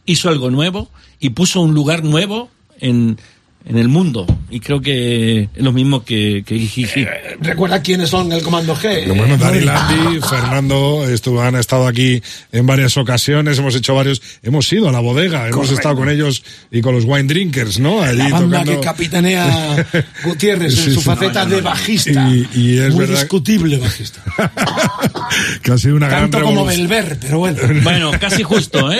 Hizo 0.06 0.30
algo 0.30 0.52
nuevo 0.52 0.92
y 1.20 1.30
puso 1.30 1.62
un 1.62 1.74
lugar 1.74 2.04
nuevo 2.04 2.50
en, 2.80 3.18
en 3.66 3.78
el 3.78 3.88
mundo. 3.88 4.26
Y 4.50 4.60
creo 4.60 4.82
que 4.82 5.44
es 5.56 5.64
lo 5.64 5.72
mismo 5.72 6.04
que, 6.04 6.44
que 6.46 6.60
Jiji. 6.60 7.06
Recuerda 7.40 7.82
quiénes 7.82 8.10
son 8.10 8.32
el 8.32 8.44
Comando 8.44 8.76
G. 8.76 9.06
Lo 9.08 9.16
bueno, 9.16 9.36
Eh, 9.36 9.38
Dani 9.38 9.60
no- 9.60 9.66
Landi, 9.66 10.20
Fernando, 10.22 11.08
estuvo, 11.10 11.42
han 11.42 11.56
estado 11.56 11.88
aquí 11.88 12.22
en 12.52 12.66
varias 12.68 12.98
ocasiones, 12.98 13.58
hemos 13.58 13.76
hecho 13.76 13.96
varios, 13.96 14.22
hemos 14.44 14.72
ido 14.72 14.90
a 14.90 14.92
la 14.92 15.00
bodega, 15.00 15.44
hemos 15.48 15.56
Correcto. 15.56 15.76
estado 15.76 15.96
con 15.96 16.10
ellos 16.10 16.44
y 16.72 16.82
con 16.82 16.94
los 16.94 17.06
wine 17.06 17.24
drinkers, 17.24 17.80
¿no? 17.80 18.02
Allí 18.02 18.18
La 18.18 18.30
banda 18.30 18.60
tocando. 18.60 18.72
que 18.82 18.86
capitanea 18.86 19.88
Gutiérrez 20.24 20.76
Sí, 20.76 20.90
en 20.90 20.94
su 20.96 21.00
sí. 21.02 21.06
faceta 21.06 21.46
de 21.46 21.62
bajista. 21.62 22.30
Y- 22.30 22.48
y 22.54 22.78
es 22.80 22.94
Muy 22.94 23.06
verdad- 23.06 23.22
discutible 23.22 23.78
bajista. 23.78 24.22
que 25.64 25.72
ha 25.72 25.78
sido 25.78 25.96
una 25.96 26.10
Tanto 26.10 26.38
gran 26.40 26.50
como. 26.50 26.66
Belver, 26.66 27.18
pero 27.20 27.40
bueno. 27.40 27.58
Bueno, 27.84 28.12
casi 28.20 28.44
justo, 28.44 28.92
¿eh? 28.92 29.00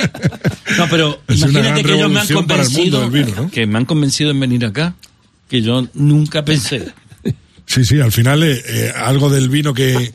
No, 0.78 0.88
pero 0.90 1.22
imagínate 1.30 1.84
que 1.84 1.94
ellos 1.94 2.10
me 2.12 2.20
han 2.20 2.28
mundo 2.28 2.48
convencido, 2.48 3.02
del 3.02 3.10
vino, 3.12 3.36
¿no? 3.44 3.52
que 3.52 3.66
me 3.66 3.78
han 3.78 3.86
convencido 3.86 4.32
en 4.32 4.40
venir 4.40 4.53
acá, 4.62 4.96
que 5.50 5.62
yo 5.62 5.88
nunca 5.94 6.44
pensé. 6.46 6.86
Sí, 7.66 7.86
sí, 7.86 8.00
al 8.02 8.12
final 8.12 8.44
eh, 8.44 8.62
eh, 8.68 8.92
algo 8.94 9.30
del 9.30 9.48
vino 9.48 9.74
que, 9.74 10.12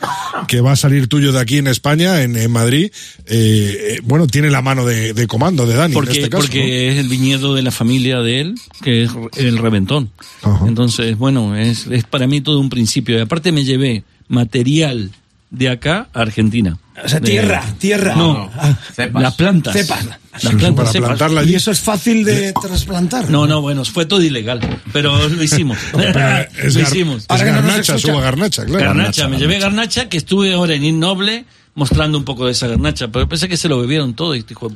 que 0.47 0.61
va 0.61 0.73
a 0.73 0.77
salir 0.77 1.09
tuyo 1.09 1.33
de 1.33 1.41
aquí 1.41 1.57
en 1.57 1.67
España, 1.67 2.23
en, 2.23 2.37
en 2.37 2.51
Madrid, 2.51 2.93
eh, 3.27 3.97
eh, 3.97 4.01
bueno, 4.05 4.27
tiene 4.27 4.51
la 4.51 4.61
mano 4.61 4.85
de, 4.85 5.15
de 5.15 5.27
comando 5.27 5.67
de 5.67 5.75
Dani 5.75 5.95
Porque, 5.95 6.11
en 6.11 6.17
este 6.19 6.31
caso. 6.31 6.43
porque 6.43 6.91
es 6.91 6.99
el 6.99 7.09
viñedo 7.09 7.55
de 7.55 7.63
la 7.63 7.71
familia 7.71 8.21
de 8.21 8.43
él, 8.43 8.55
que 8.83 9.05
es 9.05 9.11
el 9.39 9.57
Reventón. 9.57 10.11
Ajá. 10.43 10.67
Entonces, 10.69 11.17
bueno, 11.17 11.57
es, 11.57 11.87
es 11.87 12.05
para 12.05 12.27
mí 12.27 12.43
todo 12.43 12.61
un 12.61 12.69
principio. 12.69 13.17
Y 13.17 13.23
aparte 13.23 13.51
me 13.51 13.65
llevé 13.65 14.05
material 14.29 15.11
de 15.51 15.71
acá 15.71 16.09
a 16.13 16.21
Argentina. 16.21 16.79
O 17.05 17.09
sea, 17.09 17.21
De- 17.21 17.31
tierra, 17.31 17.63
tierra. 17.79 18.15
No, 18.15 18.51
Ah, 18.57 18.75
Cepas. 18.95 19.23
las 19.23 19.35
plantas. 19.35 19.73
Cepas. 19.75 20.05
Las 20.41 20.55
plantas 20.55 20.75
para 20.75 20.93
cepas. 20.93 21.09
plantarla 21.09 21.41
Y 21.41 21.45
allí. 21.45 21.55
eso 21.57 21.71
es 21.71 21.81
fácil 21.81 22.25
de 22.25 22.53
trasplantar. 22.53 23.29
No, 23.31 23.47
no, 23.47 23.61
bueno, 23.61 23.85
fue 23.85 24.07
todo 24.07 24.23
ilegal, 24.23 24.61
pero 24.93 25.29
lo 25.29 25.43
hicimos. 25.43 25.79
Pero 25.93 26.21
es, 26.63 26.75
lo 26.75 26.81
hicimos. 26.83 27.23
es 27.23 27.27
Ahora 27.29 27.45
no 27.47 27.53
garnacha, 27.55 27.95
escucha- 27.97 28.13
suba 28.13 28.21
garnacha, 28.21 28.65
claro. 28.65 28.85
Garnacha, 28.85 29.29
me 29.29 29.39
llevé 29.39 29.59
garnacha 29.59 30.09
que 30.09 30.17
estuve 30.19 30.53
ahora 30.55 30.75
en 30.75 30.85
Innoble 30.85 31.45
mostrando 31.79 32.19
un 32.19 32.25
poco 32.25 32.45
de 32.45 32.53
esa 32.53 32.67
garnacha, 32.67 33.07
pero 33.09 33.29
pensé 33.29 33.49
que 33.49 33.57
se 33.57 33.69
lo 33.69 33.81
bebieron 33.81 34.15
todo 34.15 34.35
y 34.35 34.43
dijo, 34.43 34.69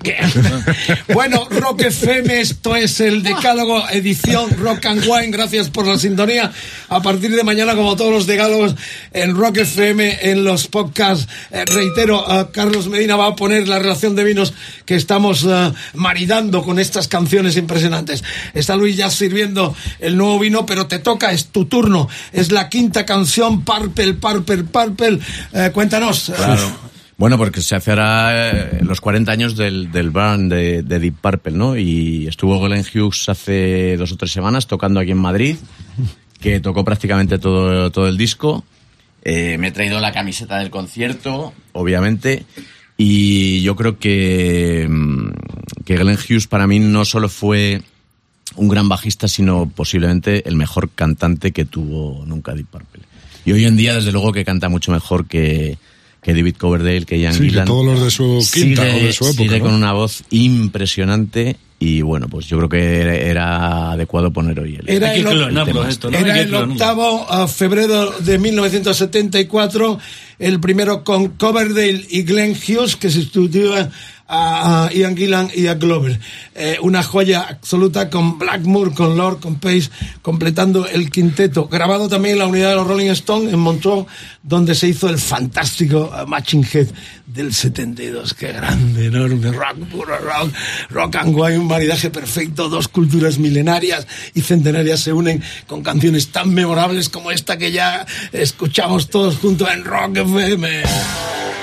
Bueno, 1.12 1.48
Rock 1.50 1.82
FM, 1.82 2.40
esto 2.40 2.76
es 2.76 3.00
el 3.00 3.24
Decálogo, 3.24 3.88
edición 3.90 4.48
Rock 4.57 4.86
and 4.86 5.05
Wine. 5.07 5.32
Gracias 5.32 5.68
por 5.68 5.84
la 5.84 5.98
sintonía. 5.98 6.53
A 6.88 7.03
partir 7.03 7.34
de 7.34 7.42
mañana, 7.42 7.74
como 7.74 7.96
todos 7.96 8.12
los 8.12 8.26
decálogos, 8.26 8.76
en 9.12 9.36
Rock 9.36 9.59
FM, 9.59 10.30
en 10.30 10.44
los 10.44 10.68
podcasts, 10.68 11.28
eh, 11.50 11.64
reitero, 11.66 12.24
eh, 12.28 12.46
Carlos 12.53 12.86
Medina 12.86 13.16
va 13.16 13.26
a 13.26 13.36
poner 13.36 13.66
la 13.66 13.80
relación 13.80 14.14
de 14.14 14.22
vinos 14.22 14.55
que 14.86 14.94
estamos 14.94 15.44
eh, 15.44 15.72
maridando 15.94 16.62
con 16.62 16.78
estas 16.78 17.09
canciones 17.09 17.57
impresionantes. 17.57 18.22
Está 18.55 18.76
Luis 18.76 18.96
ya 18.96 19.11
sirviendo 19.11 19.74
el 19.98 20.16
nuevo 20.16 20.38
vino, 20.38 20.64
pero 20.66 20.86
te 20.86 21.00
toca, 21.00 21.32
es 21.32 21.46
tu 21.46 21.64
turno. 21.64 22.09
Es 22.32 22.53
la 22.53 22.68
quinta 22.68 23.05
canción, 23.05 23.64
Purple, 23.64 24.14
Purple, 24.14 24.64
Purple. 24.64 25.18
Eh, 25.53 25.70
cuéntanos. 25.72 26.30
Claro. 26.36 26.91
Bueno, 27.19 27.39
porque 27.39 27.61
se 27.61 27.75
ahora 27.75 28.51
eh, 28.51 28.81
los 28.83 29.01
40 29.01 29.31
años 29.31 29.57
del, 29.57 29.93
del 29.93 30.11
burn 30.11 30.49
de, 30.49 30.83
de 30.83 30.99
Deep 30.99 31.17
Purple, 31.21 31.53
¿no? 31.53 31.77
Y 31.77 32.27
estuvo 32.27 32.61
Glenn 32.61 32.85
Hughes 32.85 33.29
hace 33.29 33.97
dos 33.97 34.13
o 34.13 34.17
tres 34.17 34.33
semanas 34.33 34.67
tocando 34.67 34.99
aquí 34.99 35.11
en 35.11 35.19
Madrid, 35.19 35.57
que 36.41 36.61
tocó 36.61 36.85
prácticamente 36.85 37.39
todo, 37.39 37.91
todo 37.91 38.09
el 38.09 38.17
disco. 38.17 38.65
Eh, 39.25 39.57
me 39.59 39.69
he 39.69 39.73
traído 39.73 40.01
la 40.01 40.13
camiseta 40.13 40.59
del 40.59 40.71
concierto, 40.71 41.53
obviamente, 41.73 42.45
y 42.97 43.63
yo 43.63 43.77
creo 43.77 43.99
que, 43.99 44.89
mm, 44.91 45.31
que 45.85 45.97
Glenn 45.97 46.19
Hughes 46.19 46.49
para 46.49 46.67
mí 46.67 46.81
no 46.81 47.05
solo 47.05 47.29
fue 47.29 47.83
un 48.57 48.69
gran 48.69 48.89
bajista, 48.89 49.29
sino 49.29 49.71
posiblemente 49.71 50.49
el 50.49 50.57
mejor 50.57 50.91
cantante 50.91 51.53
que 51.53 51.67
tuvo 51.67 52.25
nunca 52.27 52.55
Deep 52.55 52.67
Purple. 52.67 53.03
Y 53.45 53.53
hoy 53.53 53.65
en 53.65 53.77
día, 53.77 53.95
desde 53.95 54.13
luego, 54.13 54.33
que 54.33 54.45
canta 54.45 54.69
mucho 54.69 54.93
mejor 54.93 55.27
que, 55.27 55.79
que 56.23 56.35
David 56.35 56.57
Coverdale, 56.57 57.05
que 57.05 57.18
Ian 57.18 57.35
Sí, 57.35 57.41
que 57.41 57.49
Gillan. 57.51 57.66
todos 57.66 57.85
los 57.85 58.03
de 58.03 58.11
su 58.11 58.49
quinta 58.53 58.85
sigue, 58.85 59.03
o 59.03 59.07
de 59.07 59.12
su 59.12 59.25
época, 59.25 59.43
sigue 59.43 59.59
¿no? 59.59 59.64
con 59.64 59.75
una 59.75 59.93
voz 59.93 60.23
impresionante 60.31 61.57
y 61.85 62.01
bueno, 62.01 62.29
pues 62.29 62.47
yo 62.47 62.59
creo 62.59 62.68
que 62.68 63.29
era, 63.29 63.91
adecuado 63.91 64.33
poner 64.33 64.61
hoy 64.61 64.77
el, 64.77 64.89
Era 64.89 65.12
que 65.12 65.18
el, 65.18 65.27
esto, 65.89 66.12
¿no? 66.12 66.16
Era 66.16 66.33
que 66.33 66.41
el 66.43 66.55
octavo 66.55 67.27
a 67.29 67.49
febrero 67.49 68.12
de 68.20 68.39
1974, 68.39 69.99
el 70.39 70.61
primero 70.61 71.05
con 71.05 71.28
Coverdale 71.28 72.07
y 72.09 72.22
Glenn 72.22 72.53
Hughes, 72.53 72.97
que 72.97 73.11
sustituía 73.11 73.91
a, 74.28 74.87
a 74.87 74.93
Ian 74.93 75.16
Gillan 75.16 75.51
y 75.55 75.66
a 75.66 75.74
Glover. 75.74 76.18
Eh, 76.55 76.78
una 76.83 77.03
joya 77.03 77.47
absoluta 77.49 78.11
con 78.11 78.39
Blackmore, 78.39 78.93
con 78.93 79.16
Lord, 79.16 79.41
con 79.41 79.57
Pace, 79.57 79.91
completando 80.22 80.87
el 80.87 81.11
quinteto. 81.11 81.68
Grabado 81.68 82.09
también 82.09 82.35
en 82.35 82.39
la 82.41 82.47
unidad 82.47 82.70
de 82.70 82.76
los 82.76 82.87
Rolling 82.87 83.11
Stones 83.11 83.53
en 83.53 83.59
Montreux, 83.59 84.07
donde 84.43 84.74
se 84.74 84.89
hizo 84.89 85.09
el 85.09 85.18
fantástico 85.18 86.12
eh, 86.14 86.24
Matching 86.26 86.66
Head 86.70 86.89
del 87.26 87.55
72. 87.55 88.35
Qué 88.35 88.53
grande, 88.53 89.07
enorme, 89.07 89.51
rock, 89.53 89.76
puro 89.91 90.18
rock, 90.18 90.53
rock 90.91 91.16
and 91.16 91.35
wine, 91.35 91.59
un 91.59 91.66
maridaje 91.66 92.11
perfecto, 92.11 92.68
dos 92.68 92.89
culturas 92.89 93.39
milenarias 93.39 94.07
y 94.35 94.43
centenarias 94.43 95.01
se 95.01 95.12
unen 95.12 95.43
con 95.66 95.83
canciones 95.83 96.28
tan 96.28 96.53
memorables 96.53 97.09
como 97.09 97.30
esta 97.30 97.57
que 97.57 97.72
ya 97.72 98.07
escuchamos 98.33 99.09
todos 99.09 99.39
juntos 99.39 99.68
en 99.72 99.85
Rock 99.85 100.18
FM. 100.27 100.61
The 100.61 101.62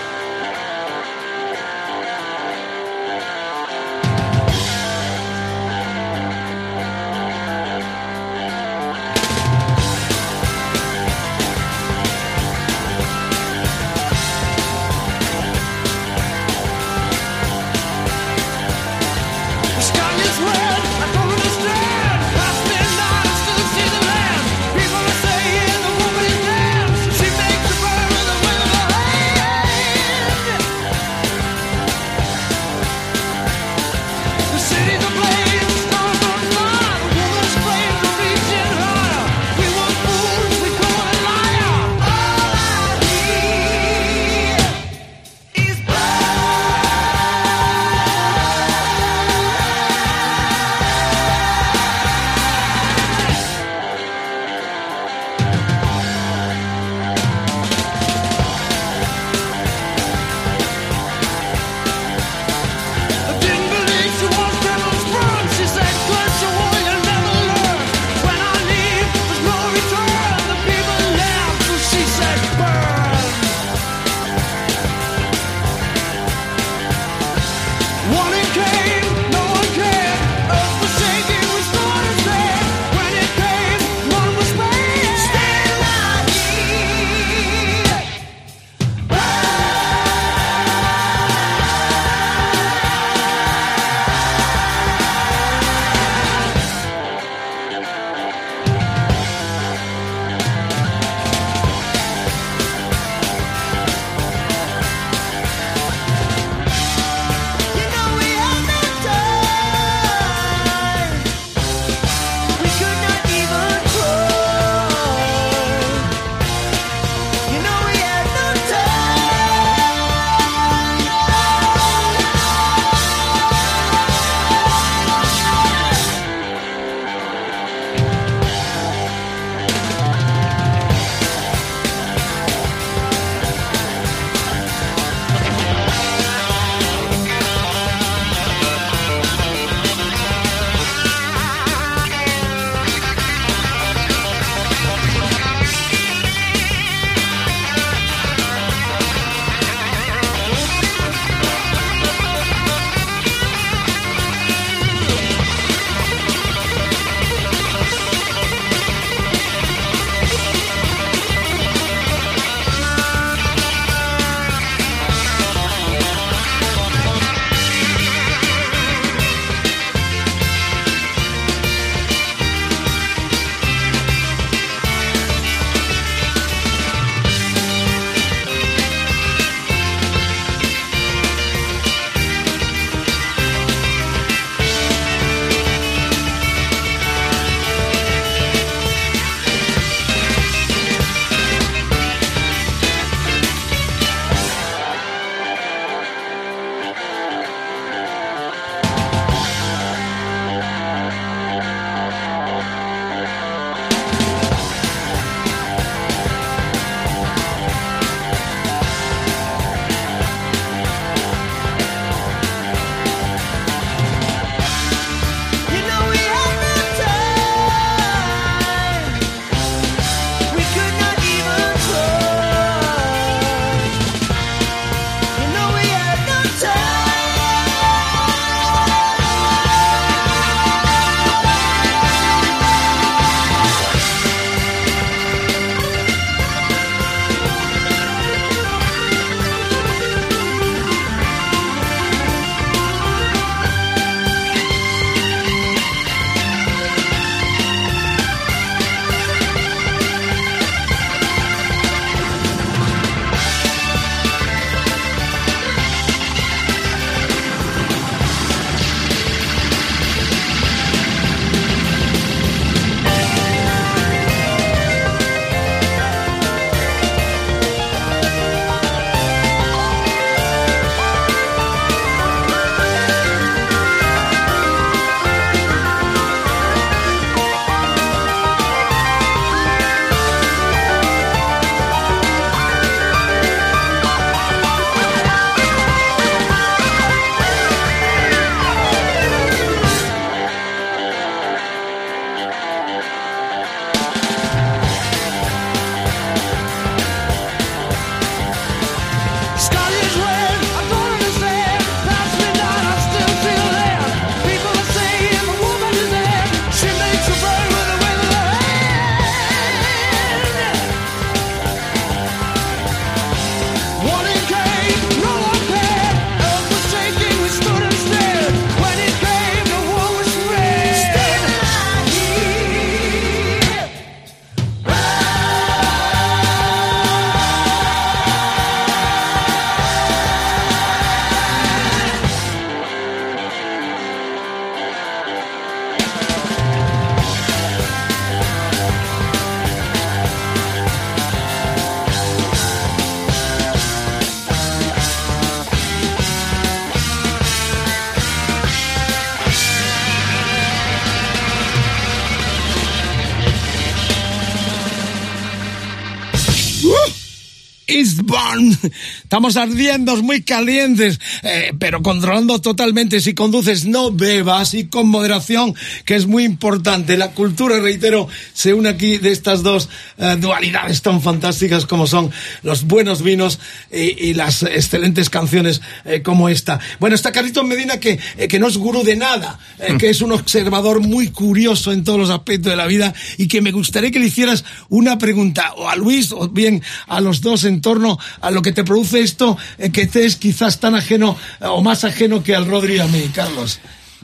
Estamos 359.23 359.57
ardiendo, 359.57 360.15
muy 360.23 360.41
calientes, 360.41 361.19
eh, 361.43 361.73
pero 361.77 362.01
controlando 362.01 362.59
totalmente. 362.59 363.21
Si 363.21 363.33
conduces, 363.33 363.85
no 363.85 364.11
bebas 364.11 364.73
y 364.73 364.85
con 364.85 365.07
moderación, 365.07 365.75
que 366.05 366.15
es 366.15 366.27
muy 366.27 366.43
importante. 366.43 367.17
La 367.17 367.31
cultura, 367.31 367.79
reitero, 367.79 368.27
se 368.53 368.73
une 368.73 368.89
aquí 368.89 369.17
de 369.17 369.31
estas 369.31 369.63
dos 369.63 369.89
eh, 370.17 370.35
dualidades 370.39 371.01
tan 371.01 371.21
fantásticas 371.21 371.85
como 371.85 372.07
son 372.07 372.31
los 372.63 372.83
buenos 372.83 373.21
vinos 373.21 373.59
y, 373.91 374.29
y 374.29 374.33
las 374.33 374.63
excelentes 374.63 375.29
canciones 375.29 375.81
eh, 376.05 376.21
como 376.21 376.49
esta. 376.49 376.79
Bueno, 376.99 377.15
está 377.15 377.31
Carlitos 377.31 377.65
Medina, 377.65 377.99
que, 377.99 378.17
que 378.17 378.59
no 378.59 378.67
es 378.67 378.77
gurú 378.77 379.03
de 379.03 379.15
nada, 379.15 379.59
eh, 379.79 379.95
que 379.97 380.09
es 380.09 380.21
un 380.21 380.31
observador 380.31 381.01
muy 381.01 381.29
curioso 381.29 381.91
en 381.91 382.03
todos 382.03 382.19
los 382.19 382.29
aspectos 382.29 382.71
de 382.71 382.75
la 382.75 382.87
vida 382.87 383.13
y 383.37 383.47
que 383.47 383.61
me 383.61 383.71
gustaría 383.71 384.11
que 384.11 384.19
le 384.19 384.27
hicieras 384.27 384.65
una 384.89 385.17
pregunta 385.17 385.73
o 385.75 385.89
a 385.89 385.95
Luis 385.95 386.31
o 386.31 386.49
bien 386.49 386.81
a 387.07 387.21
los 387.21 387.41
dos 387.41 387.63
en 387.63 387.81
torno 387.81 388.17
a 388.41 388.51
lo 388.51 388.61
que 388.61 388.68
te 388.71 388.83
produce 388.83 389.21
esto 389.21 389.57
eh, 389.77 389.91
que 389.91 390.07
te 390.07 390.25
es 390.25 390.35
quizás 390.35 390.79
tan 390.79 390.95
ajeno 390.95 391.37
eh, 391.59 391.65
o 391.65 391.81
más 391.81 392.03
ajeno 392.03 392.43
que 392.43 392.55
al 392.55 392.65
Rodri 392.65 392.95
y 392.95 392.99
a 392.99 393.07
mí, 393.07 393.29
Carlos. 393.33 393.79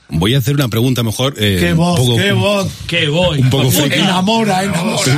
Voy 0.10 0.36
a 0.36 0.38
hacer 0.38 0.54
una 0.56 0.68
pregunta 0.68 1.02
mejor. 1.04 1.34
eh, 1.38 1.58
Qué 1.60 1.72
un 1.72 1.78
voz, 1.78 2.00
poco- 2.00 2.18
qué 2.18 2.32
voz. 2.32 2.68
Qué 2.88 3.08
voy. 3.08 3.40
Un 3.40 3.50
poco. 3.50 3.72
Enamora, 3.92 4.64
enamora. 4.64 5.12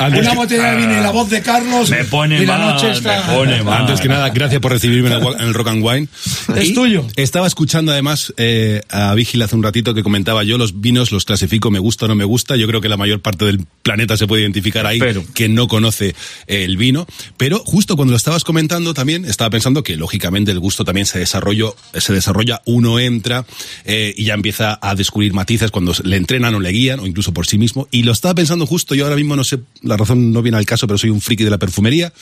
Antes 0.00 0.20
Una 0.22 0.30
que- 0.30 0.36
botella 0.36 0.70
de 0.72 0.76
vino 0.78 0.92
y 0.98 1.02
la 1.02 1.10
voz 1.10 1.30
de 1.30 1.42
Carlos. 1.42 1.90
Me 1.90 2.04
pone 2.04 2.42
y 2.42 2.46
la 2.46 2.58
mal, 2.58 2.74
noche 2.74 2.90
está... 2.90 3.24
me 3.28 3.34
pone 3.34 3.62
mal. 3.62 3.82
Antes 3.82 4.00
que 4.00 4.08
nada, 4.08 4.28
gracias 4.30 4.60
por 4.60 4.72
recibirme 4.72 5.08
en 5.14 5.22
el, 5.40 5.54
Rock 5.54 5.68
and 5.68 5.84
Wine. 5.84 6.08
Es 6.56 6.70
Y 6.70 6.74
tuyo. 6.74 7.06
Estaba 7.16 7.46
escuchando 7.46 7.92
además 7.92 8.34
eh, 8.36 8.80
a 8.90 9.14
Vigil 9.14 9.42
hace 9.42 9.54
un 9.54 9.62
ratito 9.62 9.94
que 9.94 10.02
comentaba 10.02 10.42
yo 10.44 10.58
los 10.58 10.80
vinos 10.80 11.12
los 11.12 11.24
clasifico 11.24 11.70
me 11.70 11.78
gusta 11.78 12.06
o 12.06 12.08
no 12.08 12.14
me 12.16 12.24
gusta. 12.24 12.56
Yo 12.56 12.66
creo 12.66 12.80
que 12.80 12.88
la 12.88 12.96
mayor 12.96 13.20
parte 13.20 13.44
del 13.44 13.64
planeta 13.82 14.16
se 14.16 14.26
puede 14.26 14.42
identificar 14.42 14.86
ahí 14.86 14.98
Pero. 14.98 15.22
que 15.34 15.48
no 15.48 15.68
conoce 15.68 16.14
eh, 16.48 16.64
el 16.64 16.76
vino. 16.76 17.06
Pero 17.36 17.60
justo 17.64 17.94
cuando 17.96 18.10
lo 18.10 18.16
estabas 18.16 18.42
comentando 18.44 18.92
también 18.92 19.24
estaba 19.24 19.50
pensando 19.50 19.82
que 19.84 19.96
lógicamente 19.96 20.50
el 20.50 20.58
gusto 20.58 20.84
también 20.84 21.06
se 21.06 21.18
desarrolla, 21.20 21.66
se 21.94 22.12
desarrolla 22.12 22.60
uno 22.64 22.98
entra 22.98 23.44
eh, 23.84 24.14
y 24.16 24.24
ya 24.24 24.34
empieza 24.34 24.78
a 24.80 24.94
descubrir 24.94 25.32
matices 25.34 25.70
cuando 25.70 25.92
le 26.02 26.16
entrenan 26.16 26.54
o 26.54 26.60
le 26.60 26.70
guían 26.70 27.00
o 27.00 27.06
incluso 27.06 27.32
por 27.32 27.46
sí 27.46 27.58
mismo. 27.58 27.88
Y 27.90 28.02
lo 28.02 28.12
estaba 28.12 28.34
pensando 28.34 28.66
justo, 28.66 28.94
yo 28.94 29.04
ahora 29.04 29.16
mismo 29.16 29.36
no 29.36 29.44
sé, 29.44 29.60
la 29.82 29.96
razón 29.96 30.32
no 30.32 30.42
viene 30.42 30.58
al 30.58 30.66
caso, 30.66 30.86
pero 30.86 30.98
soy 30.98 31.10
un 31.10 31.20
friki 31.20 31.44
de 31.44 31.50
la 31.50 31.58
perfumería, 31.58 32.12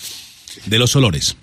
de 0.66 0.78
los 0.78 0.94
olores. 0.96 1.36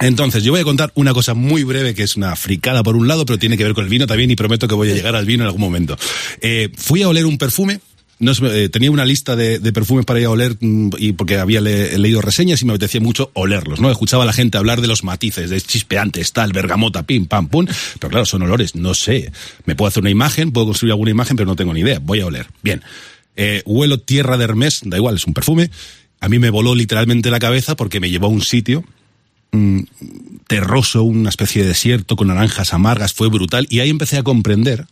Entonces, 0.00 0.42
yo 0.42 0.52
voy 0.52 0.62
a 0.62 0.64
contar 0.64 0.90
una 0.94 1.12
cosa 1.12 1.34
muy 1.34 1.62
breve 1.62 1.94
que 1.94 2.02
es 2.02 2.16
una 2.16 2.34
fricada 2.34 2.82
por 2.82 2.96
un 2.96 3.06
lado, 3.06 3.26
pero 3.26 3.38
tiene 3.38 3.58
que 3.58 3.64
ver 3.64 3.74
con 3.74 3.84
el 3.84 3.90
vino 3.90 4.06
también 4.06 4.30
y 4.30 4.36
prometo 4.36 4.66
que 4.66 4.74
voy 4.74 4.90
a 4.90 4.94
llegar 4.94 5.14
al 5.14 5.26
vino 5.26 5.42
en 5.42 5.48
algún 5.48 5.60
momento. 5.60 5.98
Eh, 6.40 6.70
fui 6.74 7.02
a 7.02 7.08
oler 7.08 7.26
un 7.26 7.36
perfume. 7.36 7.80
No 8.20 8.34
sé, 8.34 8.64
eh, 8.64 8.68
tenía 8.68 8.90
una 8.90 9.04
lista 9.06 9.34
de, 9.34 9.58
perfumes 9.72 10.04
para 10.04 10.20
ir 10.20 10.26
a 10.26 10.30
oler 10.30 10.56
mm, 10.60 10.90
y 10.98 11.12
porque 11.14 11.38
había 11.38 11.60
le- 11.60 11.98
leído 11.98 12.20
reseñas 12.20 12.60
y 12.60 12.66
me 12.66 12.72
apetecía 12.72 13.00
mucho 13.00 13.30
olerlos, 13.32 13.80
¿no? 13.80 13.90
Escuchaba 13.90 14.22
a 14.24 14.26
la 14.26 14.32
gente 14.34 14.58
hablar 14.58 14.80
de 14.82 14.86
los 14.88 15.04
matices, 15.04 15.48
de 15.50 15.60
chispeantes, 15.60 16.32
tal, 16.32 16.52
bergamota, 16.52 17.02
pim, 17.04 17.24
pam, 17.26 17.48
pum. 17.48 17.66
Pero 17.98 18.10
claro, 18.10 18.26
son 18.26 18.42
olores, 18.42 18.74
no 18.76 18.92
sé. 18.94 19.32
Me 19.64 19.74
puedo 19.74 19.88
hacer 19.88 20.02
una 20.02 20.10
imagen, 20.10 20.52
puedo 20.52 20.66
construir 20.66 20.92
alguna 20.92 21.10
imagen, 21.10 21.36
pero 21.36 21.46
no 21.46 21.56
tengo 21.56 21.72
ni 21.72 21.80
idea. 21.80 21.98
Voy 21.98 22.20
a 22.20 22.26
oler. 22.26 22.46
Bien. 22.62 22.82
Eh, 23.36 23.62
huelo 23.64 23.98
tierra 23.98 24.36
de 24.36 24.44
Hermes, 24.44 24.82
da 24.84 24.98
igual, 24.98 25.16
es 25.16 25.26
un 25.26 25.32
perfume. 25.32 25.70
A 26.20 26.28
mí 26.28 26.38
me 26.38 26.50
voló 26.50 26.74
literalmente 26.74 27.30
la 27.30 27.38
cabeza 27.38 27.74
porque 27.74 28.00
me 28.00 28.10
llevó 28.10 28.26
a 28.26 28.30
un 28.30 28.42
sitio 28.42 28.84
mm, 29.52 29.80
terroso, 30.46 31.04
una 31.04 31.30
especie 31.30 31.62
de 31.62 31.68
desierto 31.68 32.16
con 32.16 32.28
naranjas 32.28 32.74
amargas, 32.74 33.14
fue 33.14 33.28
brutal. 33.30 33.66
Y 33.70 33.80
ahí 33.80 33.88
empecé 33.88 34.18
a 34.18 34.22
comprender 34.22 34.86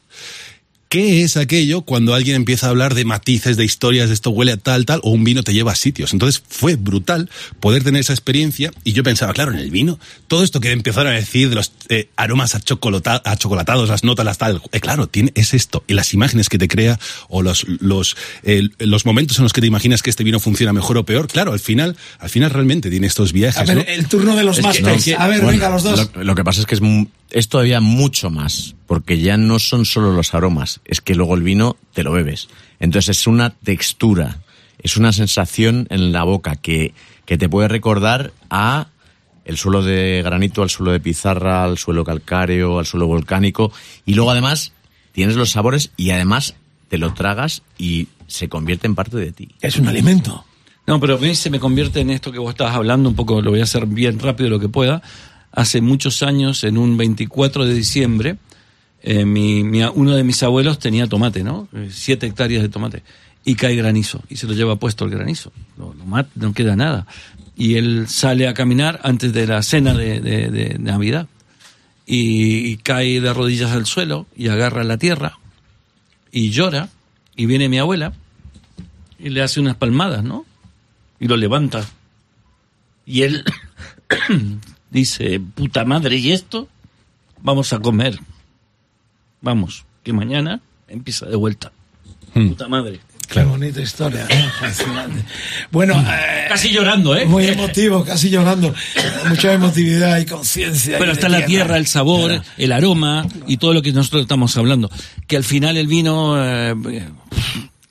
qué 0.89 1.23
es 1.23 1.37
aquello 1.37 1.83
cuando 1.83 2.15
alguien 2.15 2.37
empieza 2.37 2.67
a 2.67 2.71
hablar 2.71 2.95
de 2.95 3.05
matices, 3.05 3.57
de 3.57 3.65
historias, 3.65 4.09
de 4.09 4.15
esto 4.15 4.31
huele 4.31 4.53
a 4.53 4.57
tal, 4.57 4.87
tal, 4.87 5.01
o 5.03 5.11
un 5.11 5.23
vino 5.25 5.43
te 5.43 5.53
lleva 5.53 5.73
a 5.73 5.75
sitios. 5.75 6.13
Entonces 6.15 6.43
fue 6.49 6.77
brutal 6.77 7.29
poder 7.61 7.85
tener 7.85 8.01
esa 8.01 8.13
experiencia. 8.15 8.71
Y 8.85 8.93
yo 8.93 9.03
pensaba, 9.03 9.33
claro, 9.35 9.53
en 9.53 9.59
el 9.59 9.71
vino, 9.71 9.99
todo 10.29 10.43
esto 10.43 10.61
que 10.61 10.71
empezaron 10.73 11.13
a 11.13 11.17
decir 11.17 11.51
de 11.51 11.57
los 11.57 11.73
eh, 11.91 12.09
aromas 12.17 12.55
achocolata- 12.55 13.21
achocolatados, 13.25 13.89
las 13.91 14.03
notas, 14.05 14.25
las 14.25 14.39
tal, 14.39 14.63
eh, 14.73 14.81
claro, 14.81 15.07
tiene, 15.09 15.31
es 15.35 15.53
esto. 15.55 15.85
Y 15.87 15.95
las 15.95 16.15
imágenes 16.15 16.49
que 16.49 16.59
te 16.59 16.69
crea, 16.69 16.99
o 17.29 17.43
los, 17.43 17.67
los, 17.69 18.17
eh, 18.43 18.69
los 18.79 19.05
momentos 19.05 19.37
en 19.39 19.43
los 19.43 19.53
que 19.53 19.61
te 19.61 19.67
imaginas 19.67 20.03
que 20.03 20.11
este 20.11 20.25
vino 20.25 20.41
funciona 20.41 20.73
mejor 20.73 20.97
o 20.99 21.05
peor, 21.05 21.29
claro, 21.29 21.53
al 21.53 21.61
final, 21.61 21.97
al 22.19 22.31
final 22.31 22.51
realmente 22.51 22.89
tiene 22.91 23.07
estos 23.07 23.33
viajes. 23.33 23.59
A 23.61 23.65
ver, 23.65 23.77
¿no? 23.77 23.83
el 23.83 24.07
turno 24.09 24.37
de 24.37 24.43
los 24.45 24.57
Es 24.59 24.63
que- 24.63 24.83
másters. 24.83 25.07
no, 25.09 25.19
a 25.19 25.27
ver, 25.29 25.43
bueno, 25.43 25.53
venga, 25.53 25.69
los 25.71 25.83
dos. 25.83 26.11
Lo, 26.15 26.25
lo 26.25 26.35
que 26.35 26.45
pasa 26.45 26.61
es 26.61 26.67
que 26.67 26.75
es, 26.77 26.81
es 27.31 27.49
todavía 27.49 27.81
mucho 27.81 28.31
más, 28.31 28.75
porque 28.89 29.19
ya 29.19 29.37
no 29.37 29.59
son 29.59 29.85
solo 29.85 30.13
los 30.13 30.35
aromas, 30.35 30.81
es 30.87 31.03
que 31.03 31.15
luego 31.15 31.35
el 31.35 31.43
vino 31.43 31.77
te 31.93 32.03
lo 32.03 32.11
bebes. 32.11 32.49
Entonces 32.81 33.19
es 33.19 33.27
una 33.27 33.51
textura, 33.51 34.39
es 34.83 34.97
una 34.97 35.13
sensación 35.13 35.87
en 35.91 36.11
la 36.11 36.25
boca 36.25 36.57
que, 36.57 36.95
que 37.27 37.37
te 37.37 37.51
puede 37.51 37.69
recordar 37.69 38.33
a 38.49 38.89
el 39.45 39.59
suelo 39.59 39.83
de 39.83 40.23
granito, 40.25 40.63
al 40.63 40.71
suelo 40.71 40.93
de 40.93 41.01
pizarra, 41.01 41.65
al 41.65 41.77
suelo 41.77 42.03
calcáreo, 42.03 42.79
al 42.79 42.87
suelo 42.87 43.07
volcánico, 43.07 43.71
y 44.07 44.15
luego 44.15 44.31
además 44.31 44.73
tienes 45.13 45.37
los 45.37 45.51
sabores 45.51 45.91
y 45.99 46.11
además 46.11 46.55
te 46.89 46.97
lo 46.97 47.13
tragas 47.13 47.63
y 47.77 48.09
se 48.27 48.49
convierte 48.49 48.87
en 48.87 48.95
parte 48.95 49.19
de 49.19 49.33
ti. 49.33 49.51
Es 49.61 49.77
un 49.77 49.89
alimento. 49.89 50.47
No, 50.87 50.99
pero 50.99 51.17
a 51.17 51.19
mí 51.19 51.35
se 51.35 51.51
me 51.51 51.61
convierte 51.61 52.01
en 52.01 52.09
esto 52.09 52.33
que 52.33 52.39
vos 52.39 52.51
estabas 52.51 52.75
hablando, 52.75 53.11
un 53.11 53.15
poco, 53.15 53.43
lo 53.43 53.51
voy 53.51 53.61
a 53.61 53.65
hacer 53.65 53.85
bien 53.85 54.19
rápido 54.19 54.49
lo 54.49 54.59
que 54.59 54.71
pueda. 54.71 55.03
Hace 55.53 55.83
muchos 55.83 56.23
años, 56.23 56.65
en 56.65 56.79
un 56.79 56.97
24 56.97 57.67
de 57.67 57.75
diciembre, 57.75 58.39
eh, 59.03 59.25
mi, 59.25 59.63
uno 59.63 60.15
de 60.15 60.25
mis 60.25 60.43
abuelos 60.43 60.79
tenía 60.79 61.07
tomate, 61.07 61.43
¿no? 61.43 61.69
Eh, 61.73 61.89
Siete 61.93 62.27
hectáreas 62.27 62.63
de 62.63 62.69
tomate. 62.69 63.03
Y 63.45 63.55
cae 63.55 63.77
granizo, 63.77 64.23
y 64.29 64.37
se 64.37 64.47
lo 64.47 64.53
lleva 64.53 64.77
puesto 64.77 65.05
el 65.05 65.11
granizo. 65.11 65.53
No, 65.77 65.95
no 66.35 66.53
queda 66.53 66.77
nada. 66.77 67.07
Y 67.57 67.77
él 67.77 68.07
sale 68.09 68.47
a 68.47 68.55
caminar 68.55 69.01
antes 69.03 69.33
de 69.33 69.47
la 69.47 69.63
cena 69.63 69.95
de, 69.95 70.77
Navidad. 70.79 71.29
Y 72.07 72.79
cae 72.79 73.21
de 73.21 73.33
rodillas 73.33 73.73
al 73.73 73.87
suelo 73.87 74.27
y 74.35 74.49
agarra 74.49 74.83
la 74.85 74.97
tierra 74.97 75.39
y 76.33 76.51
llora. 76.51 76.89
Y 77.37 77.47
viene 77.47 77.69
mi 77.69 77.79
abuela 77.79 78.13
y 79.19 79.29
le 79.29 79.43
hace 79.43 79.61
unas 79.61 79.77
palmadas, 79.77 80.25
¿no? 80.25 80.45
y 81.21 81.27
lo 81.27 81.37
levanta. 81.37 81.87
Y 83.07 83.23
él 83.23 83.45
dice, 84.91 85.41
puta 85.41 85.85
madre, 85.85 86.17
¿y 86.17 86.33
esto? 86.33 86.69
Vamos 87.43 87.73
a 87.73 87.79
comer. 87.79 88.19
Vamos, 89.41 89.85
que 90.03 90.13
mañana 90.13 90.61
empieza 90.89 91.27
de 91.27 91.37
vuelta. 91.37 91.73
Puta 92.35 92.69
madre. 92.69 93.01
Qué 93.29 93.43
bonita 93.45 93.81
historia, 93.81 94.27
¿eh? 94.31 94.49
fascinante. 94.61 95.23
Bueno, 95.71 95.95
eh, 96.01 96.47
Casi 96.49 96.71
llorando, 96.71 97.15
¿eh? 97.15 97.27
muy 97.27 97.47
emotivo, 97.47 98.03
casi 98.03 98.31
llorando. 98.31 98.75
Mucha 99.29 99.53
emotividad 99.53 100.19
y 100.19 100.25
conciencia. 100.25 100.97
Pero 100.99 101.11
y 101.11 101.15
está 101.15 101.29
la 101.29 101.45
tierra, 101.45 101.77
el 101.77 101.87
sabor, 101.87 102.41
el 102.57 102.73
aroma 102.73 103.27
y 103.47 103.59
todo 103.59 103.75
lo 103.75 103.83
que 103.83 103.93
nosotros 103.93 104.23
estamos 104.23 104.57
hablando. 104.57 104.91
Que 105.27 105.37
al 105.37 105.45
final 105.45 105.77
el 105.77 105.87
vino, 105.87 106.43
eh, 106.43 106.75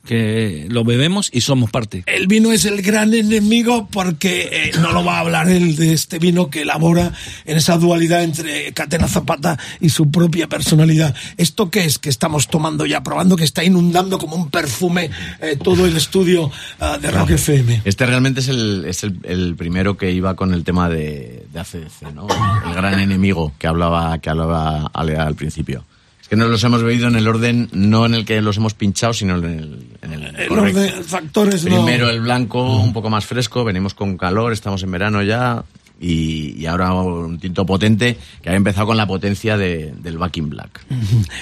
que 0.07 0.65
lo 0.69 0.83
bebemos 0.83 1.29
y 1.31 1.41
somos 1.41 1.69
parte. 1.69 2.03
El 2.07 2.27
vino 2.27 2.51
es 2.51 2.65
el 2.65 2.81
gran 2.81 3.13
enemigo 3.13 3.87
porque 3.91 4.49
eh, 4.51 4.71
no 4.79 4.91
lo 4.93 5.03
va 5.03 5.17
a 5.17 5.19
hablar 5.19 5.49
él 5.49 5.75
de 5.75 5.93
este 5.93 6.17
vino 6.17 6.49
que 6.49 6.61
elabora 6.61 7.11
en 7.45 7.57
esa 7.57 7.77
dualidad 7.77 8.23
entre 8.23 8.71
Catena 8.73 9.07
Zapata 9.07 9.59
y 9.81 9.89
su 9.89 10.09
propia 10.09 10.47
personalidad. 10.47 11.13
¿Esto 11.35 11.69
qué 11.69 11.83
es 11.83 11.99
que 11.99 12.09
estamos 12.09 12.47
tomando 12.47 12.85
ya, 12.85 13.03
probando 13.03 13.35
que 13.35 13.43
está 13.43 13.63
inundando 13.63 14.17
como 14.17 14.35
un 14.37 14.49
perfume 14.49 15.11
eh, 15.41 15.57
todo 15.61 15.85
el 15.85 15.97
estudio 15.97 16.49
ah, 16.79 16.97
de 16.99 17.11
Rock 17.11 17.31
FM? 17.31 17.81
Este 17.83 18.05
realmente 18.05 18.39
es 18.39 18.47
el, 18.47 18.85
es 18.85 19.03
el, 19.03 19.19
el 19.23 19.55
primero 19.55 19.97
que 19.97 20.11
iba 20.11 20.35
con 20.35 20.53
el 20.53 20.63
tema 20.63 20.87
de, 20.89 21.45
de 21.51 21.59
ACDC, 21.59 22.13
¿no? 22.15 22.27
El 22.65 22.73
gran 22.73 22.99
enemigo 22.99 23.53
que 23.59 23.67
hablaba, 23.67 24.17
que 24.19 24.29
hablaba 24.29 24.89
Ale 24.93 25.17
al 25.17 25.35
principio. 25.35 25.83
Es 26.27 26.29
que 26.31 26.35
nos 26.35 26.49
los 26.49 26.61
hemos 26.65 26.83
bebido 26.83 27.07
en 27.07 27.15
el 27.15 27.25
orden, 27.25 27.69
no 27.71 28.05
en 28.05 28.13
el 28.13 28.25
que 28.25 28.41
los 28.41 28.57
hemos 28.57 28.73
pinchado, 28.73 29.13
sino 29.13 29.37
en 29.37 29.45
el, 29.45 29.87
en 30.01 30.11
el, 30.13 30.35
El 30.35 30.51
orden, 30.51 31.03
factores 31.05 31.63
no. 31.63 31.85
Primero 31.85 32.09
el 32.09 32.19
blanco, 32.19 32.81
un 32.81 32.91
poco 32.91 33.09
más 33.09 33.25
fresco, 33.25 33.63
venimos 33.63 33.93
con 33.93 34.17
calor, 34.17 34.51
estamos 34.51 34.83
en 34.83 34.91
verano 34.91 35.23
ya, 35.23 35.63
y, 36.01 36.53
y 36.61 36.65
ahora 36.65 36.91
un 36.93 37.39
tinto 37.39 37.65
potente 37.65 38.17
que 38.43 38.49
había 38.49 38.57
empezado 38.57 38.87
con 38.87 38.97
la 38.97 39.07
potencia 39.07 39.55
de- 39.57 39.93
del 39.97 40.17
Back 40.17 40.35
in 40.37 40.49
Black. 40.49 40.81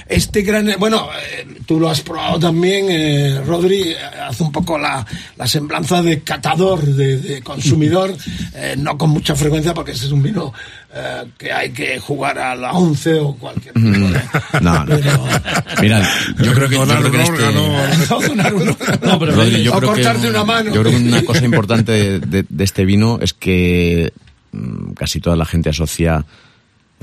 Este 0.08 0.44
gran, 0.44 0.70
bueno, 0.78 1.10
eh, 1.36 1.48
tú 1.66 1.80
lo 1.80 1.90
has 1.90 2.02
probado 2.02 2.40
también, 2.40 2.86
eh, 2.90 3.42
Rodri, 3.44 3.82
eh, 3.90 3.98
hace 4.30 4.44
un 4.44 4.52
poco 4.52 4.78
la, 4.78 5.06
la 5.36 5.48
semblanza 5.48 6.02
de 6.04 6.22
catador, 6.22 6.82
de, 6.86 7.18
de 7.18 7.42
consumidor, 7.42 8.16
eh, 8.54 8.76
no 8.78 8.98
con 9.00 9.10
mucha 9.10 9.36
frecuencia 9.36 9.74
porque 9.74 9.92
ese 9.94 10.06
es 10.06 10.12
un 10.12 10.22
vino 10.22 10.54
eh, 10.98 11.26
que 11.38 11.52
hay 11.52 11.72
que 11.72 12.00
jugar 12.00 12.40
a 12.40 12.56
la 12.56 12.72
11 12.72 13.14
o 13.20 13.36
cualquier 13.36 13.74
tipo 13.74 13.90
de... 13.90 14.22
No, 14.62 14.86
no. 14.86 14.86
Pero- 14.86 15.28
Mira, 15.82 16.02
yo 16.42 16.54
creo 16.54 16.70
que, 16.70 16.76
yo 16.76 16.86
creo 16.86 17.02
que 17.02 17.08
un 17.08 17.16
en 17.16 17.22
este- 17.22 17.32
órgano. 17.44 17.78
No, 18.10 18.22
donar 18.28 18.54
uno. 18.54 18.78
No, 19.04 19.20
pero 19.20 19.32
Rodri, 19.36 19.64
yo 19.64 19.74
o 19.74 19.78
creo 19.80 19.94
que- 19.94 20.28
una 20.30 20.44
mano. 20.46 20.74
Yo 20.74 20.82
creo 20.82 20.92
que 20.94 20.98
una 21.04 21.22
cosa 21.24 21.44
importante 21.44 21.92
de, 21.92 22.20
de- 22.22 22.46
de 22.48 22.64
este 22.64 22.86
vino 22.86 23.20
es 23.22 23.34
que 23.34 24.14
mm, 24.54 24.94
casi 24.94 25.20
toda 25.20 25.36
la 25.36 25.46
gente 25.46 25.70
asocia 25.70 26.26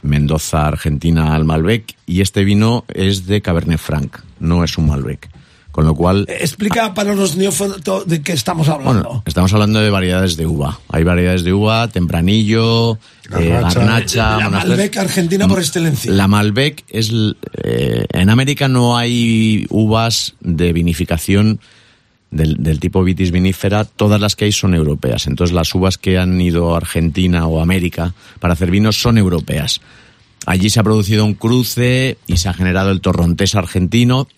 Mendoza, 0.03 0.67
Argentina 0.67 1.35
al 1.35 1.45
Malbec 1.45 1.95
y 2.07 2.23
este 2.23 2.45
vino 2.45 2.85
es 2.93 3.27
de 3.27 3.41
Cabernet 3.43 3.79
Franc, 3.79 4.19
no 4.41 4.65
es 4.65 4.77
un 4.79 4.89
Malbec. 4.89 5.29
Con 5.73 5.87
lo 5.87 5.95
cual, 5.95 6.27
Explica 6.29 6.93
para 6.93 7.15
los 7.15 7.35
neófitos 7.37 8.07
de 8.07 8.21
qué 8.23 8.33
estamos 8.35 8.69
hablando. 8.69 9.03
bueno, 9.03 9.23
estamos 9.27 9.53
hablando 9.55 9.81
de 9.81 9.89
variedades 9.91 10.37
de 10.37 10.47
uva. 10.47 10.79
Hay 10.91 11.03
variedades 11.03 11.45
de 11.45 11.53
uva, 11.55 11.89
tempranillo, 11.89 12.99
eh, 13.39 13.49
Garnacha. 13.49 14.37
la 14.39 14.51
Malbec 14.51 14.97
argentina 14.99 15.49
por 15.49 15.59
excelencia. 15.59 16.13
La 16.13 16.29
Malbec 16.29 16.85
es. 16.91 17.11
eh, 17.65 18.05
en 18.13 18.29
América 18.31 18.69
no 18.69 18.97
hay 18.99 19.67
uvas 19.71 20.35
de 20.41 20.75
vinificación 20.75 21.59
del, 22.31 22.63
del 22.63 22.79
tipo 22.79 23.03
vitis 23.03 23.31
vinífera, 23.31 23.85
todas 23.85 24.21
las 24.21 24.37
que 24.37 24.45
hay 24.45 24.53
son 24.53 24.75
europeas. 24.75 25.27
Entonces 25.27 25.55
las 25.55 25.75
uvas 25.75 25.97
que 25.97 26.19
han 26.19 26.39
ido 26.41 26.75
a 26.75 26.77
Argentina 26.79 27.47
o 27.47 27.61
América 27.63 28.13
para 28.41 28.53
hacer 28.55 28.71
vinos 28.71 29.01
son 29.01 29.17
europeas. 29.17 29.81
Allí 30.45 30.69
se 30.71 30.81
ha 30.81 30.83
producido 30.83 31.25
un 31.25 31.35
cruce 31.35 32.19
y 32.27 32.37
se 32.37 32.49
ha 32.49 32.53
generado 32.53 32.91
el 32.91 33.01
torrontés 33.01 33.55
argentino, 33.55 34.29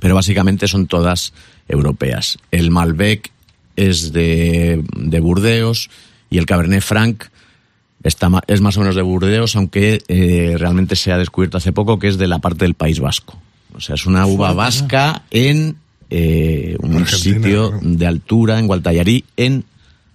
pero 0.00 0.14
básicamente 0.14 0.68
son 0.68 0.86
todas 0.86 1.32
europeas. 1.68 2.38
El 2.50 2.70
Malbec 2.70 3.30
es 3.76 4.12
de, 4.12 4.82
de 4.96 5.20
Burdeos 5.20 5.90
y 6.30 6.38
el 6.38 6.46
Cabernet 6.46 6.82
Franc 6.82 7.24
está, 8.02 8.28
ma- 8.28 8.42
es 8.46 8.60
más 8.60 8.76
o 8.76 8.80
menos 8.80 8.94
de 8.94 9.02
Burdeos, 9.02 9.56
aunque 9.56 10.02
eh, 10.08 10.54
realmente 10.58 10.96
se 10.96 11.12
ha 11.12 11.18
descubierto 11.18 11.56
hace 11.58 11.72
poco 11.72 11.98
que 11.98 12.08
es 12.08 12.18
de 12.18 12.28
la 12.28 12.38
parte 12.38 12.64
del 12.64 12.74
País 12.74 13.00
Vasco. 13.00 13.40
O 13.74 13.80
sea, 13.80 13.94
es 13.96 14.06
una 14.06 14.26
uva 14.26 14.52
vasca 14.54 15.22
en 15.30 15.76
eh, 16.08 16.76
un 16.80 16.96
Argentina, 16.96 17.34
sitio 17.36 17.78
de 17.82 18.06
altura, 18.06 18.58
en 18.58 18.66
Gualtallarí, 18.68 19.24
en 19.36 19.64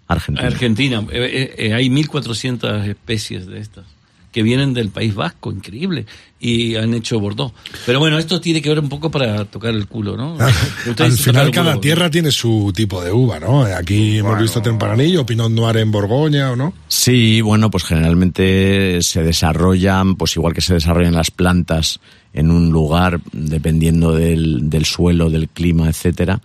Argentina. 0.07 0.47
Argentina, 0.47 1.05
eh, 1.11 1.53
eh, 1.57 1.67
eh, 1.67 1.73
hay 1.73 1.89
1.400 1.89 2.87
especies 2.87 3.45
de 3.47 3.59
estas 3.59 3.85
que 4.31 4.43
vienen 4.43 4.73
del 4.73 4.89
País 4.89 5.13
Vasco, 5.13 5.51
increíble, 5.51 6.05
y 6.39 6.75
han 6.75 6.93
hecho 6.93 7.19
Bordeaux. 7.19 7.53
Pero 7.85 7.99
bueno, 7.99 8.17
esto 8.17 8.39
tiene 8.39 8.61
que 8.61 8.69
ver 8.69 8.79
un 8.79 8.89
poco 8.89 9.11
para 9.11 9.45
tocar 9.45 9.73
el 9.73 9.87
culo, 9.87 10.15
¿no? 10.15 10.35
Ustedes 10.87 11.01
Al 11.01 11.17
final 11.17 11.49
culo. 11.49 11.63
cada 11.63 11.81
tierra 11.81 12.09
tiene 12.09 12.31
su 12.31 12.71
tipo 12.75 13.03
de 13.03 13.11
uva, 13.11 13.39
¿no? 13.39 13.63
Aquí 13.63 14.17
hemos 14.17 14.39
visto 14.39 14.61
Tempranillo, 14.61 15.25
Pinot 15.25 15.51
Noir 15.51 15.77
en 15.77 15.91
Borgoña, 15.91 16.51
¿o 16.51 16.55
no? 16.55 16.73
Sí, 16.87 17.41
bueno, 17.41 17.69
pues 17.69 17.83
generalmente 17.83 19.01
se 19.01 19.23
desarrollan, 19.23 20.15
pues 20.15 20.35
igual 20.35 20.53
que 20.53 20.61
se 20.61 20.73
desarrollan 20.75 21.13
las 21.13 21.31
plantas 21.31 21.99
en 22.33 22.49
un 22.49 22.69
lugar, 22.69 23.19
dependiendo 23.33 24.15
del, 24.15 24.69
del 24.69 24.85
suelo, 24.85 25.29
del 25.29 25.49
clima, 25.49 25.89
etcétera, 25.89 26.41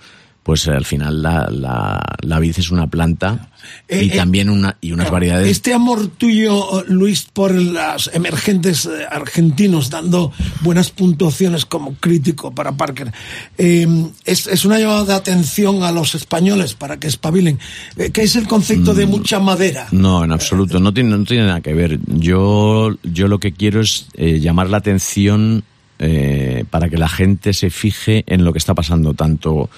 pues 0.47 0.68
al 0.68 0.84
final 0.84 1.22
la, 1.22 1.49
la, 1.51 2.01
la 2.20 2.38
vid 2.38 2.55
es 2.57 2.70
una 2.70 2.86
planta 2.86 3.49
Eh, 3.88 4.05
y 4.05 4.11
eh, 4.12 4.16
también 4.16 4.49
una 4.49 4.76
y 4.80 4.92
unas 4.92 5.11
variedades. 5.11 5.51
Este 5.51 5.74
amor 5.74 6.07
tuyo, 6.07 6.84
Luis, 6.86 7.26
por 7.32 7.51
los 7.53 8.09
emergentes 8.14 8.86
eh, 8.86 9.05
argentinos, 9.11 9.90
dando 9.90 10.30
buenas 10.61 10.90
puntuaciones 10.90 11.66
como 11.66 11.94
crítico 11.97 12.55
para 12.55 12.70
Parker, 12.76 13.11
eh, 13.59 13.88
es, 14.24 14.47
es 14.47 14.64
una 14.64 14.78
llamada 14.78 15.05
de 15.07 15.14
atención 15.14 15.82
a 15.82 15.90
los 15.90 16.14
españoles 16.14 16.74
para 16.74 16.99
que 17.01 17.09
espabilen. 17.09 17.59
Eh, 17.97 18.11
¿Qué 18.12 18.22
es 18.22 18.36
el 18.36 18.47
concepto 18.47 18.92
Mm. 18.92 18.97
de 18.97 19.07
mucha 19.07 19.40
madera? 19.40 19.88
No, 19.90 20.22
en 20.22 20.30
absoluto, 20.30 20.78
no 20.78 20.94
tiene, 20.94 21.11
no 21.18 21.24
tiene 21.24 21.47
nada 21.47 21.61
que 21.61 21.74
ver. 21.74 21.99
Yo, 22.07 22.94
yo 23.03 23.26
lo 23.26 23.40
que 23.40 23.51
quiero 23.51 23.80
es 23.80 24.07
eh, 24.14 24.38
llamar 24.38 24.70
la 24.70 24.76
atención 24.76 25.64
eh, 25.99 26.62
para 26.70 26.88
que 26.88 26.99
la 26.99 27.09
gente 27.09 27.53
se 27.53 27.68
fije 27.70 28.22
en 28.28 28.44
lo 28.44 28.53
que 28.53 28.59
está 28.61 28.74
pasando, 28.74 29.12
tanto 29.14 29.68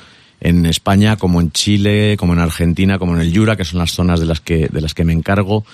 en 0.40 0.66
España 0.66 1.16
como 1.16 1.40
en 1.40 1.50
Chile, 1.52 2.16
como 2.18 2.32
en 2.32 2.38
Argentina, 2.38 2.98
como 2.98 3.14
en 3.14 3.20
el 3.20 3.36
Jura, 3.36 3.56
que 3.56 3.64
son 3.64 3.78
las 3.78 3.92
zonas 3.92 4.20
de 4.20 4.26
las 4.26 4.40
que, 4.40 4.68
de 4.68 4.80
las 4.80 4.94
que 4.94 5.04
me 5.04 5.12
encargo, 5.12 5.64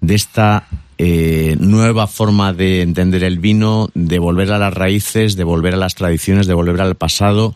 de 0.00 0.14
esta 0.14 0.66
eh, 0.98 1.56
nueva 1.58 2.06
forma 2.06 2.52
de 2.52 2.82
entender 2.82 3.24
el 3.24 3.38
vino, 3.38 3.90
de 3.94 4.18
volver 4.18 4.52
a 4.52 4.58
las 4.58 4.74
raíces, 4.74 5.36
de 5.36 5.44
volver 5.44 5.74
a 5.74 5.78
las 5.78 5.94
tradiciones, 5.94 6.46
de 6.46 6.54
volver 6.54 6.80
al 6.80 6.94
pasado, 6.94 7.54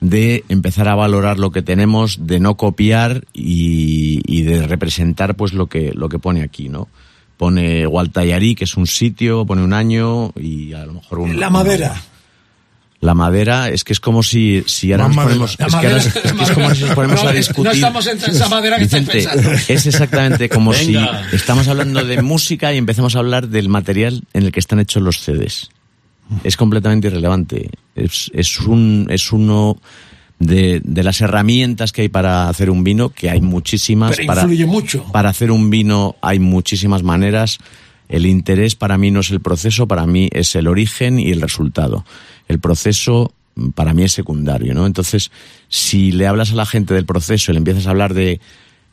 de 0.00 0.44
empezar 0.48 0.88
a 0.88 0.94
valorar 0.94 1.38
lo 1.38 1.50
que 1.50 1.62
tenemos, 1.62 2.26
de 2.26 2.40
no 2.40 2.56
copiar 2.56 3.24
y, 3.32 4.22
y 4.26 4.42
de 4.42 4.66
representar 4.66 5.36
pues 5.36 5.52
lo 5.52 5.66
que, 5.66 5.92
lo 5.94 6.08
que 6.08 6.18
pone 6.18 6.42
aquí, 6.42 6.68
¿no? 6.68 6.88
Pone 7.36 7.86
Gualtallarí, 7.86 8.54
que 8.54 8.64
es 8.64 8.76
un 8.76 8.86
sitio, 8.86 9.46
pone 9.46 9.62
un 9.62 9.72
año 9.72 10.32
y 10.36 10.72
a 10.72 10.84
lo 10.84 10.94
mejor 10.94 11.20
un... 11.20 11.38
La 11.38 11.48
madera. 11.48 11.94
La 13.00 13.14
madera 13.14 13.70
es 13.70 13.82
que 13.82 13.94
es 13.94 14.00
como 14.00 14.22
si, 14.22 14.62
si 14.66 14.92
ahora 14.92 15.08
nos 15.08 15.16
ponemos, 15.16 15.50
es 15.52 15.56
que, 15.56 15.62
ahora 15.64 15.76
madera. 15.78 15.96
es, 15.96 16.06
es 16.16 16.32
que 16.32 16.42
es 16.44 16.50
como 16.50 16.74
si 16.74 16.84
nos 16.84 16.94
ponemos 16.94 17.22
No, 17.24 17.28
a 17.30 17.32
discutir. 17.32 17.64
no 17.64 17.70
estamos 17.70 18.06
entre 18.06 18.32
esa 18.32 18.48
madera 18.50 18.76
que 18.76 18.84
estás 18.84 19.00
Vicente, 19.06 19.28
pensando. 19.30 19.58
es 19.68 19.86
exactamente 19.86 20.48
como 20.50 20.72
Venga. 20.72 21.24
si 21.30 21.36
estamos 21.36 21.66
hablando 21.68 22.04
de 22.04 22.20
música 22.20 22.74
y 22.74 22.76
empezamos 22.76 23.16
a 23.16 23.20
hablar 23.20 23.48
del 23.48 23.70
material 23.70 24.22
en 24.34 24.42
el 24.44 24.52
que 24.52 24.60
están 24.60 24.80
hechos 24.80 25.02
los 25.02 25.18
CDs. 25.20 25.70
Es 26.44 26.56
completamente 26.58 27.08
irrelevante. 27.08 27.70
Es, 27.96 28.30
es 28.34 28.60
un, 28.60 29.06
es 29.08 29.32
uno 29.32 29.78
de, 30.38 30.80
de 30.84 31.02
las 31.02 31.20
herramientas 31.22 31.92
que 31.92 32.02
hay 32.02 32.08
para 32.10 32.48
hacer 32.50 32.68
un 32.70 32.84
vino, 32.84 33.08
que 33.08 33.30
hay 33.30 33.40
muchísimas. 33.40 34.16
Pero 34.16 34.26
para, 34.26 34.42
influye 34.42 34.66
mucho. 34.66 35.04
para 35.10 35.30
hacer 35.30 35.50
un 35.50 35.70
vino 35.70 36.16
hay 36.20 36.38
muchísimas 36.38 37.02
maneras. 37.02 37.58
El 38.10 38.26
interés 38.26 38.74
para 38.74 38.98
mí 38.98 39.10
no 39.10 39.20
es 39.20 39.30
el 39.30 39.40
proceso, 39.40 39.86
para 39.88 40.04
mí 40.06 40.28
es 40.32 40.54
el 40.56 40.66
origen 40.68 41.18
y 41.18 41.30
el 41.30 41.40
resultado. 41.40 42.04
El 42.48 42.58
proceso 42.58 43.32
mm, 43.54 43.68
para 43.70 43.94
mí 43.94 44.02
es 44.02 44.12
secundario, 44.12 44.74
¿no? 44.74 44.84
Entonces, 44.84 45.30
si 45.68 46.12
le 46.12 46.26
hablas 46.26 46.50
a 46.52 46.56
la 46.56 46.66
gente 46.66 46.92
del 46.92 47.06
proceso 47.06 47.50
y 47.50 47.54
le 47.54 47.58
empiezas 47.58 47.86
a 47.86 47.90
hablar 47.90 48.12
de 48.12 48.40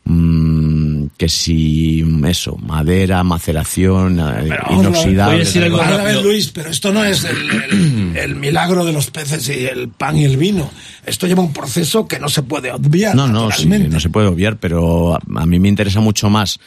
mm, 0.06 1.06
que 1.18 1.30
si 1.30 2.04
mm, 2.06 2.26
eso, 2.26 2.56
madera, 2.58 3.24
maceración, 3.24 4.20
eh, 4.20 4.50
inoxidable. 4.72 5.34
voy 5.34 5.42
a 5.42 5.46
decir 5.46 5.64
algo 5.64 5.78
Vale, 5.78 5.94
a 5.94 5.98
ver, 5.98 6.06
rápido. 6.16 6.24
Luis, 6.24 6.52
pero 6.54 6.70
esto 6.70 6.92
no 6.94 7.04
es 7.04 7.24
el, 7.24 7.38
el- 7.72 8.18
el 8.18 8.36
milagro 8.36 8.86
de 8.86 8.94
los 8.94 9.10
peces 9.12 9.48
y 9.50 9.66
el 9.66 9.90
pan 9.90 10.18
y 10.18 10.26
el 10.26 10.38
vino. 10.38 10.70
Esto 11.06 11.28
lleva 11.28 11.42
un 11.44 11.54
proceso 11.54 12.08
que 12.08 12.20
no 12.20 12.30
se 12.30 12.44
puede 12.44 12.72
obviar. 12.72 13.16
No, 13.16 13.28
no, 13.28 13.52
sí, 13.52 13.68
no 13.68 14.00
se 14.00 14.10
puede 14.10 14.28
obviar, 14.28 14.58
pero 14.58 15.16
a, 15.16 15.20
a 15.38 15.46
mí 15.46 15.60
me 15.60 15.68
interesa 15.70 16.00
mucho 16.00 16.30
más 16.30 16.60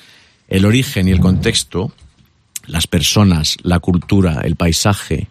el 0.48 0.64
origen 0.64 1.06
y 1.08 1.12
el 1.12 1.20
contexto, 1.20 1.92
las 2.66 2.86
personas, 2.86 3.56
la 3.62 3.80
cultura, 3.80 4.40
el 4.44 4.56
paisaje, 4.56 5.28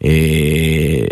eh, 0.00 1.08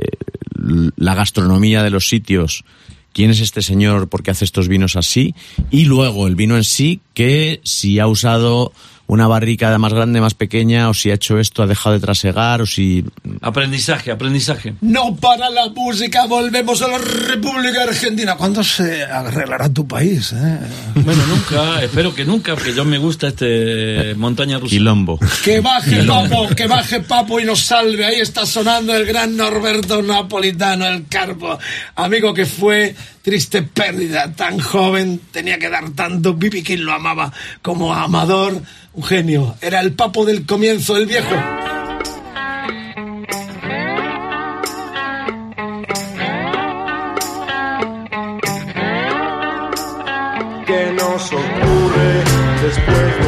la 0.96 1.14
gastronomía 1.14 1.82
de 1.82 1.90
los 1.90 2.08
sitios, 2.08 2.64
quién 3.12 3.30
es 3.30 3.40
este 3.40 3.62
señor, 3.62 4.08
por 4.08 4.22
qué 4.22 4.30
hace 4.30 4.44
estos 4.44 4.68
vinos 4.68 4.96
así, 4.96 5.34
y 5.70 5.84
luego 5.84 6.26
el 6.26 6.36
vino 6.36 6.56
en 6.56 6.64
sí, 6.64 7.00
que 7.14 7.60
si 7.64 7.98
ha 7.98 8.06
usado 8.06 8.72
una 9.08 9.26
barrica 9.26 9.76
más 9.78 9.92
grande, 9.92 10.20
más 10.20 10.34
pequeña, 10.34 10.88
o 10.88 10.94
si 10.94 11.10
ha 11.10 11.14
hecho 11.14 11.38
esto, 11.38 11.62
ha 11.62 11.66
dejado 11.66 11.94
de 11.94 12.00
trasegar, 12.00 12.62
o 12.62 12.66
si... 12.66 13.04
Aprendizaje, 13.40 14.10
aprendizaje. 14.10 14.74
No 14.82 15.16
para 15.16 15.48
la 15.50 15.70
música, 15.70 16.26
volvemos 16.26 16.80
a 16.82 16.88
la 16.88 16.98
República 16.98 17.84
Argentina. 17.84 18.36
¿Cuándo 18.36 18.62
se 18.62 19.02
arreglará 19.02 19.68
tu 19.72 19.88
país? 19.88 20.32
eh? 20.34 20.58
Bueno, 20.94 21.22
nunca, 21.26 21.82
espero 21.82 22.14
que 22.14 22.24
nunca, 22.26 22.54
porque 22.54 22.74
yo 22.74 22.84
me 22.84 22.98
gusta 22.98 23.28
este 23.28 24.14
montaña 24.14 24.58
rusa. 24.58 24.70
Quilombo. 24.70 25.18
Que 25.42 25.60
baje 25.60 26.04
Papo, 26.04 26.48
que 26.54 26.66
baje 26.66 27.00
Papo 27.00 27.40
y 27.40 27.44
nos 27.44 27.60
salve. 27.60 28.04
Ahí 28.04 28.20
está 28.20 28.44
sonando 28.44 28.94
el 28.94 29.06
gran 29.06 29.36
Norberto 29.36 30.02
Napolitano, 30.02 30.86
el 30.86 31.06
Carpo. 31.08 31.58
Amigo 31.96 32.34
que 32.34 32.44
fue 32.44 32.94
triste 33.22 33.62
pérdida, 33.62 34.32
tan 34.34 34.58
joven, 34.58 35.20
tenía 35.30 35.58
que 35.58 35.68
dar 35.68 35.90
tanto. 35.90 36.34
Bibi 36.34 36.62
King 36.62 36.78
lo 36.78 36.92
amaba 36.92 37.32
como 37.62 37.92
amador, 37.94 38.62
un 38.94 39.02
genio. 39.02 39.54
Era 39.60 39.80
el 39.80 39.92
Papo 39.94 40.24
del 40.24 40.46
comienzo, 40.46 40.96
el 40.96 41.06
viejo. 41.06 41.34
que 50.66 50.92
nos 50.92 51.32
ocurre 51.32 52.24
después 52.62 53.20
de 53.20 53.27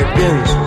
que 0.00 0.06
pienso. 0.14 0.59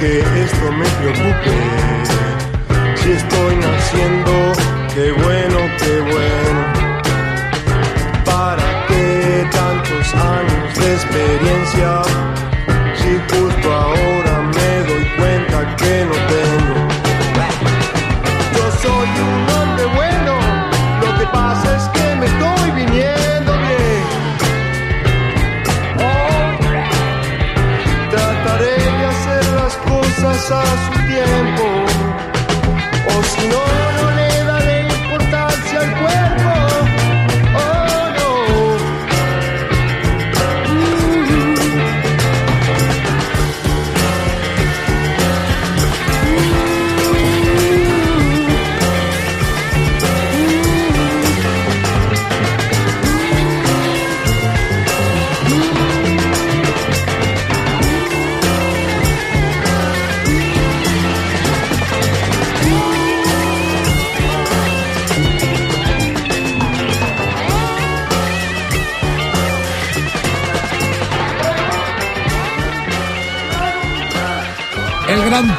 Que 0.00 0.20
esto 0.20 0.72
me 0.72 0.86
preocupe. 0.98 1.89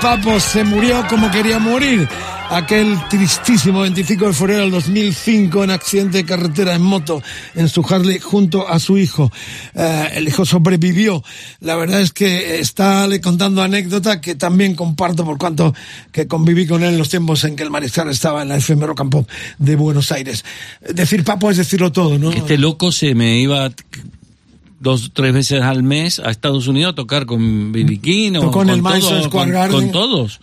Papo 0.02 0.40
se 0.40 0.64
murió 0.64 1.06
como 1.08 1.30
quería 1.30 1.60
morir. 1.60 2.10
Aquel 2.50 2.98
tristísimo 3.08 3.82
25 3.82 4.28
de 4.28 4.34
febrero 4.34 4.62
del 4.62 4.72
2005 4.72 5.64
en 5.64 5.70
accidente 5.70 6.18
de 6.18 6.26
carretera 6.26 6.74
en 6.74 6.82
moto 6.82 7.22
en 7.54 7.70
su 7.70 7.86
Harley 7.88 8.18
junto 8.20 8.68
a 8.68 8.80
su 8.80 8.98
hijo. 8.98 9.32
Eh, 9.76 10.10
el 10.16 10.28
hijo 10.28 10.44
sobrevivió. 10.44 11.24
La 11.60 11.76
verdad 11.76 12.02
es 12.02 12.12
que 12.12 12.60
está 12.60 13.08
le 13.08 13.22
contando 13.22 13.62
anécdota 13.62 14.20
que 14.20 14.34
también 14.34 14.74
comparto 14.74 15.24
por 15.24 15.38
cuanto 15.38 15.74
que 16.12 16.28
conviví 16.28 16.66
con 16.66 16.84
él 16.84 16.94
en 16.94 16.98
los 16.98 17.10
tiempos 17.10 17.44
en 17.44 17.56
que 17.56 17.64
el 17.64 17.70
mariscal 17.70 18.10
estaba 18.10 18.42
en 18.42 18.50
la 18.50 18.58
efemero 18.58 18.96
campo 18.96 19.28
de 19.60 19.76
Buenos 19.76 20.12
Aires. 20.12 20.44
Decir 20.82 21.24
Papo 21.24 21.52
es 21.52 21.58
decirlo 21.58 21.92
todo, 21.92 22.18
¿no? 22.18 22.32
Este 22.32 22.58
loco 22.58 22.92
se 22.92 23.14
me 23.14 23.38
iba 23.38 23.70
dos 24.82 25.12
tres 25.14 25.34
veces 25.34 25.62
al 25.62 25.84
mes 25.84 26.20
a 26.20 26.30
Estados 26.32 26.68
Unidos 26.68 26.92
a 26.92 26.96
tocar 26.96 27.26
con 27.26 27.72
Billy 27.72 27.98
King 28.00 28.34
o 28.38 28.52
con, 28.52 28.70
el 28.70 28.82
todo- 28.82 29.30
con- 29.30 29.50
Garden. 29.50 29.72
con 29.80 29.92
todos. 29.92 30.40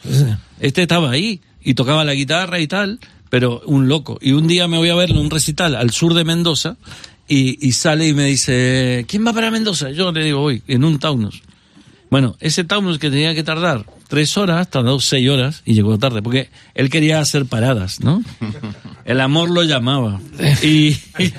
Este 0.61 0.83
estaba 0.83 1.11
ahí 1.11 1.41
y 1.63 1.75
tocaba 1.75 2.05
la 2.05 2.15
guitarra 2.15 2.59
y 2.61 2.67
tal, 2.67 2.99
pero 3.31 3.61
un 3.67 3.89
loco. 3.89 4.19
Y 4.23 4.33
un 4.33 4.47
día 4.47 4.69
me 4.69 4.79
voy 4.79 4.89
a 4.89 4.95
verlo 4.95 5.17
en 5.17 5.23
un 5.27 5.31
recital 5.31 5.75
al 5.75 5.91
sur 5.91 6.15
de 6.15 6.25
Mendoza 6.25 6.77
y, 7.27 7.59
y 7.67 7.73
sale 7.73 8.09
y 8.09 8.15
me 8.15 8.25
dice, 8.25 9.05
¿quién 9.09 9.27
va 9.27 9.33
para 9.33 9.51
Mendoza? 9.51 9.91
Yo 9.91 10.11
le 10.13 10.25
digo, 10.25 10.41
voy, 10.41 10.63
en 10.69 10.85
un 10.85 10.99
Taunus. 10.99 11.43
Bueno, 12.11 12.37
ese 12.41 12.65
Taunus 12.65 12.99
que 12.99 13.11
tenía 13.11 13.35
que 13.35 13.43
tardar 13.43 13.85
tres 14.09 14.39
horas, 14.39 14.71
tardó 14.71 14.99
seis 14.99 15.29
horas 15.29 15.61
y 15.67 15.75
llegó 15.75 15.99
tarde, 15.99 16.23
porque 16.23 16.49
él 16.75 16.89
quería 16.89 17.21
hacer 17.21 17.45
paradas, 17.45 18.01
¿no? 18.01 18.23
El 19.05 19.21
amor 19.21 19.51
lo 19.51 19.63
llamaba. 19.63 20.19
Y, 20.63 20.97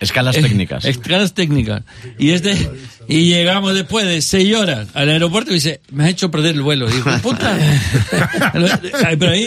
Escalas 0.00 0.36
técnicas. 0.36 0.84
Escalas 0.84 1.32
técnicas. 1.34 1.82
Y 2.18 2.30
este 2.30 2.70
y 3.08 3.24
llegamos 3.30 3.74
después 3.74 4.06
de 4.06 4.20
seis 4.20 4.54
horas 4.54 4.88
al 4.94 5.08
aeropuerto 5.08 5.52
y 5.52 5.54
dice, 5.54 5.80
me 5.90 6.04
has 6.04 6.10
hecho 6.10 6.30
perder 6.30 6.54
el 6.54 6.62
vuelo. 6.62 6.88
Y 6.88 6.92
dijo, 6.92 7.10
puta. 7.22 7.56
Pero 8.52 9.30
ahí 9.30 9.46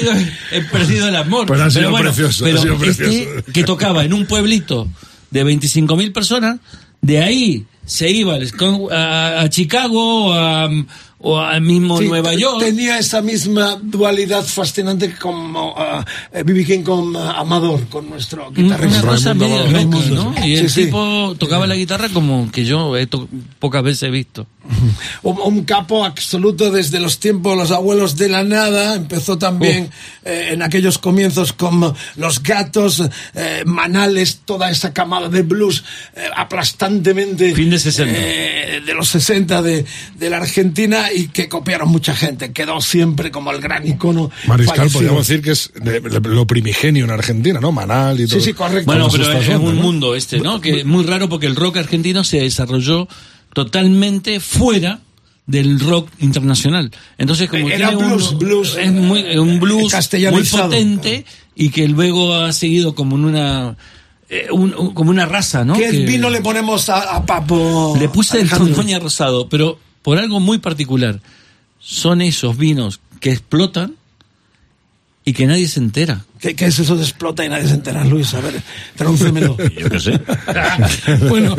he 0.51 0.61
perdido 0.61 1.07
el 1.07 1.15
amor. 1.15 1.47
Pero 1.47 1.63
ha 1.63 1.69
sido 1.69 1.91
bueno, 1.91 2.09
precioso, 2.11 2.45
ha 2.45 2.47
pero 2.47 2.83
este 2.83 3.43
que 3.53 3.63
tocaba 3.63 4.03
en 4.03 4.13
un 4.13 4.25
pueblito 4.25 4.87
de 5.31 5.45
25.000 5.45 6.13
personas, 6.13 6.59
de 7.01 7.21
ahí 7.21 7.65
se 7.85 8.09
iba 8.09 8.35
a, 8.91 9.41
a 9.41 9.49
Chicago 9.49 10.33
a- 10.33 10.69
o 11.21 11.37
a 11.37 11.59
mismo 11.59 11.97
Sí, 11.97 12.07
Nueva 12.07 12.33
York. 12.33 12.59
Tenía 12.59 12.97
esa 12.97 13.21
misma 13.21 13.77
dualidad 13.81 14.43
fascinante 14.45 15.13
como 15.15 15.75
B.B. 16.31 16.65
King 16.65 16.83
con 16.83 17.15
ah, 17.15 17.39
Amador, 17.39 17.87
con 17.87 18.09
nuestro 18.09 18.51
guitarrista. 18.51 19.03
Una 19.03 19.11
cosa 19.11 19.33
medio 19.33 19.65
loca, 19.67 19.97
¿no? 20.09 20.33
sí. 20.41 20.47
Y 20.49 20.55
el 20.55 20.69
Sí, 20.69 20.81
sí. 20.81 20.85
tipo 20.85 21.35
tocaba 21.37 21.67
la 21.67 21.75
guitarra 21.75 22.09
como 22.09 22.49
que 22.51 22.63
yo 22.65 22.95
he 22.97 23.07
pocas 23.59 23.83
veces 23.83 24.03
he 24.03 24.09
visto. 24.09 24.47
Un, 25.23 25.37
un 25.41 25.65
capo 25.65 26.05
absoluto 26.05 26.69
desde 26.71 26.99
los 26.99 27.19
tiempos 27.19 27.57
los 27.57 27.71
abuelos 27.71 28.15
de 28.17 28.29
la 28.29 28.43
nada. 28.43 28.95
Empezó 28.95 29.37
también 29.37 29.89
eh, 30.23 30.49
en 30.51 30.61
aquellos 30.61 30.97
comienzos 30.99 31.53
con 31.53 31.93
Los 32.15 32.43
Gatos, 32.43 33.03
eh, 33.33 33.63
Manales, 33.65 34.41
toda 34.45 34.69
esa 34.69 34.93
camada 34.93 35.27
de 35.27 35.41
blues 35.41 35.83
eh, 36.15 36.23
aplastantemente. 36.35 37.53
Fin 37.55 37.69
de 37.69 37.79
60. 37.79 38.19
Eh, 38.61 38.81
de 38.81 38.93
los 38.93 39.09
60 39.09 39.61
de, 39.61 39.85
de 40.17 40.29
la 40.29 40.37
Argentina 40.37 41.11
y 41.13 41.27
que 41.29 41.47
copiaron 41.49 41.89
mucha 41.89 42.15
gente. 42.15 42.51
Quedó 42.51 42.81
siempre 42.81 43.31
como 43.31 43.51
el 43.51 43.59
gran 43.61 43.87
icono. 43.87 44.31
Mariscal, 44.47 44.75
fallecido. 44.77 44.99
podríamos 44.99 45.27
decir 45.27 45.41
que 45.43 45.51
es 45.51 45.71
de- 45.75 45.99
de- 45.99 46.19
lo 46.29 46.45
primigenio 46.47 47.05
en 47.05 47.11
Argentina, 47.11 47.59
¿no? 47.59 47.71
Manal 47.71 48.19
y 48.19 48.27
todo. 48.27 48.39
Sí, 48.39 48.45
sí, 48.45 48.53
correcto. 48.53 48.85
Bueno, 48.85 49.07
pero 49.11 49.31
es 49.31 49.47
un 49.49 49.75
¿no? 49.75 49.81
mundo 49.81 50.15
este, 50.15 50.39
¿no? 50.39 50.59
Que 50.61 50.79
es 50.81 50.85
muy 50.85 51.03
raro 51.05 51.29
porque 51.29 51.47
el 51.47 51.55
rock 51.55 51.77
argentino 51.77 52.23
se 52.23 52.39
desarrolló 52.41 53.07
totalmente 53.53 54.39
fuera 54.39 54.99
del 55.45 55.79
rock 55.79 56.09
internacional. 56.19 56.91
Entonces, 57.17 57.49
como 57.49 57.67
Era 57.69 57.89
tiene 57.89 58.05
blues, 58.05 58.31
un, 58.33 58.39
blues, 58.39 58.77
es 58.79 58.91
muy, 58.91 59.23
un 59.37 59.59
blues 59.59 59.93
muy 60.31 60.43
potente 60.43 61.25
y 61.55 61.69
que 61.69 61.87
luego 61.87 62.35
ha 62.35 62.53
seguido 62.53 62.93
como 62.93 63.15
en 63.15 63.25
una 63.25 63.75
eh, 64.29 64.47
un- 64.51 64.73
un- 64.75 64.93
como 64.93 65.09
una 65.11 65.25
raza, 65.25 65.65
¿no? 65.65 65.73
¿Qué 65.73 65.89
Que- 65.91 66.05
vino 66.05 66.29
le 66.29 66.41
ponemos 66.41 66.89
a, 66.89 67.15
a 67.15 67.25
Papo? 67.25 67.95
Le 67.99 68.09
puse 68.09 68.37
el 68.37 68.41
Alejandro? 68.41 68.67
Tontoña 68.75 68.99
rosado, 68.99 69.49
pero 69.49 69.79
por 70.01 70.17
algo 70.17 70.39
muy 70.39 70.59
particular. 70.59 71.19
Son 71.79 72.21
esos 72.21 72.57
vinos 72.57 72.99
que 73.19 73.31
explotan 73.31 73.95
y 75.25 75.33
que 75.33 75.45
nadie 75.47 75.67
se 75.67 75.79
entera. 75.79 76.25
¿Qué, 76.39 76.55
qué 76.55 76.65
es 76.65 76.79
eso 76.79 76.95
de 76.95 77.03
explota 77.03 77.43
y 77.45 77.49
nadie 77.49 77.67
se 77.67 77.73
entera, 77.75 78.03
Luis? 78.05 78.33
A 78.33 78.39
ver, 78.39 78.61
tradúcemelo. 78.95 79.57
Yo 79.77 79.89
qué 79.89 79.99
sé. 79.99 80.19
bueno, 81.29 81.55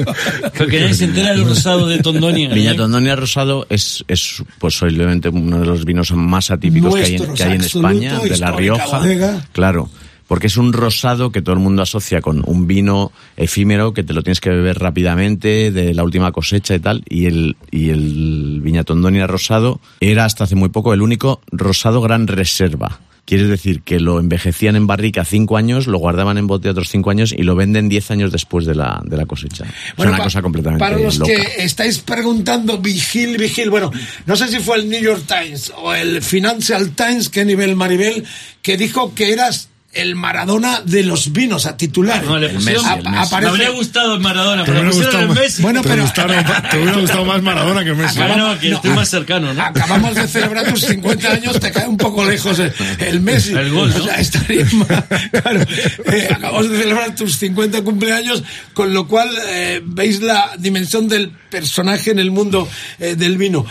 Porque 0.56 0.80
nadie 0.80 0.94
se 0.94 1.04
entera 1.04 1.30
del 1.32 1.44
rosado 1.44 1.86
de 1.86 1.98
Tondonia. 1.98 2.50
¿eh? 2.50 2.54
Viña 2.54 2.74
Tondonia 2.74 3.14
Rosado 3.16 3.66
es, 3.68 4.04
es 4.08 4.36
pues 4.58 4.78
posiblemente 4.78 5.28
uno 5.28 5.60
de 5.60 5.66
los 5.66 5.84
vinos 5.84 6.10
más 6.12 6.50
atípicos 6.50 6.94
que 6.94 7.02
hay, 7.02 7.10
en, 7.14 7.16
Nuestros, 7.18 7.38
que 7.38 7.44
hay 7.44 7.52
en 7.56 7.60
España, 7.62 8.18
de 8.20 8.38
la 8.38 8.50
Rioja. 8.52 8.98
bodega. 8.98 9.46
Claro, 9.52 9.90
porque 10.30 10.46
es 10.46 10.56
un 10.56 10.72
rosado 10.72 11.32
que 11.32 11.42
todo 11.42 11.54
el 11.56 11.60
mundo 11.60 11.82
asocia 11.82 12.20
con 12.20 12.44
un 12.46 12.68
vino 12.68 13.10
efímero 13.36 13.92
que 13.92 14.04
te 14.04 14.12
lo 14.12 14.22
tienes 14.22 14.38
que 14.38 14.50
beber 14.50 14.78
rápidamente, 14.78 15.72
de 15.72 15.92
la 15.92 16.04
última 16.04 16.30
cosecha 16.30 16.72
y 16.72 16.78
tal. 16.78 17.02
Y 17.08 17.26
el, 17.26 17.56
y 17.72 17.90
el 17.90 18.60
Viña 18.62 18.84
Tondonia 18.84 19.26
Rosado 19.26 19.80
era 19.98 20.24
hasta 20.24 20.44
hace 20.44 20.54
muy 20.54 20.68
poco 20.68 20.94
el 20.94 21.02
único 21.02 21.40
rosado 21.50 22.00
gran 22.00 22.28
reserva. 22.28 23.00
Quiere 23.24 23.48
decir 23.48 23.82
que 23.82 23.98
lo 23.98 24.20
envejecían 24.20 24.76
en 24.76 24.86
barrica 24.86 25.24
cinco 25.24 25.56
años, 25.56 25.88
lo 25.88 25.98
guardaban 25.98 26.38
en 26.38 26.46
bote 26.46 26.68
otros 26.70 26.90
cinco 26.90 27.10
años 27.10 27.32
y 27.36 27.42
lo 27.42 27.56
venden 27.56 27.88
diez 27.88 28.12
años 28.12 28.30
después 28.30 28.66
de 28.66 28.76
la, 28.76 29.02
de 29.04 29.16
la 29.16 29.26
cosecha. 29.26 29.64
es 29.64 30.04
una 30.04 30.16
cosa 30.16 30.42
completamente 30.42 30.84
Para 30.84 30.96
los 30.96 31.18
loca. 31.18 31.32
que 31.32 31.64
estáis 31.64 31.98
preguntando, 31.98 32.78
vigil, 32.78 33.36
vigil. 33.36 33.68
Bueno, 33.68 33.90
no 34.26 34.36
sé 34.36 34.46
si 34.46 34.60
fue 34.60 34.76
el 34.76 34.88
New 34.88 35.02
York 35.02 35.24
Times 35.26 35.72
o 35.76 35.92
el 35.92 36.22
Financial 36.22 36.88
Times, 36.90 37.28
que 37.28 37.44
nivel 37.44 37.74
Maribel, 37.74 38.24
que 38.62 38.76
dijo 38.76 39.12
que 39.12 39.32
eras 39.32 39.70
el 39.92 40.14
Maradona 40.14 40.82
de 40.84 41.02
los 41.02 41.32
vinos 41.32 41.66
a 41.66 41.76
titular. 41.76 42.22
No, 42.24 42.38
le 42.38 42.50
pusieron- 42.50 42.86
A- 42.86 43.22
aparece- 43.22 43.40
Me 43.40 43.46
habría 43.48 43.70
gustado 43.70 44.14
el 44.14 44.20
Maradona, 44.20 44.64
pero 44.64 44.80
hubiera 44.80 44.88
le 44.90 44.94
pusieron 44.94 45.26
gustado 45.26 45.32
el 45.40 45.44
Messi. 45.46 45.62
Bueno, 45.62 45.82
te 45.82 45.88
pero- 45.88 46.02
gustaron- 46.02 46.44
te 46.70 46.76
hubiera 46.78 46.96
gustado 47.00 47.24
más 47.24 47.42
Maradona 47.42 47.84
que 47.84 47.94
Messi. 47.94 48.18
Bueno, 48.18 48.58
que 48.60 48.70
estoy 48.70 48.90
más 48.92 49.08
cercano, 49.08 49.52
¿no? 49.52 49.62
Acabamos 49.62 50.14
de 50.14 50.28
celebrar 50.28 50.72
tus 50.72 50.82
50 50.84 51.32
años, 51.32 51.58
te 51.58 51.72
cae 51.72 51.88
un 51.88 51.96
poco 51.96 52.24
lejos 52.24 52.56
el, 52.60 52.72
el 53.00 53.20
Messi. 53.20 53.52
El 53.52 53.70
gol, 53.72 53.90
¿no? 53.90 53.96
O 54.04 54.06
sea, 54.06 54.14
estaría 54.20 54.64
mal. 54.72 55.04
Claro, 55.32 55.60
eh, 56.06 56.28
acabamos 56.30 56.70
de 56.70 56.78
celebrar 56.82 57.14
tus 57.16 57.36
50 57.36 57.82
cumpleaños, 57.82 58.44
con 58.74 58.94
lo 58.94 59.08
cual 59.08 59.28
eh, 59.48 59.80
veis 59.84 60.20
la 60.20 60.52
dimensión 60.56 61.08
del 61.08 61.30
personaje 61.50 62.12
en 62.12 62.20
el 62.20 62.30
mundo 62.30 62.68
eh, 63.00 63.16
del 63.16 63.36
vino. 63.36 63.66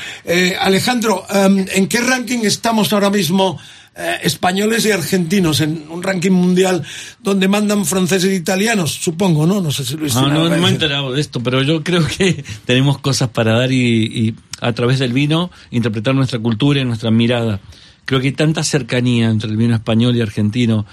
Alejandro, 0.60 1.26
em, 1.30 1.66
¿en 1.74 1.88
qué 1.88 2.02
ranking 2.02 2.40
estamos 2.44 2.92
ahora 2.94 3.10
mismo 3.10 3.58
eh, 4.00 4.18
españoles 4.24 4.86
y 4.86 4.92
argentinos 4.92 5.60
en 5.62 5.86
un 5.90 6.02
ranking 6.02 6.32
mundial 6.32 6.82
donde 7.22 7.48
mandan 7.48 7.86
franceses 7.86 8.32
e 8.32 8.36
italianos, 8.36 8.92
supongo, 8.94 9.46
¿no? 9.46 9.60
No 9.62 9.72
sé 9.72 9.84
si 9.84 9.98
Luis. 9.98 10.16
No, 10.16 10.28
no 10.30 10.50
que 10.50 10.58
me 10.58 10.68
he 10.68 10.72
enterado 10.72 11.12
de 11.12 11.20
esto, 11.22 11.42
pero 11.44 11.62
yo 11.64 11.84
creo 11.84 12.06
que 12.08 12.44
tenemos 12.66 13.00
cosas 13.00 13.30
para 13.30 13.54
dar 13.60 13.72
y, 13.72 14.06
y 14.06 14.36
a 14.62 14.72
través 14.74 15.00
del 15.00 15.12
vino 15.14 15.52
interpretar 15.72 16.16
nuestra 16.16 16.40
cultura 16.40 16.80
y 16.80 16.86
nuestra 16.86 17.12
mirada. 17.12 17.60
Creo 18.06 18.22
que 18.22 18.28
hay 18.28 18.34
tanta 18.34 18.64
cercanía 18.64 19.30
entre 19.30 19.50
el 19.52 19.58
vino 19.58 19.76
español 19.76 20.16
y 20.16 20.22
argentino, 20.22 20.86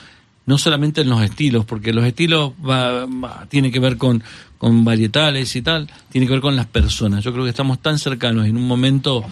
no 0.45 0.59
solamente 0.59 1.01
en 1.01 1.09
los 1.09 1.23
estilos, 1.23 1.65
porque 1.65 1.93
los 1.93 2.05
estilos 2.05 2.53
va, 2.69 3.07
va- 3.07 3.47
tiene 3.49 3.71
que 3.73 3.81
ver 3.81 3.97
con, 3.97 4.23
con 4.59 4.85
varietales 4.85 5.55
y 5.57 5.63
tal, 5.63 5.89
tiene 6.11 6.27
que 6.27 6.33
ver 6.35 6.43
con 6.43 6.57
las 6.57 6.67
personas. 6.67 7.25
Yo 7.25 7.33
creo 7.33 7.45
que 7.45 7.51
estamos 7.51 7.81
tan 7.81 7.99
cercanos 7.99 8.47
en 8.47 8.57
un 8.57 8.67
momento 8.67 9.25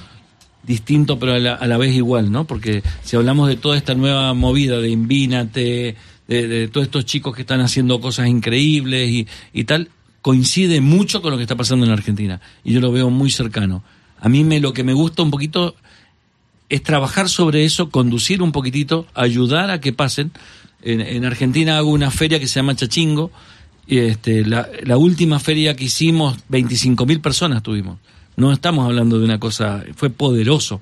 distinto 0.67 1.19
pero 1.19 1.35
a 1.35 1.39
la, 1.39 1.55
a 1.55 1.67
la 1.67 1.77
vez 1.77 1.95
igual, 1.95 2.31
¿no? 2.31 2.47
Porque 2.47 2.83
si 3.03 3.17
hablamos 3.17 3.49
de 3.49 3.57
toda 3.57 3.77
esta 3.77 3.95
nueva 3.95 4.33
movida 4.35 4.81
de 4.81 4.91
Invínate, 4.91 5.97
de, 6.29 6.49
de 6.49 6.69
todos 6.69 6.87
estos 6.87 7.05
chicos 7.05 7.35
que 7.35 7.43
están 7.43 7.61
haciendo 7.61 8.01
cosas 8.01 8.29
increíbles 8.29 9.27
y, 9.53 9.65
tal, 9.65 9.91
coincide 10.23 10.81
mucho 10.81 11.23
con 11.23 11.31
lo 11.31 11.37
que 11.37 11.43
está 11.43 11.57
pasando 11.57 11.85
en 11.85 11.93
Argentina. 11.93 12.41
Y 12.63 12.73
yo 12.73 12.81
lo 12.81 12.93
veo 12.93 13.11
muy 13.11 13.31
cercano. 13.31 13.83
A 14.21 14.29
mí 14.29 14.45
me, 14.45 14.61
lo 14.61 14.73
que 14.73 14.85
me 14.85 14.95
gusta 14.95 15.23
un 15.23 15.31
poquito 15.31 15.77
es 16.69 16.83
trabajar 16.83 17.29
sobre 17.29 17.65
eso, 17.65 17.91
conducir 17.91 18.43
un 18.43 18.53
poquitito, 18.53 19.07
ayudar 19.15 19.71
a 19.71 19.81
que 19.81 19.93
pasen. 19.93 20.33
En, 20.83 21.01
en 21.01 21.25
Argentina 21.25 21.79
hago 21.79 21.91
una 21.91 22.11
feria 22.11 22.41
que 22.41 22.49
se 22.49 22.55
llama 22.57 22.75
Chachingo. 22.75 23.31
Y 23.87 23.99
este, 23.99 24.47
la, 24.47 24.67
la 24.83 24.97
última 24.97 25.39
feria 25.39 25.77
que 25.77 25.85
hicimos, 25.85 26.39
25.000 26.49 27.21
personas 27.21 27.63
tuvimos. 27.63 27.99
No 28.37 28.53
estamos 28.53 28.85
hablando 28.87 29.19
de 29.19 29.25
una 29.25 29.39
cosa, 29.39 29.85
fue 29.97 30.11
poderoso. 30.11 30.81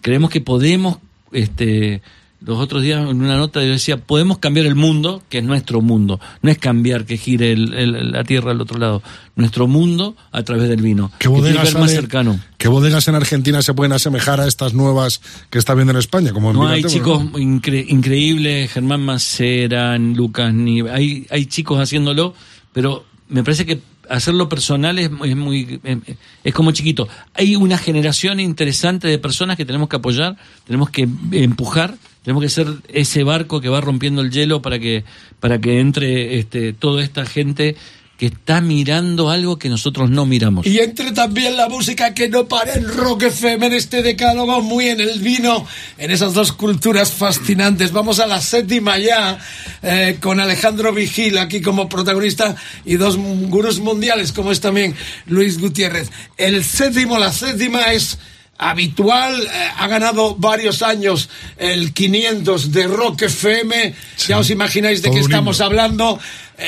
Creemos 0.00 0.30
que 0.30 0.40
podemos, 0.40 0.98
este, 1.32 2.02
los 2.40 2.58
otros 2.58 2.82
días 2.82 3.00
en 3.08 3.22
una 3.22 3.36
nota 3.38 3.62
yo 3.62 3.70
decía, 3.70 3.96
podemos 3.96 4.36
cambiar 4.38 4.66
el 4.66 4.74
mundo, 4.74 5.22
que 5.30 5.38
es 5.38 5.44
nuestro 5.44 5.80
mundo. 5.80 6.20
No 6.42 6.50
es 6.50 6.58
cambiar 6.58 7.06
que 7.06 7.16
gire 7.16 7.52
el- 7.52 7.72
el- 7.72 8.12
la 8.12 8.22
tierra 8.24 8.50
al 8.50 8.60
otro 8.60 8.78
lado. 8.78 9.02
Nuestro 9.34 9.66
mundo 9.66 10.14
a 10.30 10.42
través 10.42 10.68
del 10.68 10.82
vino. 10.82 11.10
¿Qué 11.18 11.24
que 11.24 11.28
bodegas, 11.28 11.74
más 11.74 11.90
cercano. 11.90 12.38
¿Qué 12.58 12.68
bodegas 12.68 13.08
en 13.08 13.14
Argentina 13.14 13.62
se 13.62 13.72
pueden 13.72 13.92
asemejar 13.92 14.40
a 14.40 14.46
estas 14.46 14.74
nuevas 14.74 15.22
que 15.50 15.58
está 15.58 15.74
viendo 15.74 15.92
en 15.92 15.98
España? 15.98 16.32
Como 16.32 16.50
en 16.50 16.56
No, 16.56 16.66
hay 16.68 16.84
chicos 16.84 17.22
incre- 17.32 17.86
increíbles, 17.88 18.70
Germán 18.72 19.00
Maceran, 19.02 20.14
Lucas 20.14 20.52
Nive, 20.52 20.90
hay, 20.90 21.26
hay 21.30 21.46
chicos 21.46 21.78
haciéndolo, 21.80 22.34
pero 22.74 23.04
me 23.28 23.42
parece 23.42 23.64
que 23.66 23.80
hacerlo 24.08 24.48
personal 24.48 24.98
es, 24.98 25.10
es 25.24 25.36
muy 25.36 25.80
em, 25.84 26.00
es 26.42 26.54
como 26.54 26.72
chiquito. 26.72 27.08
Hay 27.34 27.56
una 27.56 27.78
generación 27.78 28.40
interesante 28.40 29.08
de 29.08 29.18
personas 29.18 29.56
que 29.56 29.64
tenemos 29.64 29.88
que 29.88 29.96
apoyar, 29.96 30.36
tenemos 30.66 30.90
que 30.90 31.08
empujar, 31.32 31.94
tenemos 32.22 32.42
que 32.42 32.48
ser 32.48 32.68
ese 32.88 33.22
barco 33.22 33.60
que 33.60 33.68
va 33.68 33.80
rompiendo 33.80 34.22
el 34.22 34.30
hielo 34.30 34.62
para 34.62 34.78
que 34.78 35.04
para 35.40 35.60
que 35.60 35.80
entre 35.80 36.38
este 36.38 36.72
toda 36.72 37.02
esta 37.02 37.26
gente 37.26 37.76
que 38.18 38.26
está 38.26 38.60
mirando 38.60 39.28
algo 39.28 39.58
que 39.58 39.68
nosotros 39.68 40.08
no 40.08 40.24
miramos. 40.24 40.66
Y 40.66 40.78
entre 40.78 41.12
también 41.12 41.56
la 41.56 41.68
música 41.68 42.14
que 42.14 42.28
no 42.28 42.46
para 42.46 42.74
en 42.74 42.86
Rock 42.86 43.24
FM 43.24 43.66
en 43.66 43.72
este 43.72 44.02
decálogo, 44.02 44.62
muy 44.62 44.88
en 44.88 45.00
el 45.00 45.18
vino, 45.18 45.66
en 45.98 46.10
esas 46.10 46.32
dos 46.32 46.52
culturas 46.52 47.12
fascinantes. 47.12 47.90
Vamos 47.90 48.20
a 48.20 48.26
la 48.26 48.40
séptima 48.40 48.98
ya, 48.98 49.38
eh, 49.82 50.18
con 50.20 50.38
Alejandro 50.38 50.92
Vigil 50.92 51.38
aquí 51.38 51.60
como 51.60 51.88
protagonista 51.88 52.54
y 52.84 52.94
dos 52.96 53.16
gurús 53.16 53.80
mundiales 53.80 54.32
como 54.32 54.52
es 54.52 54.60
también 54.60 54.94
Luis 55.26 55.58
Gutiérrez. 55.58 56.10
El 56.36 56.64
séptimo, 56.64 57.18
la 57.18 57.32
séptima 57.32 57.92
es 57.92 58.18
habitual, 58.56 59.42
eh, 59.42 59.48
ha 59.76 59.88
ganado 59.88 60.36
varios 60.36 60.82
años 60.82 61.28
el 61.56 61.92
500 61.92 62.70
de 62.70 62.86
Rock 62.86 63.22
FM, 63.22 63.94
ya 64.28 64.38
os 64.38 64.50
imagináis 64.50 65.02
de 65.02 65.08
Todo 65.08 65.14
qué 65.14 65.20
estamos 65.20 65.56
himno. 65.56 65.66
hablando. 65.66 66.20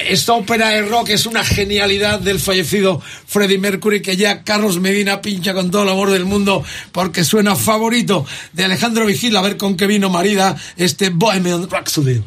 Esta 0.04 0.34
ópera 0.34 0.68
de 0.68 0.82
rock 0.82 1.10
es 1.10 1.26
una 1.26 1.44
genialidad 1.44 2.20
del 2.20 2.38
fallecido 2.38 3.00
Freddie 3.00 3.58
Mercury 3.58 4.02
que 4.02 4.16
ya 4.16 4.42
Carlos 4.42 4.78
Medina 4.78 5.22
pincha 5.22 5.54
con 5.54 5.70
todo 5.70 5.84
el 5.84 5.88
amor 5.88 6.10
del 6.10 6.24
mundo 6.24 6.62
porque 6.92 7.24
suena 7.24 7.56
favorito 7.56 8.26
de 8.52 8.64
Alejandro 8.64 9.06
Vigil. 9.06 9.36
A 9.36 9.42
ver 9.42 9.56
con 9.56 9.76
qué 9.76 9.86
vino 9.86 10.10
marida 10.10 10.56
este 10.76 11.10
Bohemian 11.10 11.68
Rhapsody. 11.70 12.22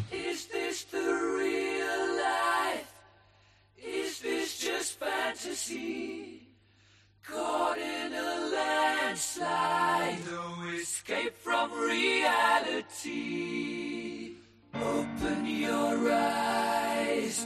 Open 14.73 15.45
your 15.45 16.11
eyes, 16.11 17.45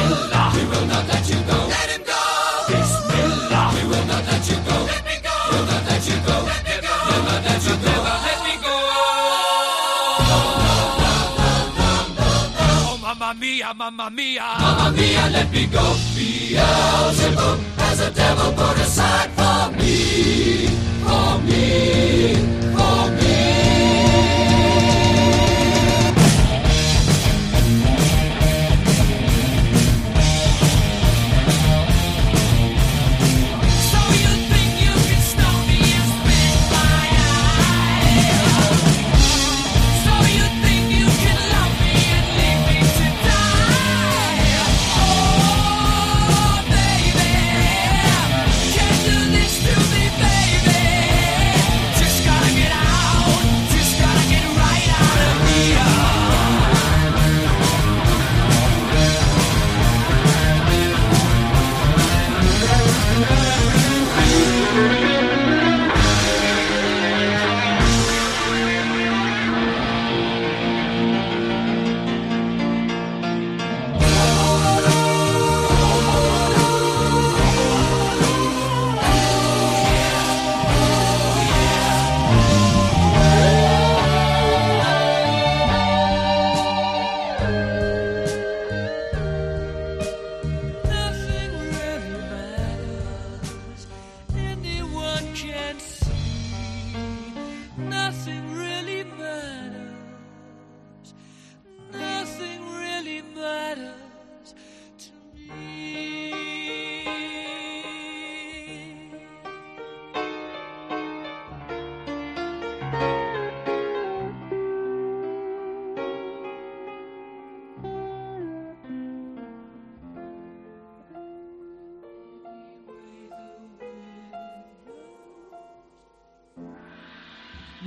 You 7.63 7.75
go. 7.77 7.93
Let 8.27 8.39
me 8.45 8.53
go. 8.65 8.75
Oh, 12.63 12.97
mamma 13.01 13.33
mia, 13.39 13.73
mamma 13.73 14.09
mia. 14.09 14.41
Mamma 14.59 14.91
mia, 14.97 15.29
let 15.31 15.51
me 15.51 15.67
go. 15.67 15.95
Beelzebub 16.15 17.59
has 17.77 17.99
a 17.99 18.11
devil 18.11 18.51
put 18.53 18.77
aside 18.85 19.29
for 19.39 19.71
me. 19.77 20.67
For 21.05 21.39
me. 21.47 22.35
For 22.75 23.01
me. 23.19 23.37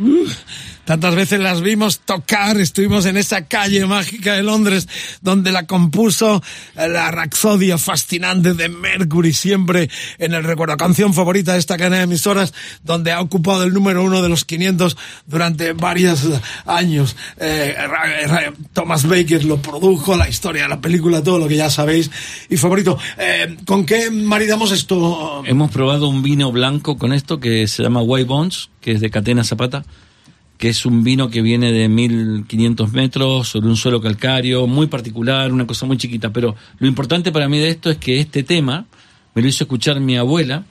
Ooh. 0.01 0.27
Tantas 0.85 1.15
veces 1.15 1.41
las 1.41 1.63
vimos 1.63 2.01
tocar, 2.01 2.59
estuvimos 2.61 3.07
en 3.07 3.17
esa 3.17 3.47
calle 3.47 3.87
mágica 3.87 4.35
de 4.35 4.43
Londres 4.43 4.87
donde 5.23 5.51
la 5.51 5.67
compuso 5.67 6.43
eh, 6.77 6.89
la 6.89 7.11
Rapsodia 7.11 7.79
fascinante 7.79 8.53
de 8.55 8.69
Mercury, 8.69 9.33
siempre 9.33 9.89
en 10.19 10.35
el 10.35 10.45
recuerdo. 10.45 10.77
Canción 10.77 11.15
favorita 11.15 11.53
de 11.55 11.59
esta 11.59 11.77
cadena 11.77 11.97
de 11.99 12.03
emisoras 12.03 12.53
donde 12.83 13.13
ha 13.13 13.21
ocupado 13.21 13.63
el 13.65 13.73
número 13.73 14.03
uno 14.03 14.21
de 14.23 14.29
los 14.29 14.45
500 14.45 14.97
durante 15.27 15.73
varios 15.73 16.23
años. 16.67 17.17
Eh, 17.39 17.75
Ra- 17.79 18.53
Thomas 18.73 19.07
Baker 19.07 19.45
lo 19.45 19.63
produjo, 19.63 20.17
la 20.17 20.29
historia 20.29 20.69
la 20.69 20.81
película, 20.81 21.23
todo 21.23 21.39
lo 21.39 21.49
que 21.49 21.57
ya 21.57 21.71
sabéis. 21.71 22.11
Y 22.51 22.57
favorito, 22.57 22.99
eh, 23.19 23.57
¿con 23.65 23.87
qué 23.87 24.11
maridamos 24.11 24.71
esto? 24.73 25.43
Hemos 25.47 25.71
probado 25.71 26.09
un 26.09 26.23
vino 26.23 26.53
blanco 26.53 26.99
con 26.99 27.13
esto 27.13 27.41
que 27.41 27.67
se 27.69 27.83
llama 27.83 28.03
White 28.03 28.29
Bones, 28.29 28.71
que 28.81 28.93
es 28.93 29.01
de 29.01 29.11
Catena 29.11 29.45
Zapata, 29.45 29.85
que 30.65 30.71
es 30.71 30.87
un 30.87 31.05
vino 31.05 31.29
que 31.29 31.43
viene 31.43 31.73
de 31.73 31.91
1500 31.91 32.91
metros 32.95 33.49
sobre 33.51 33.69
un 33.69 33.77
suelo 33.77 34.01
calcáreo, 34.01 34.67
muy 34.67 34.87
particular, 34.87 35.53
una 35.53 35.67
cosa 35.67 35.85
muy 35.85 35.99
chiquita. 35.99 36.33
Pero 36.33 36.57
lo 36.79 36.87
importante 36.87 37.33
para 37.33 37.51
mí 37.51 37.59
de 37.59 37.69
esto 37.69 37.91
es 37.91 37.99
que 37.99 38.19
este 38.19 38.43
tema 38.45 38.87
me 39.35 39.43
lo 39.43 39.49
hizo 39.49 39.65
escuchar 39.65 40.01
mi 40.01 40.17
abuela 40.17 40.65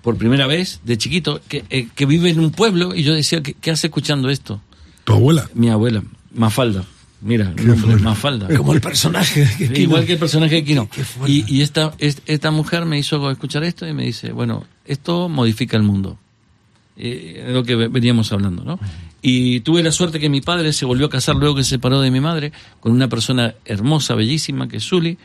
por 0.00 0.16
primera 0.16 0.46
vez, 0.46 0.80
de 0.84 0.96
chiquito, 0.96 1.42
que, 1.48 1.64
eh, 1.68 1.88
que 1.94 2.06
vive 2.06 2.30
en 2.30 2.40
un 2.40 2.50
pueblo, 2.50 2.94
y 2.94 3.02
yo 3.02 3.12
decía, 3.12 3.42
¿qué, 3.42 3.52
qué 3.52 3.70
hace 3.72 3.88
escuchando 3.88 4.30
esto? 4.30 4.62
¿Tu 5.04 5.12
abuela? 5.12 5.50
Mi 5.52 5.68
abuela, 5.68 6.02
Mafalda. 6.34 6.86
Mira, 7.20 7.52
el 7.58 7.66
nombre, 7.66 7.96
Mafalda. 7.96 8.56
Como 8.56 8.72
el 8.72 8.80
personaje 8.80 9.44
de 9.44 9.54
Kino. 9.68 9.78
Igual 9.80 10.06
que 10.06 10.12
el 10.14 10.18
personaje 10.18 10.54
de 10.54 10.64
Kino. 10.64 10.88
Y, 11.26 11.44
y 11.54 11.60
esta, 11.60 11.92
es- 11.98 12.22
esta 12.24 12.50
mujer 12.50 12.86
me 12.86 12.98
hizo 12.98 13.30
escuchar 13.30 13.64
esto 13.64 13.86
y 13.86 13.92
me 13.92 14.04
dice, 14.06 14.32
bueno, 14.32 14.64
esto 14.86 15.28
modifica 15.28 15.76
el 15.76 15.82
mundo. 15.82 16.18
Eh, 16.96 17.46
lo 17.52 17.64
que 17.64 17.74
ve- 17.74 17.88
veníamos 17.88 18.30
hablando, 18.32 18.62
¿no? 18.64 18.78
Y 19.20 19.60
tuve 19.60 19.82
la 19.82 19.90
suerte 19.90 20.20
que 20.20 20.28
mi 20.28 20.40
padre 20.40 20.72
se 20.72 20.84
volvió 20.84 21.06
a 21.06 21.10
casar 21.10 21.34
luego 21.36 21.56
que 21.56 21.64
se 21.64 21.70
separó 21.70 22.00
de 22.00 22.10
mi 22.10 22.20
madre 22.20 22.52
con 22.80 22.92
una 22.92 23.08
persona 23.08 23.54
hermosa, 23.64 24.14
bellísima, 24.14 24.68
que 24.68 24.76
es 24.76 24.84
Zully, 24.84 25.18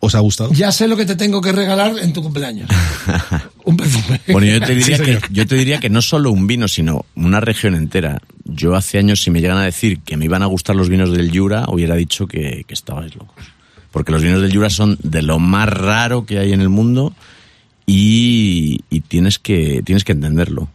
os 0.00 0.16
ha 0.16 0.18
gustado? 0.18 0.52
Ya 0.52 0.72
sé 0.72 0.88
lo 0.88 0.96
que 0.96 1.06
te 1.06 1.14
tengo 1.14 1.40
que 1.40 1.52
regalar 1.52 2.00
en 2.00 2.12
tu 2.12 2.20
cumpleaños. 2.20 2.68
un 3.64 3.76
perfume. 3.76 4.20
Bueno, 4.26 4.48
yo 4.48 4.60
te, 4.60 4.74
diría 4.74 4.96
Sí, 4.98 5.04
que, 5.04 5.20
yo 5.30 5.46
te 5.46 5.54
diría 5.54 5.78
que 5.78 5.88
no 5.88 6.02
solo 6.02 6.32
un 6.32 6.48
vino, 6.48 6.66
sino 6.66 7.06
una 7.14 7.38
región 7.38 7.76
entera. 7.76 8.20
Yo 8.44 8.74
hace 8.74 8.98
años, 8.98 9.22
si 9.22 9.30
me 9.30 9.40
llegan 9.40 9.58
a 9.58 9.64
decir 9.64 10.00
que 10.00 10.16
me 10.16 10.24
iban 10.24 10.42
a 10.42 10.46
gustar 10.46 10.74
los 10.74 10.88
vinos 10.88 11.12
del 11.12 11.30
Jura, 11.30 11.66
hubiera 11.68 11.94
dicho 11.94 12.26
que, 12.26 12.64
que 12.66 12.74
estabais 12.74 13.14
locos. 13.14 13.44
Porque 13.92 14.10
los 14.10 14.24
vinos 14.24 14.42
del 14.42 14.52
Jura 14.52 14.68
son 14.68 14.98
de 15.00 15.22
lo 15.22 15.38
más 15.38 15.68
raro 15.68 16.26
que 16.26 16.40
hay 16.40 16.52
en 16.52 16.60
el 16.60 16.70
mundo 16.70 17.14
y, 17.86 18.80
y 18.90 19.00
tienes, 19.00 19.38
que, 19.38 19.82
tienes 19.84 20.04
que 20.04 20.12
entenderlo. 20.12 20.68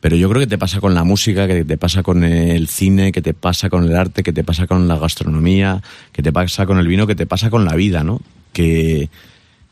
Pero 0.00 0.16
yo 0.16 0.28
creo 0.28 0.40
que 0.40 0.46
te 0.46 0.58
pasa 0.58 0.80
con 0.80 0.94
la 0.94 1.02
música, 1.02 1.46
que 1.46 1.64
te 1.64 1.78
pasa 1.78 2.02
con 2.02 2.24
el 2.24 2.68
cine, 2.68 3.10
que 3.10 3.22
te 3.22 3.32
pasa 3.32 3.70
con 3.70 3.84
el 3.84 3.96
arte, 3.96 4.22
que 4.22 4.34
te 4.34 4.44
pasa 4.44 4.66
con 4.66 4.86
la 4.86 4.98
gastronomía, 4.98 5.82
que 6.12 6.22
te 6.22 6.30
pasa 6.30 6.66
con 6.66 6.78
el 6.78 6.86
vino, 6.86 7.06
que 7.06 7.14
te 7.14 7.24
pasa 7.24 7.48
con 7.48 7.64
la 7.64 7.74
vida, 7.74 8.04
¿no? 8.04 8.20
Que, 8.52 9.08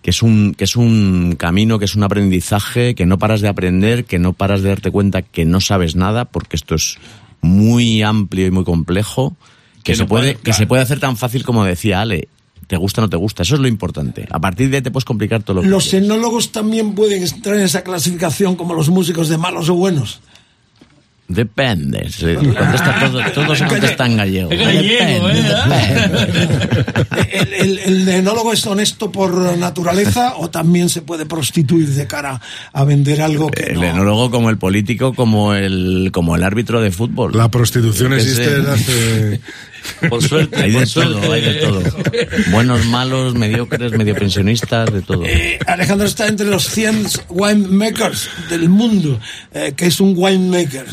que 0.01 0.11
es 0.11 0.23
un 0.23 0.55
que 0.55 0.65
es 0.65 0.75
un 0.75 1.37
camino, 1.39 1.79
que 1.79 1.85
es 1.85 1.95
un 1.95 2.03
aprendizaje, 2.03 2.95
que 2.95 3.05
no 3.05 3.19
paras 3.19 3.43
de 3.43 3.49
aprender, 3.49 4.07
que 4.07 4.19
no 4.19 4.33
paras 4.33 4.63
de 4.63 4.71
darte 4.71 4.91
cuenta 4.91 5.21
que 5.21 5.45
no 5.45 5.61
sabes 5.61 5.97
nada, 5.97 6.25
porque 6.25 6.57
esto 6.57 6.77
es 6.77 6.97
muy 7.43 8.03
amplio 8.03 8.47
y 8.47 8.51
muy 8.51 8.65
complejo, 8.65 9.37
que, 9.85 9.93
Que 9.93 9.97
se 9.97 10.03
no 10.05 10.09
puede 10.09 10.37
que 10.37 10.55
se 10.55 10.67
puede 10.67 10.83
hacer 10.83 10.99
tan 10.99 11.19
fácil 11.19 11.45
como 11.45 11.63
decía 11.65 12.01
Ale. 12.01 12.29
Te 12.67 12.77
gusta 12.77 13.01
o 13.01 13.05
no 13.05 13.11
te 13.11 13.17
gusta, 13.17 13.43
eso 13.43 13.55
es 13.57 13.61
lo 13.61 13.69
importante. 13.69 14.27
A 14.31 14.41
partir 14.41 14.71
de 14.71 14.77
ahí 14.77 14.83
te 14.83 14.91
puedes 14.91 15.05
complicar 15.05 15.43
todo 15.43 15.57
lo 15.57 15.63
que 15.63 15.69
Los 15.69 15.93
enólogos 15.95 16.53
también 16.53 16.95
pueden 16.95 17.23
entrar 17.23 17.57
en 17.57 17.63
esa 17.63 17.83
clasificación 17.83 18.57
como 18.57 18.75
los 18.75 18.89
músicos 18.89 19.29
de 19.29 19.37
malos 19.39 19.69
o 19.69 19.75
buenos. 19.75 20.21
Depende. 21.29 22.11
Se 22.11 22.35
contesta 22.35 23.01
todo, 23.01 23.21
todo 23.33 23.57
se 23.57 23.67
contesta 23.67 24.05
en 24.07 24.17
gallego. 24.19 24.51
Gallego, 24.51 25.29
Depende, 25.29 25.43
depende. 25.43 26.85
¿El, 27.33 27.53
el, 27.55 27.79
el 27.79 28.09
enólogo 28.09 28.53
es 28.53 28.67
honesto 28.67 29.11
por 29.11 29.57
naturaleza 29.57 30.35
o 30.37 30.51
también 30.51 30.89
se 30.91 31.01
puede 31.01 31.25
prostituir 31.25 31.89
de 31.89 32.07
cara 32.07 32.41
a 32.73 32.85
vender 32.85 33.23
algo 33.23 33.51
que 33.51 33.63
El 33.63 33.81
no? 33.81 33.85
enólogo 33.85 34.31
como 34.31 34.51
el 34.51 34.59
político, 34.59 35.15
como 35.15 35.55
el, 35.55 36.11
como 36.13 36.37
el 36.37 36.43
árbitro 36.43 36.83
de 36.83 36.91
fútbol. 36.91 37.33
La 37.35 37.51
prostitución 37.51 38.13
existe 38.13 38.59
desde 38.59 38.71
hace... 38.71 39.41
Por 40.09 40.23
suerte, 40.23 40.57
Hay 40.63 40.71
de 40.71 40.79
por 40.79 40.87
suerte. 40.87 41.21
todo, 41.21 41.33
hay 41.33 41.41
de 41.43 41.55
todo. 41.55 41.83
Buenos, 42.51 42.85
malos, 42.87 43.35
mediocres, 43.35 43.93
medio 43.93 44.15
pensionistas, 44.15 44.93
de 44.93 45.03
todo. 45.03 45.25
Eh, 45.25 45.59
Alejandro 45.67 46.07
está 46.07 46.27
entre 46.29 46.47
los 46.47 46.65
100 46.67 47.07
winemakers 47.29 48.29
del 48.51 48.69
mundo. 48.69 49.19
Eh, 49.53 49.73
que 49.77 49.87
es 49.87 50.01
un 50.01 50.15
winemaker? 50.17 50.87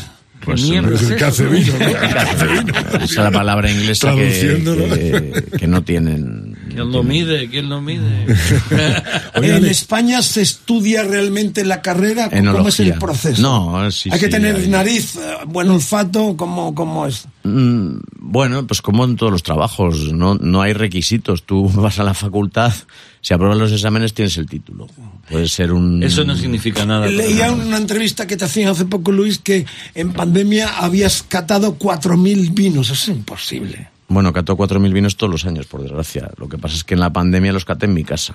Pues, 0.44 0.62
mierda 0.62 0.94
Es 0.94 1.02
el 1.02 1.16
que 1.16 1.24
hace 1.24 1.44
vino, 1.46 1.72
¿no? 1.78 1.86
Esa 1.86 3.04
es 3.04 3.16
la 3.16 3.30
palabra 3.30 3.70
inglesa 3.70 4.14
que, 4.14 5.42
que 5.58 5.66
no 5.66 5.82
tienen. 5.82 6.49
¿Quién 6.70 6.90
lo 6.92 7.02
mide? 7.02 7.48
¿Quién 7.50 7.68
lo 7.68 7.80
mide? 7.80 8.26
Oye, 9.36 9.56
en 9.56 9.64
España 9.66 10.22
se 10.22 10.42
estudia 10.42 11.02
realmente 11.02 11.64
la 11.64 11.82
carrera. 11.82 12.28
¿Cómo 12.30 12.38
Enología. 12.38 12.68
es 12.68 12.80
el 12.80 12.94
proceso? 12.94 13.42
No, 13.42 13.90
sí, 13.90 14.08
Hay 14.12 14.18
que 14.20 14.26
sí, 14.26 14.30
tener 14.32 14.56
hay- 14.56 14.68
nariz, 14.68 15.16
eh, 15.16 15.20
buen 15.46 15.68
olfato, 15.70 16.36
¿cómo, 16.36 16.74
cómo 16.74 17.06
es? 17.06 17.26
Mm, 17.42 17.96
Bueno, 18.18 18.66
pues 18.66 18.80
como 18.82 19.04
en 19.04 19.16
todos 19.16 19.32
los 19.32 19.42
trabajos, 19.42 20.12
no, 20.12 20.34
no 20.36 20.62
hay 20.62 20.72
requisitos. 20.72 21.42
Tú 21.44 21.68
vas 21.74 21.98
a 21.98 22.04
la 22.04 22.14
facultad, 22.14 22.72
si 23.20 23.34
apruebas 23.34 23.58
los 23.58 23.72
exámenes 23.72 24.14
tienes 24.14 24.36
el 24.38 24.46
título. 24.46 24.86
Puede 25.28 25.48
ser 25.48 25.72
un... 25.72 26.02
Eso 26.02 26.24
no 26.24 26.34
significa 26.36 26.84
nada. 26.86 27.06
Leía 27.06 27.50
nada. 27.50 27.64
una 27.64 27.76
entrevista 27.76 28.26
que 28.26 28.36
te 28.36 28.44
hacían 28.44 28.68
hace 28.70 28.84
poco, 28.84 29.12
Luis, 29.12 29.38
que 29.38 29.66
en 29.94 30.12
pandemia 30.12 30.78
habías 30.78 31.22
catado 31.22 31.78
4.000 31.78 32.54
vinos. 32.54 32.90
Eso 32.90 33.10
es 33.12 33.16
imposible. 33.16 33.88
Bueno, 34.10 34.32
cató 34.32 34.56
4.000 34.56 34.92
vinos 34.92 35.16
todos 35.16 35.30
los 35.30 35.46
años, 35.46 35.64
por 35.66 35.80
desgracia. 35.82 36.30
Lo 36.36 36.48
que 36.48 36.58
pasa 36.58 36.74
es 36.76 36.84
que 36.84 36.94
en 36.94 37.00
la 37.00 37.12
pandemia 37.12 37.52
los 37.52 37.64
caté 37.64 37.86
en 37.86 37.94
mi 37.94 38.04
casa. 38.04 38.34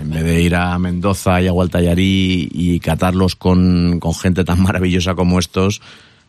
En 0.00 0.10
vez 0.10 0.24
de 0.24 0.42
ir 0.42 0.54
a 0.54 0.78
Mendoza 0.78 1.40
y 1.40 1.46
a 1.46 1.52
Gualtallarí 1.52 2.48
y 2.52 2.80
catarlos 2.80 3.36
con, 3.36 4.00
con 4.00 4.14
gente 4.14 4.44
tan 4.44 4.60
maravillosa 4.62 5.14
como 5.14 5.38
estos, 5.38 5.80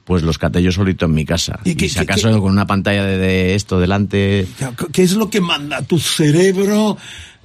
pues 0.06 0.24
los 0.24 0.38
caté 0.38 0.62
yo 0.62 0.72
solito 0.72 1.06
en 1.06 1.14
mi 1.14 1.26
casa. 1.26 1.60
¿Y 1.66 1.72
Y, 1.72 1.76
qué- 1.76 1.90
si 1.90 1.96
qué- 1.96 2.02
acaso 2.02 2.30
qué- 2.32 2.40
con 2.40 2.52
una 2.52 2.68
pantalla 2.68 3.04
de, 3.06 3.18
de 3.18 3.56
esto 3.56 3.80
delante, 3.80 4.48
¿Qué 4.94 5.04
es 5.04 5.14
lo 5.14 5.30
que 5.30 5.42
manda? 5.42 5.82
¿Tu 5.82 5.98
cerebro? 6.00 6.98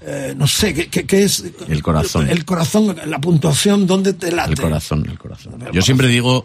Eh, 0.07 0.35
no 0.37 0.47
sé, 0.47 0.75
¿qué, 0.75 0.89
qué- 0.89 1.07
qué 1.07 1.23
es? 1.25 1.45
El 1.69 1.83
corazón. 1.83 2.29
El 2.29 2.45
corazón, 2.45 2.95
la 3.07 3.19
puntuación, 3.21 3.87
¿dónde 3.87 4.13
te 4.13 4.31
late? 4.31 4.51
el 4.53 4.61
corazón, 4.61 5.07
el 5.09 5.19
corazón. 5.19 5.55
Yo 5.73 5.81
siempre 5.81 6.09
digo, 6.09 6.45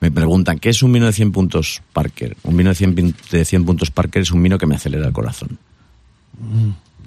me 0.00 0.10
preguntan, 0.10 0.58
¿qué 0.58 0.70
es 0.70 0.82
un 0.82 0.92
vino 0.92 1.06
de 1.06 1.12
100 1.12 1.32
puntos 1.32 1.82
Parker? 1.92 2.36
Un 2.42 2.56
vino 2.56 2.70
de 2.70 2.74
100, 2.76 2.94
pin- 2.96 3.14
de 3.30 3.44
100 3.44 3.64
puntos 3.64 3.90
Parker 3.90 4.22
es 4.22 4.30
un 4.30 4.42
vino 4.42 4.58
que 4.58 4.66
me 4.66 4.74
acelera 4.76 5.06
el 5.06 5.12
corazón. 5.12 5.58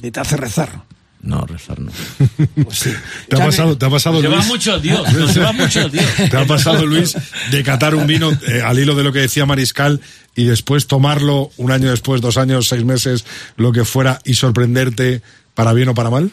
Y 0.01 0.11
te 0.11 0.19
hace 0.19 0.37
rezar. 0.37 0.83
No, 1.21 1.45
rezar 1.45 1.79
no. 1.79 1.89
Pues 2.65 2.77
sí. 2.79 2.91
¿Te 3.29 3.37
ha 3.41 3.45
pasado, 3.45 3.77
te 3.77 3.85
ha 3.85 3.89
pasado 3.89 4.21
Se 4.21 4.27
va 4.27 4.35
Luis? 4.35 4.47
mucho 4.47 4.77
Dios, 4.79 5.13
no 5.13 5.27
se 5.27 5.39
va 5.41 5.53
mucho 5.53 5.87
Dios. 5.89 6.05
¿Te 6.29 6.35
ha 6.37 6.45
pasado, 6.45 6.85
Luis, 6.85 7.15
de 7.49 7.63
catar 7.63 7.95
un 7.95 8.05
vino 8.05 8.29
eh, 8.47 8.61
al 8.61 8.77
hilo 8.77 8.93
de 8.93 9.03
lo 9.03 9.13
que 9.13 9.19
decía 9.19 9.45
Mariscal 9.45 10.01
y 10.35 10.43
después 10.43 10.85
tomarlo 10.87 11.49
un 11.57 11.71
año 11.71 11.89
después, 11.89 12.19
dos 12.21 12.37
años, 12.37 12.67
seis 12.67 12.83
meses, 12.83 13.25
lo 13.55 13.71
que 13.71 13.85
fuera, 13.85 14.19
y 14.25 14.33
sorprenderte 14.33 15.21
para 15.55 15.71
bien 15.73 15.87
o 15.89 15.93
para 15.93 16.09
mal? 16.09 16.29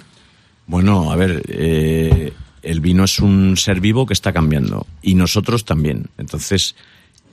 Bueno, 0.67 1.13
a 1.13 1.17
ver, 1.17 1.43
eh, 1.49 2.33
el 2.63 2.81
vino 2.81 3.05
es 3.05 3.19
un 3.21 3.57
ser 3.57 3.81
vivo 3.81 4.07
que 4.07 4.13
está 4.13 4.33
cambiando 4.33 4.87
y 5.03 5.15
nosotros 5.15 5.65
también. 5.65 6.09
Entonces, 6.19 6.75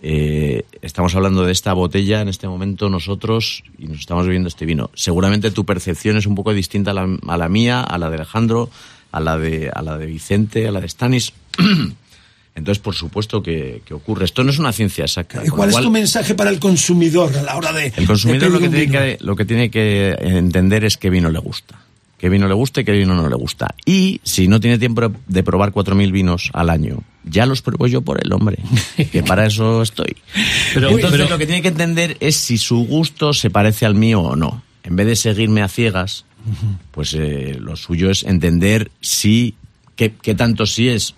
eh, 0.04 0.64
estamos 0.82 1.16
hablando 1.16 1.44
de 1.46 1.52
esta 1.52 1.74
botella 1.74 2.22
en 2.22 2.28
este 2.28 2.48
momento 2.48 2.90
nosotros 2.90 3.64
y 3.78 3.88
nos 3.88 4.00
estamos 4.00 4.26
bebiendo 4.26 4.48
este 4.48 4.66
vino. 4.66 4.90
Seguramente 4.94 5.52
tu 5.52 5.66
percepción 5.66 6.18
es 6.18 6.26
un 6.26 6.36
poco 6.36 6.54
distinta 6.54 6.92
a 6.92 6.94
la, 6.94 7.18
a 7.28 7.38
la 7.38 7.50
mía, 7.50 7.82
a 7.82 7.98
la 7.98 8.10
de 8.10 8.16
Alejandro, 8.18 8.70
a 9.12 9.20
la 9.20 9.38
de, 9.38 9.70
a 9.74 9.82
la 9.82 9.98
de 9.98 10.06
Vicente, 10.06 10.68
a 10.68 10.72
la 10.72 10.82
de 10.82 10.88
Stanis. 10.90 11.34
Entonces, 12.56 12.80
por 12.82 12.96
supuesto 12.96 13.44
que, 13.44 13.84
que 13.86 13.94
ocurre. 13.94 14.26
Esto 14.26 14.44
no 14.44 14.50
es 14.50 14.58
una 14.58 14.72
ciencia 14.74 15.04
exacta. 15.04 15.44
¿Y 15.46 15.50
cuál 15.50 15.70
es 15.70 15.76
cual- 15.76 15.84
tu 15.86 15.92
mensaje 15.92 16.34
para 16.34 16.50
el 16.50 16.60
consumidor 16.60 17.36
a 17.38 17.44
la 17.44 17.56
hora 17.56 17.72
de. 17.72 17.94
el 17.96 18.08
consumidor 18.08 18.42
de 18.46 18.50
lo 18.50 18.60
que, 18.60 18.70
tiene 18.70 18.90
que, 18.92 19.18
lo 19.22 19.36
que 19.36 19.46
tiene 19.46 19.70
que 19.70 20.16
entender 20.20 20.84
es 20.84 20.98
qué 20.98 21.12
vino 21.12 21.30
le 21.30 21.38
gusta. 21.38 21.80
Qué 22.18 22.30
vino 22.30 22.48
le 22.48 22.54
gusta 22.56 22.82
y 22.82 22.84
qué 22.84 22.94
vino 22.94 23.14
no 23.14 23.30
le 23.30 23.36
gusta. 23.36 23.76
Y 23.86 24.20
si 24.24 24.48
no 24.48 24.60
tiene 24.60 24.80
tiempo 24.80 25.12
de 25.28 25.44
probar 25.44 25.72
4.000 25.72 26.12
vinos 26.12 26.50
al 26.54 26.70
año, 26.72 27.04
ya 27.24 27.46
los 27.46 27.62
pruebo 27.62 27.86
yo 27.88 28.02
por 28.02 28.20
el 28.24 28.34
hombre. 28.34 28.58
Que 29.12 29.22
para 29.22 29.46
eso 29.46 29.84
estoy. 29.84 30.16
Pero- 30.74 30.90
Entonces 30.90 31.12
pero- 31.20 31.30
lo 31.30 31.38
que 31.38 31.46
tiene 31.46 31.62
que 31.62 31.68
entender 31.68 32.18
es 32.20 32.36
si 32.36 32.58
su 32.58 32.78
gusto 32.86 33.34
se 33.34 33.50
parece 33.52 33.86
al 33.86 33.94
mío 33.96 34.22
o 34.22 34.36
no. 34.36 34.64
En 34.84 34.96
vez 34.96 35.06
de 35.06 35.16
seguirme 35.16 35.62
a 35.62 35.68
ciegas, 35.68 36.26
pues 36.92 37.14
eh, 37.14 37.56
lo 37.60 37.76
suyo 37.76 38.10
es 38.10 38.24
entender 38.24 38.90
si, 39.02 39.56
qué, 39.96 40.14
qué 40.20 40.34
tanto 40.34 40.66
sí 40.66 40.88
es 40.90 41.14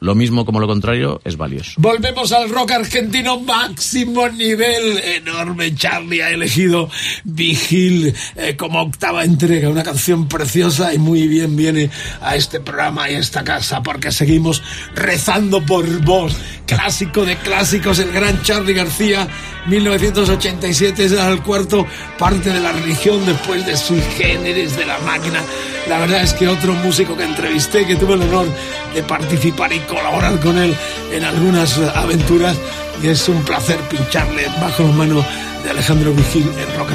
lo 0.00 0.14
mismo 0.14 0.44
como 0.44 0.60
lo 0.60 0.66
contrario, 0.66 1.20
es 1.24 1.36
valioso. 1.36 1.72
Volvemos 1.76 2.30
al 2.32 2.48
rock 2.50 2.72
argentino 2.72 3.40
máximo 3.40 4.28
nivel. 4.28 4.98
Enorme 4.98 5.74
Charlie 5.74 6.22
ha 6.22 6.30
elegido 6.30 6.88
Vigil 7.24 8.14
eh, 8.36 8.56
como 8.56 8.80
octava 8.80 9.24
entrega. 9.24 9.68
Una 9.68 9.82
canción 9.82 10.28
preciosa 10.28 10.94
y 10.94 10.98
muy 10.98 11.26
bien 11.26 11.56
viene 11.56 11.90
a 12.20 12.36
este 12.36 12.60
programa 12.60 13.10
y 13.10 13.14
a 13.14 13.18
esta 13.18 13.42
casa 13.42 13.82
porque 13.82 14.12
seguimos 14.12 14.62
rezando 14.94 15.64
por 15.64 15.86
vos. 16.04 16.36
Clásico 16.66 17.24
de 17.24 17.36
clásicos, 17.36 17.98
el 17.98 18.12
gran 18.12 18.42
Charlie 18.42 18.74
García, 18.74 19.26
1987 19.66 21.04
es 21.04 21.12
el 21.12 21.42
cuarto 21.42 21.86
parte 22.18 22.50
de 22.50 22.60
la 22.60 22.72
religión 22.72 23.24
después 23.26 23.66
de 23.66 23.76
sus 23.76 24.02
géneros 24.16 24.76
de 24.76 24.86
la 24.86 24.98
máquina. 24.98 25.42
La 25.88 25.98
verdad 25.98 26.22
es 26.22 26.34
que 26.34 26.46
otro 26.46 26.74
músico 26.74 27.16
que 27.16 27.24
entrevisté, 27.24 27.86
que 27.86 27.96
tuve 27.96 28.14
el 28.14 28.22
honor 28.22 28.46
de 28.94 29.02
participar 29.02 29.72
y 29.72 29.80
colaborar 29.80 30.38
con 30.40 30.58
él 30.58 30.74
en 31.12 31.24
algunas 31.24 31.78
aventuras, 31.78 32.56
y 33.02 33.08
es 33.08 33.28
un 33.28 33.42
placer 33.42 33.78
pincharle 33.88 34.46
bajo 34.60 34.82
las 34.82 34.94
manos 34.94 35.24
de 35.64 35.70
Alejandro 35.70 36.12
Vigil 36.12 36.46
en 36.58 36.78
Rock 36.78 36.90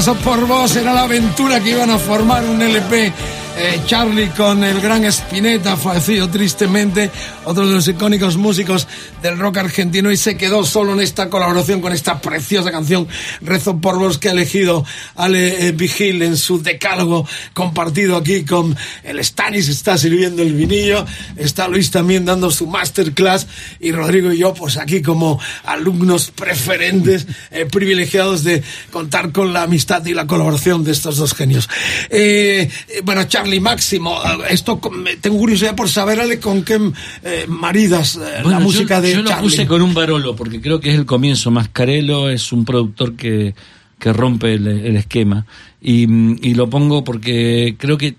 Rezo 0.00 0.14
por 0.14 0.46
vos 0.46 0.74
era 0.76 0.94
la 0.94 1.02
aventura 1.02 1.60
que 1.60 1.72
iban 1.72 1.90
a 1.90 1.98
formar 1.98 2.42
un 2.44 2.62
LP. 2.62 3.12
eh, 3.60 3.80
Charlie 3.84 4.30
con 4.30 4.64
el 4.64 4.80
gran 4.80 5.04
Spinetta, 5.04 5.76
fallecido 5.76 6.30
tristemente, 6.30 7.10
otro 7.44 7.66
de 7.66 7.74
los 7.74 7.88
icónicos 7.88 8.38
músicos 8.38 8.88
del 9.22 9.38
rock 9.38 9.58
argentino, 9.58 10.10
y 10.10 10.16
se 10.16 10.36
quedó 10.36 10.64
solo 10.64 10.94
en 10.94 11.00
esta 11.00 11.28
colaboración 11.28 11.82
con 11.82 11.92
esta 11.92 12.20
preciosa 12.20 12.70
canción, 12.70 13.06
Rezo 13.42 13.78
por 13.78 13.98
vos, 13.98 14.16
que 14.16 14.28
ha 14.28 14.32
elegido 14.32 14.84
Ale 15.24 15.68
eh, 15.68 15.72
Vigil 15.72 16.22
en 16.22 16.36
su 16.36 16.62
decálogo 16.62 17.26
compartido 17.52 18.16
aquí 18.16 18.44
con 18.44 18.76
el 19.04 19.22
Stanis, 19.24 19.68
está 19.68 19.96
sirviendo 19.98 20.42
el 20.42 20.54
vinillo, 20.54 21.04
está 21.36 21.68
Luis 21.68 21.90
también 21.90 22.24
dando 22.24 22.50
su 22.50 22.66
masterclass, 22.66 23.46
y 23.80 23.92
Rodrigo 23.92 24.32
y 24.32 24.38
yo, 24.38 24.54
pues 24.54 24.76
aquí 24.76 25.02
como 25.02 25.38
alumnos 25.64 26.30
preferentes, 26.30 27.26
eh, 27.50 27.66
privilegiados 27.70 28.44
de 28.44 28.62
contar 28.90 29.32
con 29.32 29.52
la 29.52 29.62
amistad 29.64 30.04
y 30.06 30.14
la 30.14 30.26
colaboración 30.26 30.84
de 30.84 30.92
estos 30.92 31.16
dos 31.16 31.34
genios. 31.34 31.68
Eh, 32.10 32.68
eh, 32.88 33.00
bueno, 33.04 33.24
Charlie 33.24 33.60
Máximo, 33.60 34.20
eh, 34.22 34.46
esto 34.50 34.80
tengo 35.20 35.38
curiosidad 35.38 35.74
por 35.76 35.88
saber 35.88 36.20
Ale, 36.20 36.40
con 36.40 36.62
qué 36.62 36.78
eh, 37.22 37.44
maridas 37.48 38.16
eh, 38.16 38.20
la 38.36 38.42
Bueno, 38.42 38.60
música 38.60 38.96
yo, 38.96 39.02
de 39.02 39.12
yo 39.14 39.22
lo 39.22 39.28
Charlie. 39.30 39.50
puse 39.50 39.66
con 39.66 39.82
un 39.82 39.94
Barolo 39.94 40.34
porque 40.36 40.60
creo 40.60 40.80
que 40.80 40.90
es 40.90 40.96
el 40.96 41.06
comienzo. 41.06 41.50
Mascarello 41.50 42.28
es 42.30 42.52
un 42.52 42.64
productor 42.64 43.16
que, 43.16 43.54
que 44.00 44.12
rompe 44.12 44.54
el, 44.54 44.96
esquema. 44.96 45.46
Y, 45.80 46.08
mm, 46.08 46.38
y 46.42 46.54
lo 46.54 46.68
pongo 46.68 47.04
porque 47.04 47.76
creo 47.78 47.96
que 47.96 48.16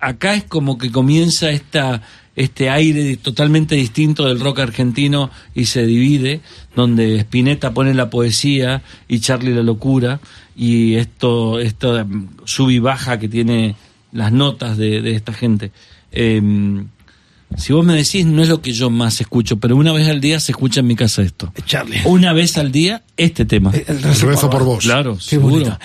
acá 0.00 0.34
es 0.34 0.42
como 0.44 0.78
que 0.78 0.90
comienza 0.90 1.50
esta 1.50 2.02
este 2.38 2.70
aire 2.70 3.16
totalmente 3.16 3.74
distinto 3.74 4.28
del 4.28 4.38
rock 4.38 4.60
argentino 4.60 5.28
y 5.56 5.64
se 5.64 5.84
divide, 5.84 6.40
donde 6.76 7.18
Spinetta 7.18 7.74
pone 7.74 7.94
la 7.94 8.10
poesía 8.10 8.82
y 9.08 9.18
Charlie 9.18 9.52
la 9.52 9.64
locura, 9.64 10.20
y 10.54 10.94
esto, 10.94 11.58
esto 11.58 12.04
mm, 12.04 12.28
sub 12.44 12.70
y 12.70 12.78
baja 12.78 13.18
que 13.18 13.28
tiene 13.28 13.74
las 14.12 14.30
notas 14.30 14.76
de, 14.76 15.02
de 15.02 15.16
esta 15.16 15.32
gente. 15.32 15.72
Em, 16.12 16.86
si 17.56 17.72
vos 17.72 17.84
me 17.84 17.94
decís, 17.94 18.26
no 18.26 18.42
es 18.42 18.48
lo 18.48 18.60
que 18.60 18.72
yo 18.72 18.90
más 18.90 19.20
escucho, 19.20 19.56
pero 19.58 19.74
una 19.76 19.92
vez 19.92 20.08
al 20.08 20.20
día 20.20 20.38
se 20.40 20.52
escucha 20.52 20.80
en 20.80 20.86
mi 20.86 20.96
casa 20.96 21.22
esto. 21.22 21.52
Charlie. 21.66 22.00
Una 22.04 22.32
vez 22.32 22.58
al 22.58 22.70
día, 22.70 23.02
este 23.16 23.44
tema. 23.44 23.72
el 23.74 24.02
rezo 24.02 24.50
por 24.50 24.64
vos. 24.64 24.84
Claro, 24.84 25.16
Qué 25.16 25.22
seguro. 25.22 25.54
bonito. 25.54 25.78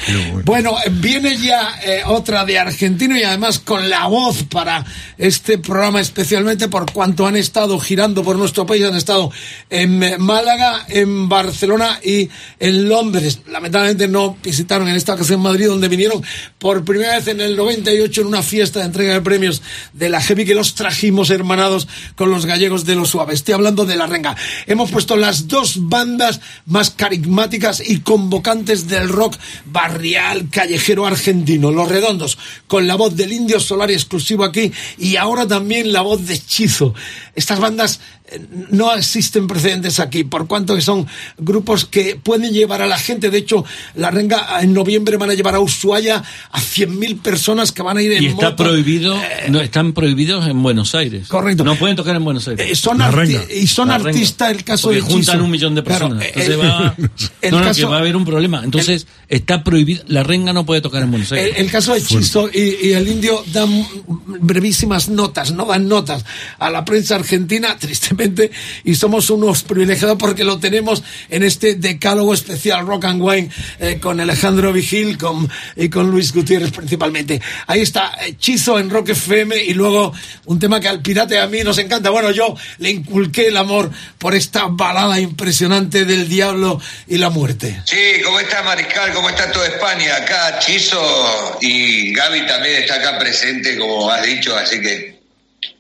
Bueno, 0.45 0.75
eh, 0.85 0.89
viene 0.91 1.37
ya 1.37 1.79
eh, 1.85 2.01
otra 2.05 2.45
de 2.45 2.59
argentino 2.59 3.17
y 3.17 3.23
además 3.23 3.59
con 3.59 3.89
la 3.89 4.05
voz 4.07 4.43
para 4.43 4.85
este 5.17 5.57
programa 5.57 5.99
especialmente 6.01 6.67
por 6.67 6.91
cuanto 6.91 7.25
han 7.25 7.35
estado 7.35 7.79
girando 7.79 8.23
por 8.23 8.37
nuestro 8.37 8.65
país, 8.65 8.83
han 8.83 8.95
estado 8.95 9.31
en 9.69 10.03
eh, 10.03 10.17
Málaga, 10.17 10.85
en 10.89 11.27
Barcelona 11.29 11.99
y 12.03 12.29
en 12.59 12.87
Londres. 12.89 13.39
Lamentablemente 13.49 14.07
no 14.07 14.37
visitaron 14.43 14.87
en 14.89 14.95
esta 14.95 15.13
ocasión 15.13 15.41
Madrid, 15.41 15.67
donde 15.67 15.87
vinieron 15.87 16.21
por 16.59 16.83
primera 16.83 17.15
vez 17.15 17.27
en 17.27 17.41
el 17.41 17.55
98 17.55 18.21
en 18.21 18.27
una 18.27 18.43
fiesta 18.43 18.79
de 18.79 18.85
entrega 18.85 19.13
de 19.13 19.21
premios 19.21 19.61
de 19.93 20.09
la 20.09 20.21
Heavy 20.21 20.45
que 20.45 20.55
los 20.55 20.75
trajimos 20.75 21.29
hermanados 21.53 21.87
con 22.15 22.31
los 22.31 22.45
gallegos 22.45 22.85
de 22.85 22.95
los 22.95 23.09
suaves. 23.09 23.35
Estoy 23.35 23.53
hablando 23.53 23.85
de 23.85 23.95
la 23.95 24.07
renga. 24.07 24.35
Hemos 24.65 24.91
puesto 24.91 25.15
las 25.15 25.47
dos 25.47 25.87
bandas 25.87 26.41
más 26.65 26.89
carismáticas 26.89 27.81
y 27.85 27.99
convocantes 27.99 28.87
del 28.87 29.09
rock 29.09 29.37
barrial 29.65 30.49
callejero 30.49 31.05
argentino, 31.05 31.71
Los 31.71 31.89
Redondos, 31.89 32.37
con 32.67 32.87
la 32.87 32.95
voz 32.95 33.15
del 33.15 33.31
Indio 33.31 33.59
Solar 33.59 33.91
exclusivo 33.91 34.43
aquí 34.43 34.71
y 34.97 35.15
ahora 35.15 35.47
también 35.47 35.93
la 35.93 36.01
voz 36.01 36.25
de 36.25 36.39
Chizo. 36.39 36.93
Estas 37.35 37.59
bandas 37.59 37.99
eh, 38.27 38.39
no 38.69 38.93
existen 38.93 39.47
precedentes 39.47 39.99
aquí, 39.99 40.23
por 40.23 40.47
cuanto 40.47 40.75
que 40.75 40.81
son 40.81 41.07
grupos 41.37 41.85
que 41.85 42.15
pueden 42.15 42.53
llevar 42.53 42.81
a 42.81 42.87
la 42.87 42.97
gente. 42.97 43.29
De 43.29 43.39
hecho, 43.39 43.65
la 43.95 44.11
renga 44.11 44.59
en 44.61 44.73
noviembre 44.73 45.17
van 45.17 45.29
a 45.29 45.33
llevar 45.33 45.55
a 45.55 45.59
Ushuaia 45.59 46.23
a 46.51 46.59
100.000 46.59 47.21
personas 47.21 47.71
que 47.71 47.81
van 47.81 47.97
a 47.97 48.01
ir 48.01 48.13
en 48.13 48.23
Y 48.23 48.27
está 48.27 48.51
moto. 48.51 48.63
prohibido, 48.63 49.19
no, 49.49 49.61
están 49.61 49.93
prohibidos 49.93 50.47
en 50.47 50.61
Buenos 50.61 50.95
Aires. 50.95 51.27
Correcto. 51.27 51.42
No 51.43 51.75
pueden 51.75 51.95
tocar 51.95 52.15
en 52.15 52.23
Buenos 52.23 52.47
Aires. 52.47 52.71
Eh, 52.71 52.75
son 52.75 52.99
arti- 52.99 53.39
y 53.55 53.67
son 53.67 53.87
La 53.89 53.97
renga. 53.97 54.09
artistas, 54.11 54.51
el 54.51 54.63
caso 54.63 54.87
Porque 54.87 54.95
de 54.97 55.01
juntan 55.01 55.35
Chizo. 55.35 55.43
un 55.45 55.51
millón 55.51 55.75
de 55.75 55.83
Claro, 55.83 56.09
personas. 56.09 56.25
eh, 56.25 56.31
Entonces 56.35 56.53
el- 56.55 56.61
va, 56.61 56.95
el 57.41 57.51
no, 57.51 57.59
no, 57.59 57.65
caso- 57.65 57.79
que 57.81 57.85
va 57.85 57.95
a 57.97 57.99
haber 57.99 58.15
un 58.15 58.25
problema. 58.25 58.61
Entonces 58.63 59.07
está 59.29 59.63
prohibido, 59.63 60.03
la 60.07 60.23
renga 60.23 60.53
no 60.53 60.65
puede 60.65 60.81
tocar 60.81 61.03
en 61.03 61.11
Buenos 61.11 61.31
Aires. 61.31 61.55
El, 61.57 61.65
el 61.65 61.71
caso 61.71 61.93
de 61.93 62.01
Chizo 62.01 62.49
y, 62.53 62.87
y 62.87 62.93
el 62.93 63.07
indio 63.07 63.43
dan 63.51 63.85
brevísimas 64.27 65.09
notas, 65.09 65.51
no 65.51 65.65
dan 65.65 65.87
notas 65.87 66.23
a 66.59 66.69
la 66.69 66.85
prensa 66.85 67.15
argentina, 67.15 67.75
tristemente, 67.79 68.51
y 68.83 68.95
somos 68.95 69.29
unos 69.29 69.63
privilegiados 69.63 70.17
porque 70.17 70.43
lo 70.43 70.59
tenemos 70.59 71.03
en 71.29 71.43
este 71.43 71.75
decálogo 71.75 72.33
especial 72.33 72.85
Rock 72.85 73.05
and 73.05 73.21
Wine 73.21 73.49
eh, 73.79 73.99
con 74.01 74.19
Alejandro 74.19 74.71
Vigil 74.73 75.17
con, 75.17 75.49
y 75.75 75.89
con 75.89 76.09
Luis 76.11 76.33
Gutiérrez 76.33 76.71
principalmente. 76.71 77.41
Ahí 77.67 77.81
está 77.81 78.11
eh, 78.25 78.35
Chizo 78.37 78.79
en 78.79 78.89
Rock 78.89 79.09
FM 79.09 79.63
y 79.65 79.73
luego 79.73 80.13
un 80.45 80.59
tema 80.59 80.79
que 80.79 80.87
al 80.87 81.01
a 81.39 81.47
mí 81.47 81.63
nos 81.63 81.77
encanta. 81.77 82.09
Bueno, 82.09 82.31
yo 82.31 82.55
le 82.77 82.89
inculqué 82.89 83.47
el 83.47 83.57
amor 83.57 83.91
por 84.17 84.35
esta 84.35 84.65
balada 84.69 85.19
impresionante 85.19 86.05
del 86.05 86.27
diablo 86.27 86.79
y 87.07 87.17
la 87.17 87.29
muerte. 87.29 87.81
Sí, 87.85 88.21
¿cómo 88.23 88.39
está 88.39 88.63
Mariscal? 88.63 89.13
¿Cómo 89.13 89.29
está 89.29 89.51
toda 89.51 89.67
España? 89.67 90.15
Acá 90.15 90.59
Chizo 90.59 91.57
y 91.61 92.13
Gaby 92.13 92.45
también 92.45 92.81
está 92.83 92.95
acá 92.95 93.17
presente, 93.17 93.77
como 93.77 94.09
has 94.09 94.23
dicho, 94.23 94.55
así 94.55 94.81
que 94.81 95.13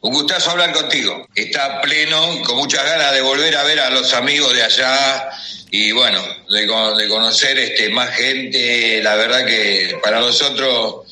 un 0.01 0.13
gustazo 0.13 0.51
hablar 0.51 0.73
contigo. 0.73 1.27
Está 1.33 1.81
pleno, 1.81 2.41
con 2.45 2.57
muchas 2.57 2.83
ganas 2.83 3.13
de 3.13 3.21
volver 3.21 3.55
a 3.55 3.63
ver 3.63 3.79
a 3.79 3.89
los 3.89 4.13
amigos 4.13 4.53
de 4.53 4.63
allá 4.63 5.29
y 5.71 5.91
bueno, 5.91 6.21
de, 6.49 6.61
de 6.61 7.09
conocer 7.09 7.57
este 7.57 7.89
más 7.89 8.09
gente. 8.11 9.01
La 9.01 9.15
verdad 9.15 9.45
que 9.45 9.97
para 10.03 10.19
nosotros 10.19 11.07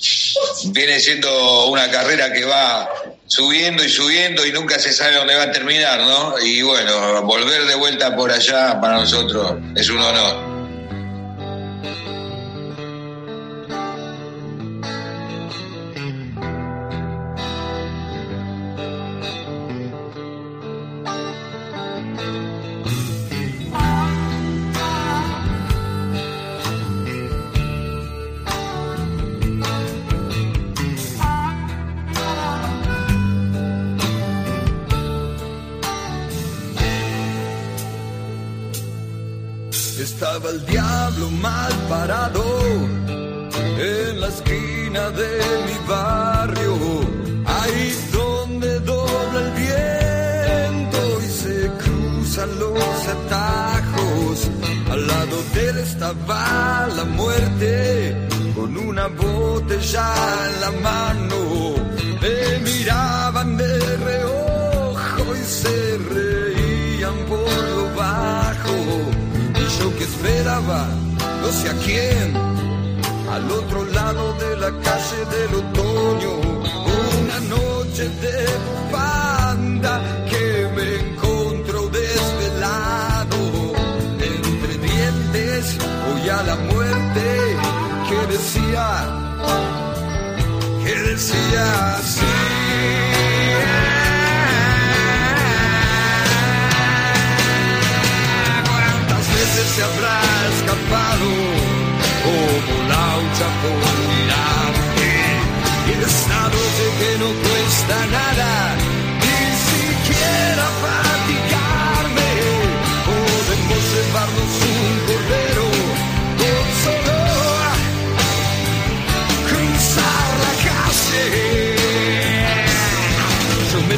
viene 0.74 1.00
siendo 1.00 1.68
una 1.68 1.90
carrera 1.90 2.34
que 2.34 2.44
va 2.44 2.90
subiendo 3.32 3.82
y 3.82 3.88
subiendo 3.88 4.46
y 4.46 4.52
nunca 4.52 4.78
se 4.78 4.92
sabe 4.92 5.16
dónde 5.16 5.36
va 5.36 5.44
a 5.44 5.52
terminar, 5.52 6.02
¿no? 6.02 6.38
Y 6.38 6.62
bueno, 6.64 7.22
volver 7.24 7.64
de 7.64 7.76
vuelta 7.76 8.14
por 8.14 8.30
allá 8.30 8.82
para 8.82 8.98
nosotros 8.98 9.54
es 9.74 9.90
un 9.90 10.00
honor. 10.00 10.51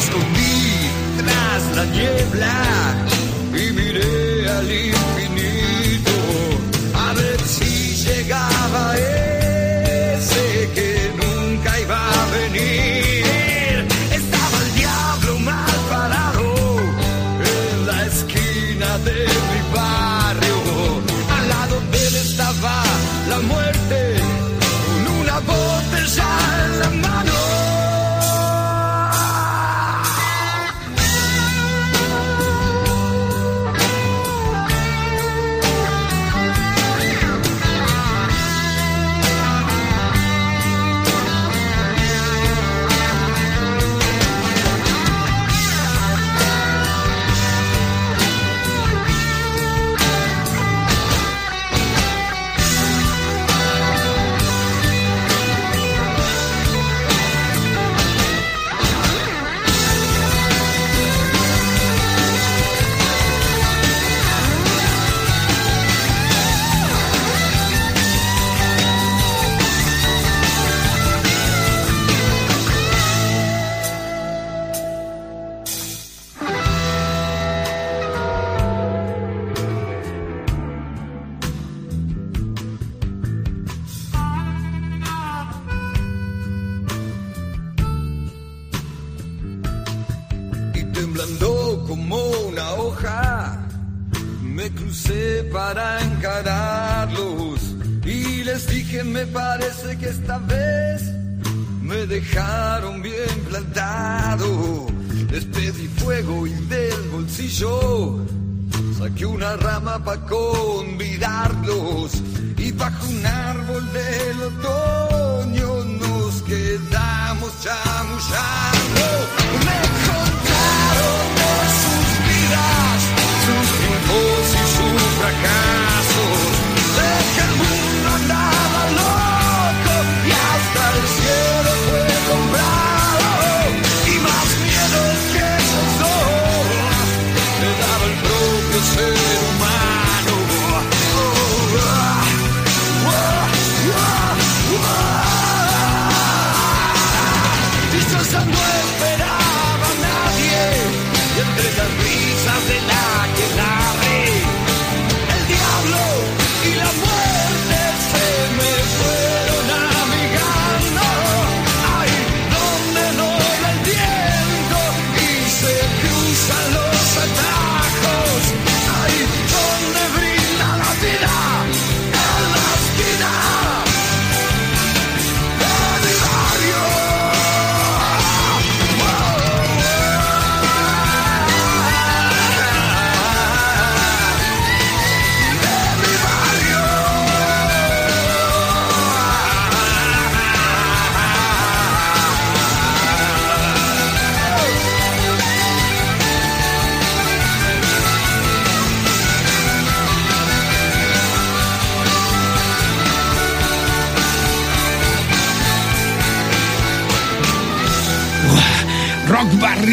Yo 0.05 0.17
me 0.17 0.23
escondí 0.23 0.89
tras 1.17 1.75
la 1.75 1.85
niebla 1.85 2.82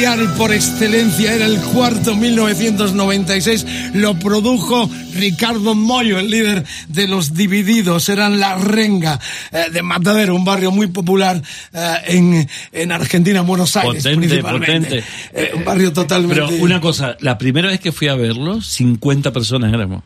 Barrial 0.01 0.33
por 0.39 0.51
excelencia, 0.51 1.35
era 1.35 1.45
el 1.45 1.61
cuarto 1.61 2.17
1996, 2.17 3.67
lo 3.93 4.19
produjo 4.19 4.89
Ricardo 5.13 5.75
Moyo, 5.75 6.19
el 6.19 6.31
líder 6.31 6.65
de 6.89 7.07
los 7.07 7.35
Divididos, 7.35 8.09
eran 8.09 8.41
La 8.41 8.55
Renga 8.57 9.21
eh, 9.53 9.67
de 9.71 9.83
Matadero, 9.83 10.35
un 10.35 10.47
barrio 10.47 10.71
muy 10.71 10.87
popular 10.87 11.43
eh, 11.75 11.95
en, 12.07 12.49
en 12.73 12.93
Argentina, 12.93 13.41
en 13.41 13.47
Buenos 13.47 13.77
Aires 13.77 14.03
Potente, 14.03 14.27
principalmente. 14.27 15.03
potente. 15.03 15.05
Eh, 15.35 15.53
un 15.55 15.67
barrio 15.67 15.93
totalmente... 15.93 16.35
Pero 16.35 16.49
una 16.65 16.81
cosa, 16.81 17.19
la 17.21 17.37
primera 17.37 17.69
vez 17.69 17.81
que 17.81 17.93
fui 17.93 18.09
a 18.09 18.15
verlo, 18.15 18.63
50 18.63 19.35
personas 19.35 19.71
éramos. 19.71 20.03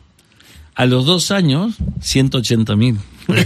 A 0.75 0.87
los 0.87 1.07
dos 1.07 1.31
años, 1.31 1.77
180 2.01 2.75
mil. 2.75 2.99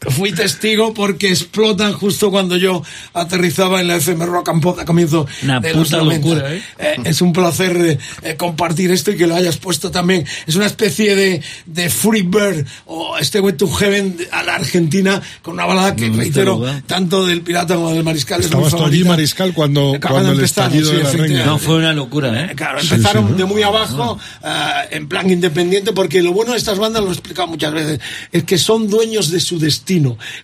Fui 0.10 0.32
testigo 0.32 0.94
porque 0.94 1.28
explotan 1.28 1.92
justo 1.92 2.30
cuando 2.30 2.56
yo 2.56 2.82
aterrizaba 3.12 3.80
en 3.80 3.88
la 3.88 3.96
FM 3.96 4.24
Rock 4.26 4.48
and 4.48 4.62
Pop 4.62 4.78
a 4.78 4.84
comienzo 4.84 5.26
Una 5.42 5.60
de 5.60 5.74
los 5.74 5.88
puta 5.88 5.98
90. 5.98 6.28
locura, 6.28 6.54
¿eh? 6.54 6.62
Eh, 6.78 6.96
es 7.04 7.20
un 7.20 7.32
placer 7.32 7.76
eh, 7.76 7.98
eh, 8.22 8.36
compartir 8.36 8.90
esto 8.92 9.10
y 9.10 9.16
que 9.16 9.26
lo 9.26 9.34
hayas 9.34 9.58
puesto 9.58 9.90
también. 9.90 10.24
Es 10.46 10.56
una 10.56 10.66
especie 10.66 11.14
de, 11.14 11.42
de 11.66 11.90
Free 11.90 12.22
Bird 12.22 12.66
o 12.86 13.18
este 13.18 13.40
Way 13.40 13.54
to 13.54 13.68
Heaven 13.68 14.16
a 14.32 14.42
la 14.42 14.54
Argentina 14.54 15.20
con 15.42 15.54
una 15.54 15.66
balada 15.66 15.94
que 15.94 16.08
No, 16.08 16.16
no 16.16 16.22
reitero 16.22 16.62
tanto 16.86 17.26
del 17.26 17.42
Pirata 17.42 17.74
como 17.74 17.92
del 17.92 18.02
Mariscal. 18.04 18.40
es 18.40 18.46
Estabas 18.46 18.74
tú 18.74 18.84
allí. 18.84 19.04
Mariscal, 19.04 19.52
cuando, 19.52 19.94
Acaban 19.94 20.24
cuando 20.24 20.30
de 20.30 20.34
el 20.36 20.40
empezar, 20.40 20.66
estallido 20.66 20.90
sí, 20.90 20.96
de 20.96 21.02
la 21.02 21.10
renga. 21.10 21.44
No, 21.46 21.58
fue 21.58 21.76
una 21.76 21.92
locura, 21.92 22.44
¿eh? 22.44 22.54
Claro, 22.56 22.80
Sí, 22.80 22.88
empezaron 22.94 23.26
sí, 23.26 23.30
¿no? 23.32 23.36
de 23.38 23.44
muy 23.44 23.62
abajo, 23.62 24.18
ah, 24.42 24.84
en 24.90 25.08
plan 25.08 25.28
independiente, 25.30 25.92
porque 25.92 26.22
lo 26.22 26.32
bueno 26.32 26.52
de 26.52 26.58
estas 26.58 26.78
bandas, 26.78 27.02
lo 27.02 27.10
he 27.10 27.12
explicado 27.12 27.48
muchas 27.48 27.72
veces, 27.74 28.00
es 28.32 28.44
que 28.44 28.56
son 28.56 28.88
dueños 28.88 29.30
de 29.30 29.40
su 29.40 29.58
destino. 29.58 29.89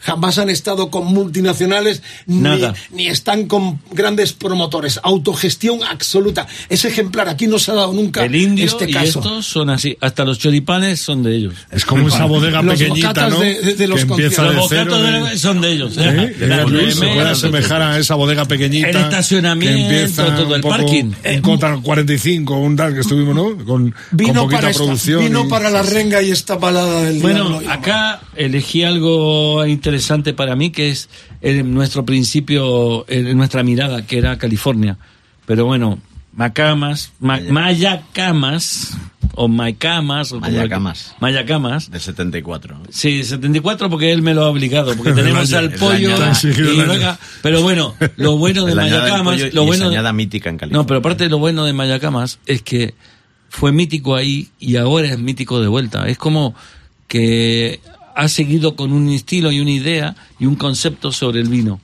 Jamás 0.01 0.39
han 0.39 0.51
estado 0.51 0.91
con 0.91 1.07
multinacionales 1.07 2.03
ni, 2.27 2.41
Nada. 2.41 2.75
ni 2.93 3.07
están 3.07 3.47
con 3.47 3.81
grandes 3.93 4.33
promotores. 4.33 4.99
Autogestión 5.03 5.81
absoluta. 5.85 6.47
Es 6.69 6.85
ejemplar. 6.85 7.29
Aquí 7.29 7.47
no 7.47 7.59
se 7.59 7.71
ha 7.71 7.75
dado 7.75 7.93
nunca 7.93 8.25
El 8.25 8.35
indio 8.35 8.65
este 8.67 8.89
y 8.89 8.93
caso. 8.93 9.21
estos 9.21 9.47
son 9.47 9.71
así. 9.71 9.97
Hasta 10.01 10.25
los 10.25 10.39
choripanes 10.39 11.01
son 11.01 11.23
de 11.23 11.37
ellos. 11.37 11.55
Es 11.71 11.85
como 11.85 12.09
esa 12.09 12.25
bodega 12.25 12.63
Los 12.63 12.79
pequeñita, 12.79 13.29
¿no? 13.29 13.39
de- 13.41 13.61
de- 13.61 13.75
de 13.75 13.87
los 13.87 14.05
que 14.05 14.11
empieza 14.11 14.45
de 14.45 14.55
Los 14.55 14.67
cero. 14.69 14.99
de- 15.01 15.39
son 15.39 15.61
de 15.61 15.73
ellos. 15.73 15.97
¿Eh? 15.99 16.35
¿eh? 16.41 16.65
Luis 16.69 16.95
se 16.95 17.07
puede 17.07 17.29
asemejar 17.29 17.83
a 17.83 17.99
esa 17.99 18.15
bodega 18.15 18.45
pequeñita. 18.47 18.89
El 18.89 18.97
estacionamiento, 18.97 19.77
que 19.77 19.83
empieza 20.03 20.35
todo, 20.35 20.55
el 20.55 20.55
un 20.57 20.61
poco- 20.63 20.77
parking. 20.77 21.05
Un 21.37 21.41
Cota 21.43 21.79
45, 21.83 22.57
un 22.57 22.77
tal 22.77 22.95
que 22.95 23.01
estuvimos, 23.01 23.35
¿no? 23.35 23.57
Con, 23.65 23.65
con 23.67 23.95
Vino, 24.13 24.43
poquita 24.43 24.59
para, 24.61 24.71
esta- 24.71 24.83
producción. 24.85 25.21
vino 25.25 25.45
y- 25.45 25.49
para 25.49 25.71
la 25.71 25.83
renga 25.83 26.23
y 26.23 26.31
esta 26.31 26.57
balada 26.57 27.03
del 27.03 27.21
Bueno, 27.21 27.49
diablo. 27.51 27.71
acá 27.71 28.21
elegí 28.35 28.83
algo 28.85 29.36
algo 29.37 29.67
interesante 29.67 30.33
para 30.35 30.57
mí 30.57 30.71
que 30.71 30.91
es 30.91 31.09
eh, 31.43 31.63
nuestro 31.63 32.05
principio, 32.05 33.05
eh, 33.09 33.35
nuestra 33.35 33.63
mirada, 33.63 34.07
que 34.07 34.19
era 34.19 34.39
California. 34.39 34.97
Pero 35.47 35.65
bueno, 35.65 35.99
Macamas, 36.35 37.13
Ma- 37.21 37.41
Mayacamas, 37.51 38.97
o 39.35 39.49
Maicamas, 39.49 40.33
o 40.33 40.37
como- 40.41 40.51
Mayacamas. 40.51 41.15
Mayacamas. 41.21 41.91
Del 41.91 42.01
74. 42.01 42.83
Sí, 42.91 43.23
74 43.25 43.89
porque 43.91 44.13
él 44.13 44.23
me 44.23 44.35
lo 44.35 44.45
ha 44.45 44.51
obligado, 44.51 44.95
porque 44.97 45.13
tenemos 45.15 45.53
año- 45.53 45.59
al 45.59 45.71
pollo 45.73 46.15
añada- 46.17 46.33
y 46.43 46.77
luego- 46.77 47.17
pero 47.43 47.63
bueno, 47.63 47.95
lo 48.17 48.37
bueno 48.39 48.65
de 48.65 48.75
Mayacamas, 48.75 49.53
lo 49.55 49.65
bueno 49.65 49.91
de- 49.91 50.13
mítica 50.13 50.51
en 50.51 50.57
California. 50.59 50.83
no, 50.83 50.87
pero 50.87 51.01
aparte 51.01 51.25
de 51.25 51.31
lo 51.31 51.39
bueno 51.39 51.65
de 51.65 51.73
Mayacamas 51.73 52.39
es 52.47 52.63
que 52.63 52.95
fue 53.49 53.73
mítico 53.73 54.15
ahí 54.17 54.49
y 54.59 54.77
ahora 54.77 55.09
es 55.09 55.19
mítico 55.19 55.61
de 55.61 55.69
vuelta. 55.69 56.07
Es 56.09 56.19
como 56.19 56.55
que 57.09 57.81
ha 58.17 58.29
seguido 58.29 58.75
con 58.75 58.93
un 58.93 59.11
estilo 59.11 59.53
y 59.53 59.61
una 59.61 59.71
idea 59.71 60.17
y 60.41 60.47
un 60.47 60.57
concepto 60.57 61.13
sobre 61.13 61.41
el 61.41 61.49
vino. 61.49 61.81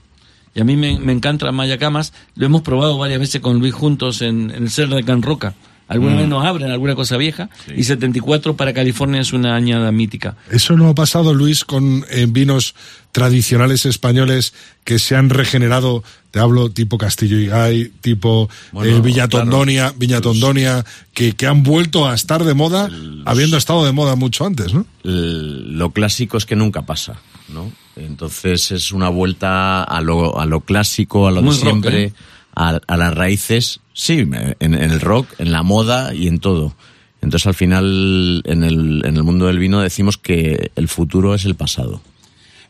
Y 0.54 0.60
a 0.60 0.64
mí 0.64 0.76
me, 0.76 0.98
me 0.98 1.12
encanta 1.12 1.52
Mayacamas. 1.52 2.12
Lo 2.34 2.46
hemos 2.46 2.62
probado 2.62 2.98
varias 2.98 3.20
veces 3.20 3.40
con 3.40 3.58
Luis 3.58 3.74
juntos 3.74 4.22
en, 4.22 4.50
el 4.50 4.70
Cerro 4.70 4.96
de 4.96 5.04
Can 5.04 5.22
Roca. 5.22 5.54
Alguna 5.88 6.14
Mm. 6.14 6.18
vez 6.18 6.28
nos 6.28 6.44
abren 6.46 6.70
alguna 6.70 6.94
cosa 6.94 7.16
vieja. 7.16 7.50
Y 7.76 7.84
74 7.84 8.56
para 8.56 8.72
California 8.72 9.20
es 9.20 9.32
una 9.32 9.54
añada 9.54 9.92
mítica. 9.92 10.36
Eso 10.50 10.76
no 10.76 10.88
ha 10.88 10.94
pasado, 10.94 11.34
Luis, 11.34 11.64
con 11.64 12.04
eh, 12.10 12.26
vinos 12.28 12.74
tradicionales 13.12 13.84
españoles 13.86 14.54
que 14.84 14.98
se 14.98 15.16
han 15.16 15.28
regenerado. 15.30 16.02
Te 16.30 16.40
hablo 16.40 16.70
tipo 16.70 16.96
Castillo 16.96 17.38
y 17.38 17.46
Gay, 17.48 17.92
tipo 18.00 18.48
Bueno, 18.72 18.96
eh, 18.96 19.00
Villa 19.02 19.28
Tondonia, 19.28 19.92
Viña 19.96 20.22
Tondonia, 20.22 20.82
que, 21.12 21.32
que 21.34 21.46
han 21.46 21.62
vuelto 21.62 22.08
a 22.08 22.14
estar 22.14 22.42
de 22.44 22.54
moda, 22.54 22.88
habiendo 23.26 23.58
estado 23.58 23.84
de 23.84 23.92
moda 23.92 24.16
mucho 24.16 24.46
antes, 24.46 24.72
¿no? 24.72 24.86
El- 25.04 25.76
lo 25.76 25.90
clásico 25.90 26.38
es 26.38 26.46
que 26.46 26.56
nunca 26.56 26.82
pasa, 26.82 27.20
¿no? 27.52 27.70
Entonces 27.96 28.70
es 28.72 28.92
una 28.92 29.10
vuelta 29.10 29.84
a 29.84 30.00
lo, 30.00 30.40
a 30.40 30.46
lo 30.46 30.60
clásico, 30.60 31.26
a 31.28 31.30
lo 31.30 31.42
Muy 31.42 31.54
de 31.54 31.60
rock, 31.60 31.70
siempre, 31.70 32.02
¿eh? 32.04 32.12
A, 32.54 32.80
a 32.86 32.96
las 32.96 33.14
raíces, 33.14 33.80
sí, 33.92 34.20
en, 34.20 34.56
en 34.60 34.74
el 34.74 35.00
rock, 35.00 35.28
en 35.38 35.52
la 35.52 35.62
moda 35.62 36.14
y 36.14 36.28
en 36.28 36.38
todo. 36.38 36.74
Entonces 37.20 37.46
al 37.46 37.54
final 37.54 38.42
en 38.44 38.64
el, 38.64 39.02
en 39.04 39.16
el 39.16 39.22
mundo 39.22 39.46
del 39.46 39.58
vino 39.58 39.80
decimos 39.80 40.18
que 40.18 40.72
el 40.74 40.88
futuro 40.88 41.34
es 41.34 41.44
el 41.44 41.54
pasado. 41.54 42.02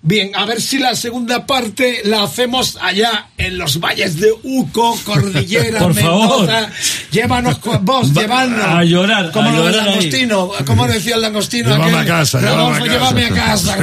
Bien, 0.05 0.33
a 0.35 0.45
ver 0.47 0.61
si 0.61 0.79
la 0.79 0.97
segunda 0.97 1.47
parte 1.47 2.01
la 2.05 2.25
hacemos 2.25 2.77
allá 2.83 3.29
en 3.39 3.57
los 3.57 3.79
valles 3.79 4.17
de 4.19 4.33
Uco, 4.43 4.99
Cordillera, 5.05 5.79
Por 5.85 5.95
favor. 5.95 6.41
Mendoza. 6.41 6.71
Llévanos 7.13 7.59
con 7.59 7.85
vos, 7.85 8.11
Va- 8.17 8.21
llevadnos. 8.23 8.65
a 8.67 8.83
llorar, 8.83 9.31
Como 9.31 9.49
a 9.51 9.53
lo 9.53 9.63
del 9.65 9.73
llorar 9.75 9.89
ahí. 9.89 9.95
langostino, 9.95 10.51
como 10.67 10.89
decía 10.89 11.15
el 11.15 11.21
langostino. 11.23 11.71
Llévame 11.71 11.99
a 11.99 12.05
casa, 12.05 12.41
Rodolfo, 12.41 12.85
llévame 12.87 13.25
a 13.27 13.31
casa. 13.31 13.77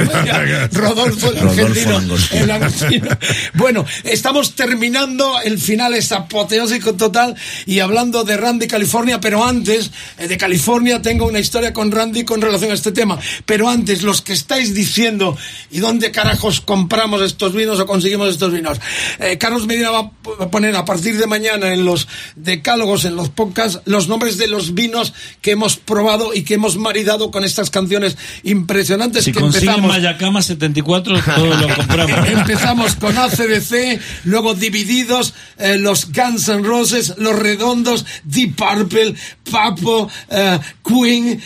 Rodolfo 0.72 1.30
el 1.32 1.38
argentino. 1.38 2.00
El 2.32 2.46
langostino. 2.48 3.08
Bueno, 3.54 3.86
estamos 4.04 4.54
terminando, 4.54 5.40
el 5.40 5.58
final 5.58 5.94
es 5.94 6.12
apoteósico 6.12 6.94
total 6.94 7.34
y 7.64 7.80
hablando 7.80 8.24
de 8.24 8.36
Randy 8.36 8.66
California, 8.66 9.20
pero 9.20 9.42
antes 9.44 9.90
eh, 10.18 10.28
de 10.28 10.36
California 10.36 11.00
tengo 11.00 11.26
una 11.26 11.38
historia 11.38 11.72
con 11.72 11.90
Randy 11.90 12.24
con 12.24 12.42
relación 12.42 12.70
a 12.72 12.74
este 12.74 12.92
tema. 12.92 13.18
Pero 13.46 13.70
antes, 13.70 14.02
los 14.02 14.20
que 14.20 14.34
estáis 14.34 14.74
diciendo, 14.74 15.36
¿y 15.70 15.78
dónde 15.78 16.09
carajos 16.12 16.60
compramos 16.60 17.22
estos 17.22 17.54
vinos 17.54 17.80
o 17.80 17.86
conseguimos 17.86 18.28
estos 18.28 18.52
vinos? 18.52 18.80
Eh, 19.18 19.38
Carlos 19.38 19.66
Medina 19.66 19.90
va 19.90 20.10
a 20.40 20.50
poner 20.50 20.74
a 20.76 20.84
partir 20.84 21.16
de 21.16 21.26
mañana 21.26 21.72
en 21.72 21.84
los 21.84 22.08
decálogos, 22.36 23.04
en 23.04 23.16
los 23.16 23.28
podcasts, 23.28 23.80
los 23.84 24.08
nombres 24.08 24.38
de 24.38 24.48
los 24.48 24.74
vinos 24.74 25.12
que 25.40 25.52
hemos 25.52 25.76
probado 25.76 26.34
y 26.34 26.42
que 26.42 26.54
hemos 26.54 26.76
maridado 26.76 27.30
con 27.30 27.44
estas 27.44 27.70
canciones 27.70 28.16
impresionantes 28.42 29.24
Si 29.24 29.32
que 29.32 29.40
empezamos. 29.40 29.88
Mayacamas 29.88 30.46
74, 30.46 31.20
todo 31.22 31.54
lo 31.54 31.74
compramos. 31.76 32.28
Empezamos 32.28 32.94
con 32.96 33.16
ACDC, 33.16 34.00
luego 34.24 34.54
divididos, 34.54 35.34
eh, 35.58 35.78
los 35.78 36.12
Guns 36.12 36.48
N' 36.48 36.62
Roses, 36.62 37.14
los 37.18 37.38
Redondos, 37.38 38.04
Deep 38.24 38.56
Purple, 38.56 39.14
Papo, 39.50 40.08
eh, 40.30 40.58
Queen, 40.84 41.42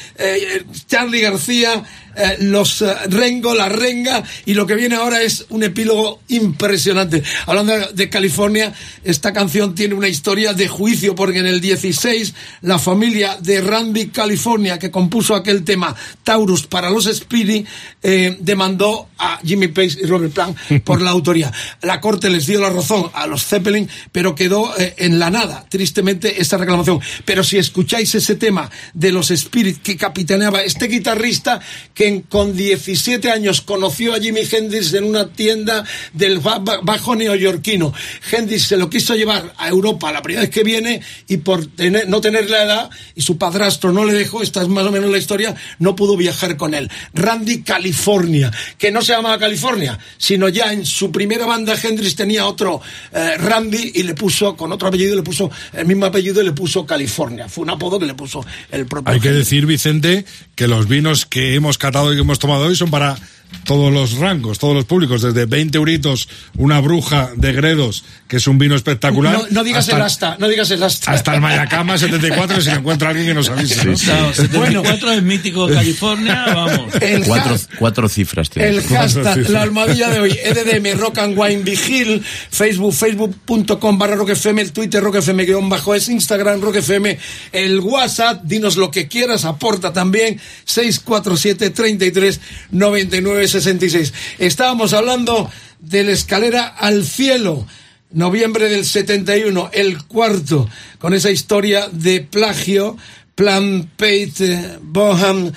Charlie 0.86 1.20
García, 1.20 1.82
eh, 2.16 2.36
los 2.40 2.82
eh, 2.82 2.94
Rengo, 3.08 3.54
la 3.54 3.68
Renga, 3.68 4.22
y 4.46 4.54
lo 4.54 4.66
que 4.66 4.74
viene 4.74 4.96
ahora 4.96 5.22
es 5.22 5.46
un 5.48 5.62
epílogo 5.62 6.20
impresionante. 6.28 7.22
Hablando 7.46 7.72
de, 7.92 8.08
California, 8.08 8.72
esta 9.02 9.32
canción 9.32 9.74
tiene 9.74 9.94
una 9.94 10.08
historia 10.08 10.52
de 10.52 10.68
juicio, 10.68 11.14
porque 11.14 11.40
en 11.40 11.46
el 11.46 11.60
16 11.60 12.34
la 12.62 12.78
familia 12.78 13.36
de 13.40 13.60
Randy 13.60 14.08
California, 14.08 14.78
que 14.78 14.90
compuso 14.90 15.34
aquel 15.34 15.64
tema 15.64 15.94
Taurus 16.22 16.66
para 16.66 16.90
los 16.90 17.04
Speedy, 17.04 17.64
eh, 18.02 18.36
demandó 18.40 19.08
a 19.18 19.40
Jimmy 19.44 19.68
Page 19.68 19.98
y 20.02 20.06
Robert 20.06 20.32
Plant 20.32 20.58
por 20.84 21.02
la 21.02 21.10
autoría. 21.10 21.52
La 21.82 22.00
corte 22.00 22.30
les 22.30 22.46
dio 22.46 22.60
la 22.60 22.70
razón 22.70 23.10
a 23.14 23.26
los 23.26 23.44
Zeppelin, 23.44 23.88
pero 24.12 24.34
quedó 24.34 24.72
en 24.78 25.18
la 25.18 25.30
nada, 25.30 25.66
tristemente, 25.68 26.40
esta 26.40 26.56
reclamación. 26.56 27.00
Pero 27.24 27.42
si 27.42 27.58
escucháis 27.58 28.14
ese 28.14 28.36
tema 28.36 28.70
de 28.92 29.12
los 29.12 29.30
Spirit 29.30 29.82
que 29.82 29.96
capitaneaba 29.96 30.62
este 30.62 30.86
guitarrista 30.88 31.60
que 31.92 32.03
con 32.28 32.56
17 32.56 33.30
años 33.30 33.60
conoció 33.60 34.14
a 34.14 34.20
Jimi 34.20 34.42
Hendrix 34.50 34.92
en 34.94 35.04
una 35.04 35.28
tienda 35.28 35.84
del 36.12 36.38
ba- 36.38 36.58
ba- 36.58 36.80
bajo 36.82 37.14
neoyorquino. 37.16 37.92
Hendrix 38.32 38.62
se 38.68 38.76
lo 38.76 38.88
quiso 38.90 39.14
llevar 39.14 39.52
a 39.58 39.68
Europa 39.68 40.12
la 40.12 40.22
primera 40.22 40.42
vez 40.42 40.50
que 40.50 40.64
viene 40.64 41.00
y 41.28 41.38
por 41.38 41.66
tener- 41.66 42.08
no 42.08 42.20
tener 42.20 42.48
la 42.50 42.62
edad 42.64 42.90
y 43.14 43.22
su 43.22 43.38
padrastro 43.38 43.92
no 43.92 44.04
le 44.04 44.12
dejó, 44.12 44.42
esta 44.42 44.62
es 44.62 44.68
más 44.68 44.84
o 44.86 44.90
menos 44.92 45.10
la 45.10 45.18
historia, 45.18 45.54
no 45.78 45.94
pudo 45.96 46.16
viajar 46.16 46.56
con 46.56 46.74
él. 46.74 46.90
Randy 47.12 47.62
California, 47.62 48.50
que 48.78 48.90
no 48.90 49.02
se 49.02 49.12
llamaba 49.12 49.38
California, 49.38 49.98
sino 50.18 50.48
ya 50.48 50.72
en 50.72 50.84
su 50.86 51.10
primera 51.12 51.46
banda 51.46 51.74
Hendrix 51.80 52.14
tenía 52.16 52.46
otro 52.46 52.80
eh, 53.12 53.36
Randy 53.38 53.92
y 53.94 54.02
le 54.02 54.14
puso, 54.14 54.56
con 54.56 54.72
otro 54.72 54.88
apellido, 54.88 55.14
le 55.16 55.22
puso 55.22 55.50
el 55.72 55.86
mismo 55.86 56.06
apellido 56.06 56.40
y 56.42 56.44
le 56.44 56.52
puso 56.52 56.86
California. 56.86 57.48
Fue 57.48 57.62
un 57.62 57.70
apodo 57.70 57.98
que 57.98 58.06
le 58.06 58.14
puso 58.14 58.44
el 58.70 58.86
propio 58.86 59.12
Hay 59.12 59.20
que 59.20 59.30
decir, 59.30 59.66
Vicente, 59.66 60.24
que 60.54 60.68
los 60.68 60.88
vinos 60.88 61.26
que 61.26 61.54
hemos 61.54 61.78
catado 61.94 62.12
y 62.12 62.16
que 62.16 62.22
hemos 62.22 62.40
tomado 62.40 62.64
hoy 62.64 62.74
son 62.74 62.90
para 62.90 63.16
todos 63.64 63.92
los 63.92 64.18
rangos, 64.18 64.58
todos 64.58 64.74
los 64.74 64.84
públicos, 64.84 65.22
desde 65.22 65.46
20 65.46 65.78
euritos, 65.78 66.28
una 66.56 66.80
bruja 66.80 67.30
de 67.36 67.52
Gredos, 67.52 68.04
que 68.28 68.36
es 68.36 68.46
un 68.46 68.58
vino 68.58 68.74
espectacular. 68.74 69.32
No, 69.34 69.44
no 69.50 69.64
digas 69.64 69.84
hasta, 69.84 69.96
el 69.96 70.02
asta, 70.02 70.36
no 70.38 70.48
digas 70.48 70.70
el 70.70 70.82
asta. 70.82 71.12
Hasta 71.12 71.34
el 71.34 71.40
Mayacama 71.40 71.96
74, 71.96 72.60
si 72.60 72.70
lo 72.70 72.76
encuentra 72.76 73.10
alguien 73.10 73.26
que 73.26 73.34
nos 73.34 73.48
avise. 73.48 73.84
¿no? 73.84 73.92
No, 73.92 74.34
74 74.34 75.12
es 75.12 75.22
mítico 75.22 75.66
de 75.66 75.74
California, 75.74 76.44
vamos. 76.54 76.94
El 77.00 77.24
Cuatro, 77.24 77.54
has- 77.54 77.68
cuatro 77.78 78.08
cifras 78.08 78.50
tiene. 78.50 78.68
El 78.70 78.82
hashtag, 78.82 79.48
la 79.50 79.62
almohadilla 79.62 80.10
de 80.10 80.20
hoy, 80.20 80.38
EDDM, 80.42 80.98
Rock 80.98 81.18
and 81.18 81.38
Wine 81.38 81.62
Vigil, 81.62 82.22
Facebook, 82.50 82.92
facebook.com 82.94 83.98
barra 83.98 84.16
Rock 84.16 84.30
FM, 84.30 84.62
el 84.62 84.72
Twitter 84.72 85.02
Rock 85.02 85.16
FM 85.16 85.44
guion 85.44 85.68
bajo 85.68 85.94
es 85.94 86.08
Instagram 86.08 86.60
Rock 86.60 86.76
FM, 86.76 87.18
el 87.52 87.80
WhatsApp, 87.80 88.42
dinos 88.44 88.76
lo 88.76 88.90
que 88.90 89.08
quieras, 89.08 89.44
aporta 89.44 89.92
también 89.92 90.40
647 90.64 91.70
33 91.70 92.40
99 92.70 93.43
66. 93.48 94.12
Estábamos 94.38 94.92
hablando 94.92 95.50
de 95.80 96.04
la 96.04 96.12
escalera 96.12 96.66
al 96.66 97.04
cielo. 97.04 97.66
Noviembre 98.10 98.68
del 98.68 98.84
71, 98.84 99.70
el 99.72 100.02
cuarto, 100.04 100.68
con 100.98 101.14
esa 101.14 101.30
historia 101.32 101.88
de 101.90 102.20
plagio, 102.20 102.96
Plan 103.34 103.90
Pate, 103.96 104.78
Boham, 104.82 105.50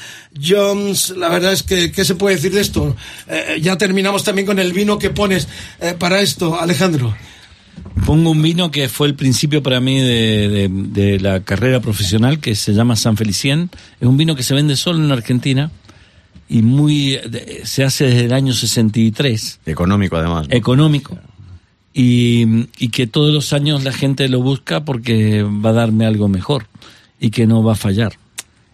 Jones, 0.44 1.12
la 1.12 1.30
verdad 1.30 1.54
es 1.54 1.62
que, 1.62 1.92
¿qué 1.92 2.04
se 2.04 2.16
puede 2.16 2.36
decir 2.38 2.52
de 2.52 2.62
esto? 2.62 2.96
Eh, 3.28 3.60
ya 3.62 3.78
terminamos 3.78 4.24
también 4.24 4.48
con 4.48 4.58
el 4.58 4.74
vino 4.74 4.98
que 4.98 5.12
pones 5.12 5.48
eh, 5.80 5.94
para 6.00 6.20
esto, 6.22 6.60
Alejandro. 6.60 7.16
Pongo 8.08 8.32
un 8.32 8.42
vino 8.42 8.72
que 8.72 8.90
fue 8.90 9.08
el 9.08 9.14
principio 9.14 9.62
para 9.62 9.80
mí 9.80 10.00
de- 10.00 10.68
de 10.72 11.20
la 11.20 11.42
carrera 11.44 11.80
profesional, 11.80 12.40
que 12.40 12.56
se 12.56 12.74
llama 12.74 12.96
San 12.96 13.18
Felicien. 13.18 13.70
Es 14.02 14.08
un 14.08 14.18
vino 14.18 14.36
que 14.36 14.42
se 14.42 14.56
vende 14.56 14.76
solo 14.76 15.04
en 15.04 15.12
Argentina 15.12 15.70
y 16.50 16.62
muy 16.62 17.20
se 17.64 17.84
hace 17.84 18.06
desde 18.06 18.26
el 18.26 18.34
año 18.34 18.54
63, 18.54 19.60
Económico 19.66 20.16
además. 20.18 20.48
¿no? 20.48 20.56
económico. 20.56 21.18
Y, 21.94 22.68
y 22.78 22.90
que 22.90 23.08
todos 23.08 23.34
los 23.34 23.54
años 23.54 23.84
la 23.84 23.92
gente 23.92 24.30
lo 24.30 24.42
busca 24.42 24.86
porque 24.86 25.44
va 25.44 25.72
a 25.72 25.74
darme 25.74 26.06
algo 26.06 26.28
mejor 26.28 26.68
y 27.20 27.32
que 27.32 27.48
no 27.48 27.64
va 27.64 27.74
a 27.74 27.76
fallar. 27.76 28.14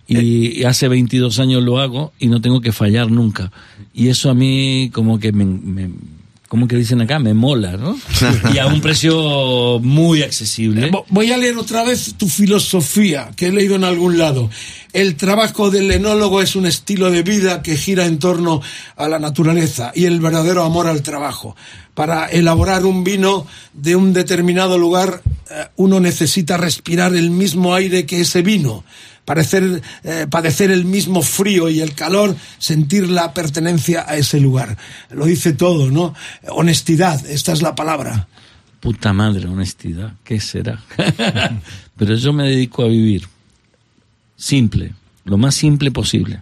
Y, 0.08 0.60
y 0.60 0.64
hace 0.66 0.90
22 0.90 1.40
años 1.40 1.64
lo 1.64 1.80
hago 1.80 2.12
y 2.20 2.28
no 2.28 2.42
tengo 2.42 2.60
que 2.60 2.74
fallar 2.74 3.10
nunca. 3.10 3.52
Y 3.94 4.10
eso 4.10 4.30
a 4.30 4.34
mí 4.34 4.90
como 4.94 5.20
que 5.20 5.32
me, 5.32 5.46
me- 5.46 5.90
como 6.54 6.68
que 6.68 6.76
dicen 6.76 7.02
acá, 7.02 7.18
me 7.18 7.34
mola, 7.34 7.78
¿no? 7.78 7.98
y 8.54 8.60
a 8.60 8.68
un 8.68 8.80
precio 8.80 9.80
muy 9.82 10.22
accesible. 10.22 10.92
Vo- 10.92 11.04
Voy 11.10 11.32
a 11.32 11.38
leer 11.38 11.58
otra 11.58 11.84
vez 11.84 12.14
tu 12.16 12.30
filosofía, 12.30 13.32
que 13.36 13.48
he 13.48 13.52
leído 13.52 13.74
en 13.76 13.84
algún 13.84 14.20
lado. 14.20 14.52
El 14.94 15.16
trabajo 15.16 15.72
del 15.72 15.90
enólogo 15.90 16.44
es 16.44 16.56
un 16.56 16.68
estilo 16.68 17.10
de 17.10 17.24
vida 17.24 17.64
que 17.64 17.76
gira 17.76 18.06
en 18.06 18.20
torno 18.20 18.62
a 18.96 19.08
la 19.10 19.18
naturaleza 19.18 19.92
y 19.96 20.06
el 20.06 20.20
verdadero 20.20 20.64
amor 20.64 20.86
al 20.86 21.02
trabajo. 21.02 21.56
Para 21.94 22.26
elaborar 22.26 22.86
un 22.86 23.04
vino 23.04 23.46
de 23.74 23.96
un 23.96 24.14
determinado 24.14 24.78
lugar 24.78 25.22
eh, 25.54 25.68
uno 25.76 26.00
necesita 26.00 26.58
respirar 26.58 27.16
el 27.16 27.30
mismo 27.30 27.76
aire 27.76 28.06
que 28.06 28.22
ese 28.22 28.42
vino, 28.42 28.84
parecer, 29.26 29.82
eh, 30.04 30.26
padecer 30.30 30.72
el 30.72 30.86
mismo 30.86 31.22
frío 31.22 31.70
y 31.70 31.82
el 31.82 31.94
calor, 31.94 32.36
sentir 32.58 33.10
la 33.10 33.34
pertenencia 33.34 34.06
a 34.08 34.16
ese 34.16 34.40
lugar. 34.40 34.78
Lo 35.12 35.26
dice 35.26 35.54
todo, 35.54 35.92
¿no? 35.92 36.16
Honestidad, 36.50 37.24
esta 37.28 37.52
es 37.52 37.62
la 37.62 37.76
palabra. 37.76 38.28
Puta 38.80 39.14
madre, 39.14 39.48
honestidad, 39.48 40.14
¿qué 40.24 40.40
será? 40.40 40.82
Pero 41.98 42.16
yo 42.16 42.34
me 42.34 42.50
dedico 42.50 42.84
a 42.84 42.88
vivir 42.88 43.28
simple, 44.36 44.94
lo 45.26 45.38
más 45.38 45.56
simple 45.56 45.92
posible, 45.92 46.42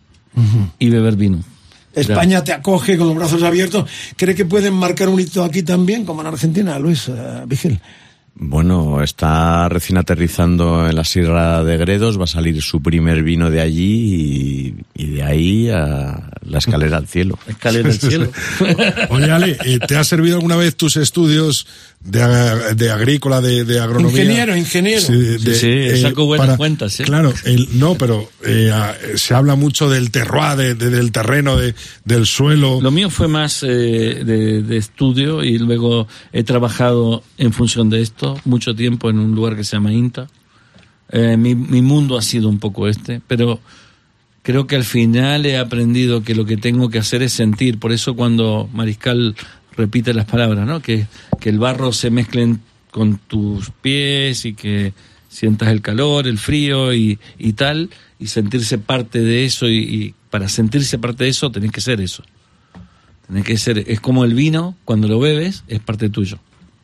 y 0.80 0.90
beber 0.90 1.18
vino. 1.18 1.44
España 1.94 2.44
te 2.44 2.54
acoge 2.54 2.98
con 2.98 3.08
los 3.08 3.16
brazos 3.16 3.44
abiertos. 3.44 3.90
¿Cree 4.16 4.36
que 4.36 4.46
pueden 4.46 4.74
marcar 4.74 5.10
un 5.10 5.20
hito 5.20 5.44
aquí 5.44 5.64
también, 5.64 6.06
como 6.06 6.22
en 6.22 6.28
Argentina, 6.28 6.80
Luis 6.80 7.08
eh, 7.10 7.44
Vigil? 7.46 7.80
Bueno, 8.34 9.04
está 9.04 9.68
recién 9.70 9.98
aterrizando 9.98 10.88
en 10.90 10.96
la 10.96 11.04
Sierra 11.04 11.64
de 11.64 11.78
Gredos, 11.78 12.20
va 12.20 12.24
a 12.24 12.28
salir 12.28 12.60
su 12.62 12.82
primer 12.82 13.22
vino 13.24 13.52
de 13.52 13.62
allí 13.62 14.74
y, 14.96 15.04
y 15.04 15.06
de 15.12 15.24
ahí 15.24 15.70
a 15.70 16.32
la 16.44 16.58
escalera 16.58 16.98
al 16.98 17.08
cielo. 17.08 17.38
Escalera 17.48 17.90
al 17.90 18.00
cielo. 18.00 18.32
Oye, 19.10 19.30
Ale, 19.32 19.58
eh, 19.66 19.80
¿te 19.86 19.96
ha 19.96 20.04
servido 20.04 20.38
alguna 20.38 20.56
vez 20.56 20.76
tus 20.76 20.98
estudios 20.98 21.68
de, 22.00 22.74
de 22.76 22.90
agrícola, 22.90 23.42
de, 23.42 23.64
de 23.64 23.80
agronomía? 23.80 24.22
Ingeniero, 24.24 24.56
ingeniero. 24.58 25.08
de- 25.08 25.38
Sí, 25.40 25.56
sí, 25.56 25.68
eh, 25.68 26.02
saco 26.02 26.26
buenas 26.26 26.58
cuentas, 26.58 27.00
¿eh? 27.00 27.04
Claro, 27.04 27.34
el- 27.44 27.68
no, 27.80 27.96
pero 27.96 28.28
eh, 28.44 28.72
a- 28.74 28.96
se 29.18 29.36
habla 29.36 29.56
mucho 29.56 29.88
del 29.90 30.10
terroir, 30.10 30.56
de- 30.58 30.74
de- 30.76 30.90
del 30.90 31.12
terreno, 31.12 31.58
de, 31.58 31.76
del 32.06 32.26
suelo. 32.26 32.80
Lo 32.82 32.92
mío 32.92 33.10
fue 33.12 33.28
más 33.28 33.62
eh, 33.62 33.68
de, 34.26 34.64
de 34.64 34.78
estudio 34.78 35.44
y 35.44 35.60
luego 35.60 36.08
he 36.34 36.44
trabajado 36.44 37.24
en 37.38 37.54
función 37.54 37.90
de 37.90 38.02
esto 38.02 38.21
mucho 38.46 38.76
tiempo 38.76 39.10
en 39.10 39.20
un 39.20 39.36
lugar 39.36 39.56
que 39.56 39.64
se 39.64 39.76
llama 39.76 39.94
INTA. 39.94 40.28
Eh, 41.12 41.36
mi, 41.38 41.56
mundo 41.56 42.18
ha 42.18 42.22
sido 42.22 42.48
un 42.48 42.60
poco 42.60 42.88
este, 42.88 43.22
pero 43.28 43.60
creo 44.44 44.66
que 44.66 44.78
al 44.78 44.86
final 44.86 45.46
he 45.46 45.58
aprendido 45.58 46.24
que 46.24 46.36
lo 46.36 46.46
que 46.46 46.58
tengo 46.58 46.90
que 46.90 47.00
hacer 47.00 47.22
es 47.22 47.34
sentir. 47.34 47.80
Por 47.80 47.92
eso 47.92 48.16
cuando 48.16 48.70
Mariscal 48.74 49.36
repite 49.76 50.14
las 50.14 50.26
palabras, 50.26 50.66
¿no? 50.66 50.82
Que, 50.82 51.08
el 51.44 51.60
barro 51.60 51.92
se 51.92 52.12
mezcle 52.12 52.58
con 52.92 53.18
tus 53.18 53.72
pies 53.82 54.46
y 54.46 54.54
que 54.54 54.94
sientas 55.28 55.70
el 55.70 55.82
calor, 55.82 56.28
el 56.28 56.38
frío 56.38 56.94
y, 56.94 57.20
y 57.38 57.54
tal, 57.54 57.90
y 58.20 58.28
sentirse 58.28 58.78
parte 58.78 59.20
de 59.20 59.46
eso. 59.46 59.68
Y, 59.68 59.78
y 59.80 60.16
para 60.30 60.48
sentirse 60.48 60.98
parte 60.98 61.26
de 61.26 61.32
eso 61.32 61.52
tenés 61.52 61.72
que 61.72 61.82
ser 61.82 62.00
eso. 62.00 62.24
Tenés 63.28 63.44
que 63.44 63.58
ser, 63.58 63.84
es 63.88 64.00
como 64.00 64.24
el 64.24 64.34
vino, 64.34 64.76
cuando 64.86 65.08
lo 65.08 65.20
bebes, 65.20 65.64
es 65.68 65.80
parte 65.80 66.10
tuyo. 66.10 66.40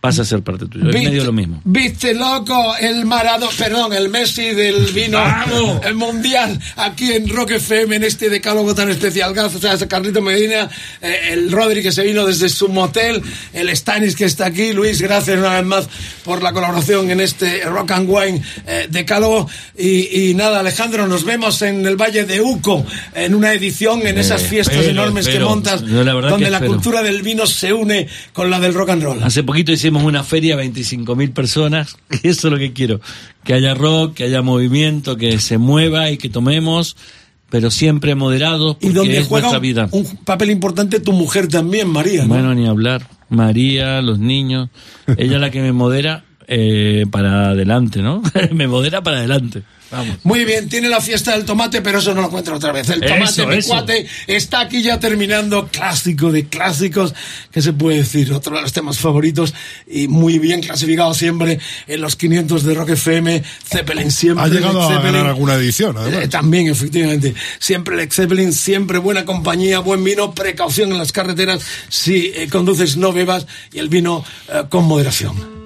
Pasa 0.07 0.21
a 0.21 0.25
ser 0.25 0.41
parte 0.41 0.65
tuyo. 0.67 0.87
Es 0.87 0.93
¿Viste- 0.95 1.09
medio 1.09 1.23
lo 1.25 1.33
mismo. 1.33 1.59
¿Viste, 1.65 2.13
loco, 2.13 2.75
el 2.79 3.05
Maradona, 3.05 3.51
perdón, 3.57 3.91
el 3.91 4.07
Messi 4.07 4.53
del 4.53 4.85
vino, 4.93 5.17
¡Vamos! 5.17 5.81
el 5.85 5.95
mundial, 5.95 6.57
aquí 6.77 7.11
en 7.11 7.27
Rock 7.27 7.51
FM, 7.51 7.97
en 7.97 8.03
este 8.05 8.29
decálogo 8.29 8.73
tan 8.73 8.89
especial? 8.89 9.33
Gracias 9.33 9.81
a 9.81 9.87
Carlito 9.89 10.21
Medina, 10.21 10.69
eh, 11.01 11.31
el 11.31 11.51
Rodri 11.51 11.81
que 11.83 11.91
se 11.91 12.03
vino 12.03 12.25
desde 12.25 12.47
su 12.47 12.69
motel, 12.69 13.21
el 13.51 13.67
Stanis 13.75 14.15
que 14.15 14.23
está 14.23 14.45
aquí, 14.45 14.71
Luis, 14.71 15.01
gracias 15.01 15.37
una 15.37 15.55
vez 15.55 15.65
más 15.65 15.89
por 16.23 16.41
la 16.41 16.53
colaboración 16.53 17.11
en 17.11 17.19
este 17.19 17.63
Rock 17.65 17.91
and 17.91 18.09
Wine 18.09 18.41
eh, 18.65 18.87
decálogo. 18.89 19.49
Y, 19.77 20.29
y 20.29 20.33
nada, 20.35 20.61
Alejandro, 20.61 21.05
nos 21.07 21.25
vemos 21.25 21.61
en 21.63 21.85
el 21.85 21.97
Valle 21.97 22.23
de 22.23 22.39
Uco, 22.39 22.85
en 23.13 23.35
una 23.35 23.51
edición, 23.53 24.07
en 24.07 24.17
esas 24.17 24.43
Eh, 24.43 24.47
fiestas 24.47 24.75
espero, 24.77 24.91
enormes 24.91 25.25
que 25.25 25.31
espero. 25.31 25.49
montas, 25.49 25.81
la 25.81 26.13
donde 26.13 26.45
que 26.45 26.51
la 26.51 26.61
cultura 26.61 27.03
del 27.03 27.21
vino 27.23 27.45
se 27.45 27.73
une 27.73 28.07
con 28.31 28.49
la 28.49 28.59
del 28.61 28.73
rock 28.73 28.91
and 28.91 29.03
roll. 29.03 29.21
Hace 29.23 29.43
poquito 29.43 29.71
hicimos 29.73 29.96
una 30.03 30.23
feria, 30.23 30.55
25.000 30.57 31.33
personas, 31.33 31.97
y 32.23 32.27
eso 32.27 32.47
es 32.47 32.51
lo 32.51 32.57
que 32.57 32.73
quiero. 32.73 32.99
Que 33.43 33.53
haya 33.53 33.73
rock, 33.73 34.15
que 34.15 34.23
haya 34.25 34.41
movimiento, 34.41 35.17
que 35.17 35.39
se 35.39 35.57
mueva 35.57 36.11
y 36.11 36.17
que 36.17 36.29
tomemos, 36.29 36.95
pero 37.49 37.71
siempre 37.71 38.15
moderados, 38.15 38.77
y 38.79 38.87
porque 38.87 38.93
donde 38.93 39.17
es 39.19 39.27
juega 39.27 39.49
nuestra 39.49 39.59
un, 39.59 39.63
vida. 39.63 39.89
un 39.91 40.17
papel 40.25 40.49
importante 40.51 40.99
tu 40.99 41.13
mujer 41.13 41.47
también, 41.47 41.87
María. 41.87 42.23
¿no? 42.23 42.29
Bueno, 42.29 42.53
ni 42.53 42.67
hablar. 42.67 43.07
María, 43.29 44.01
los 44.01 44.19
niños, 44.19 44.69
ella 45.17 45.35
es 45.35 45.41
la 45.41 45.51
que 45.51 45.61
me 45.61 45.73
modera 45.73 46.23
eh, 46.47 47.05
para 47.11 47.49
adelante, 47.49 48.01
¿no? 48.01 48.21
me 48.53 48.67
modera 48.67 49.01
para 49.01 49.17
adelante. 49.17 49.63
Vamos. 49.91 50.17
Muy 50.23 50.43
bien, 50.45 50.67
tiene 50.69 50.89
la 50.89 50.99
fiesta 51.01 51.31
del 51.31 51.45
tomate, 51.45 51.81
pero 51.81 51.99
eso 51.99 52.13
no 52.13 52.21
lo 52.21 52.27
encuentro 52.27 52.55
otra 52.57 52.71
vez. 52.71 52.89
El 52.89 53.03
Eso, 53.03 53.13
tomate, 53.13 53.45
mi 53.47 53.55
eso. 53.55 53.69
cuate, 53.69 54.05
está 54.27 54.59
aquí 54.61 54.81
ya 54.81 54.99
terminando. 54.99 55.67
Clásico 55.69 56.31
de 56.31 56.47
clásicos, 56.47 57.13
¿qué 57.51 57.61
se 57.61 57.73
puede 57.73 57.97
decir? 57.99 58.33
Otro 58.33 58.55
de 58.55 58.61
los 58.63 58.73
temas 58.73 58.99
favoritos 58.99 59.53
y 59.87 60.07
muy 60.07 60.39
bien 60.39 60.61
clasificado 60.61 61.13
siempre 61.13 61.59
en 61.87 62.01
los 62.01 62.15
500 62.15 62.63
de 62.63 62.73
Rock 62.73 62.89
FM. 62.89 63.43
Zeppelin 63.65 64.11
siempre. 64.11 64.43
Ha 64.43 64.47
llegado 64.47 64.81
a 64.83 64.87
Zeppelin. 64.89 65.13
ganar 65.13 65.27
alguna 65.27 65.55
edición, 65.55 65.97
además. 65.97 66.23
Eh, 66.23 66.27
también, 66.27 66.67
efectivamente. 66.67 67.33
Siempre 67.59 67.95
Led 67.95 68.11
Zeppelin, 68.11 68.51
siempre 68.53 68.97
buena 68.97 69.25
compañía, 69.25 69.79
buen 69.79 70.03
vino, 70.03 70.33
precaución 70.33 70.91
en 70.91 70.97
las 70.97 71.11
carreteras. 71.11 71.61
Si 71.89 72.31
eh, 72.35 72.47
conduces, 72.51 72.97
no 72.97 73.13
bebas 73.13 73.47
y 73.71 73.79
el 73.79 73.89
vino 73.89 74.23
eh, 74.49 74.63
con 74.69 74.85
moderación. 74.85 75.56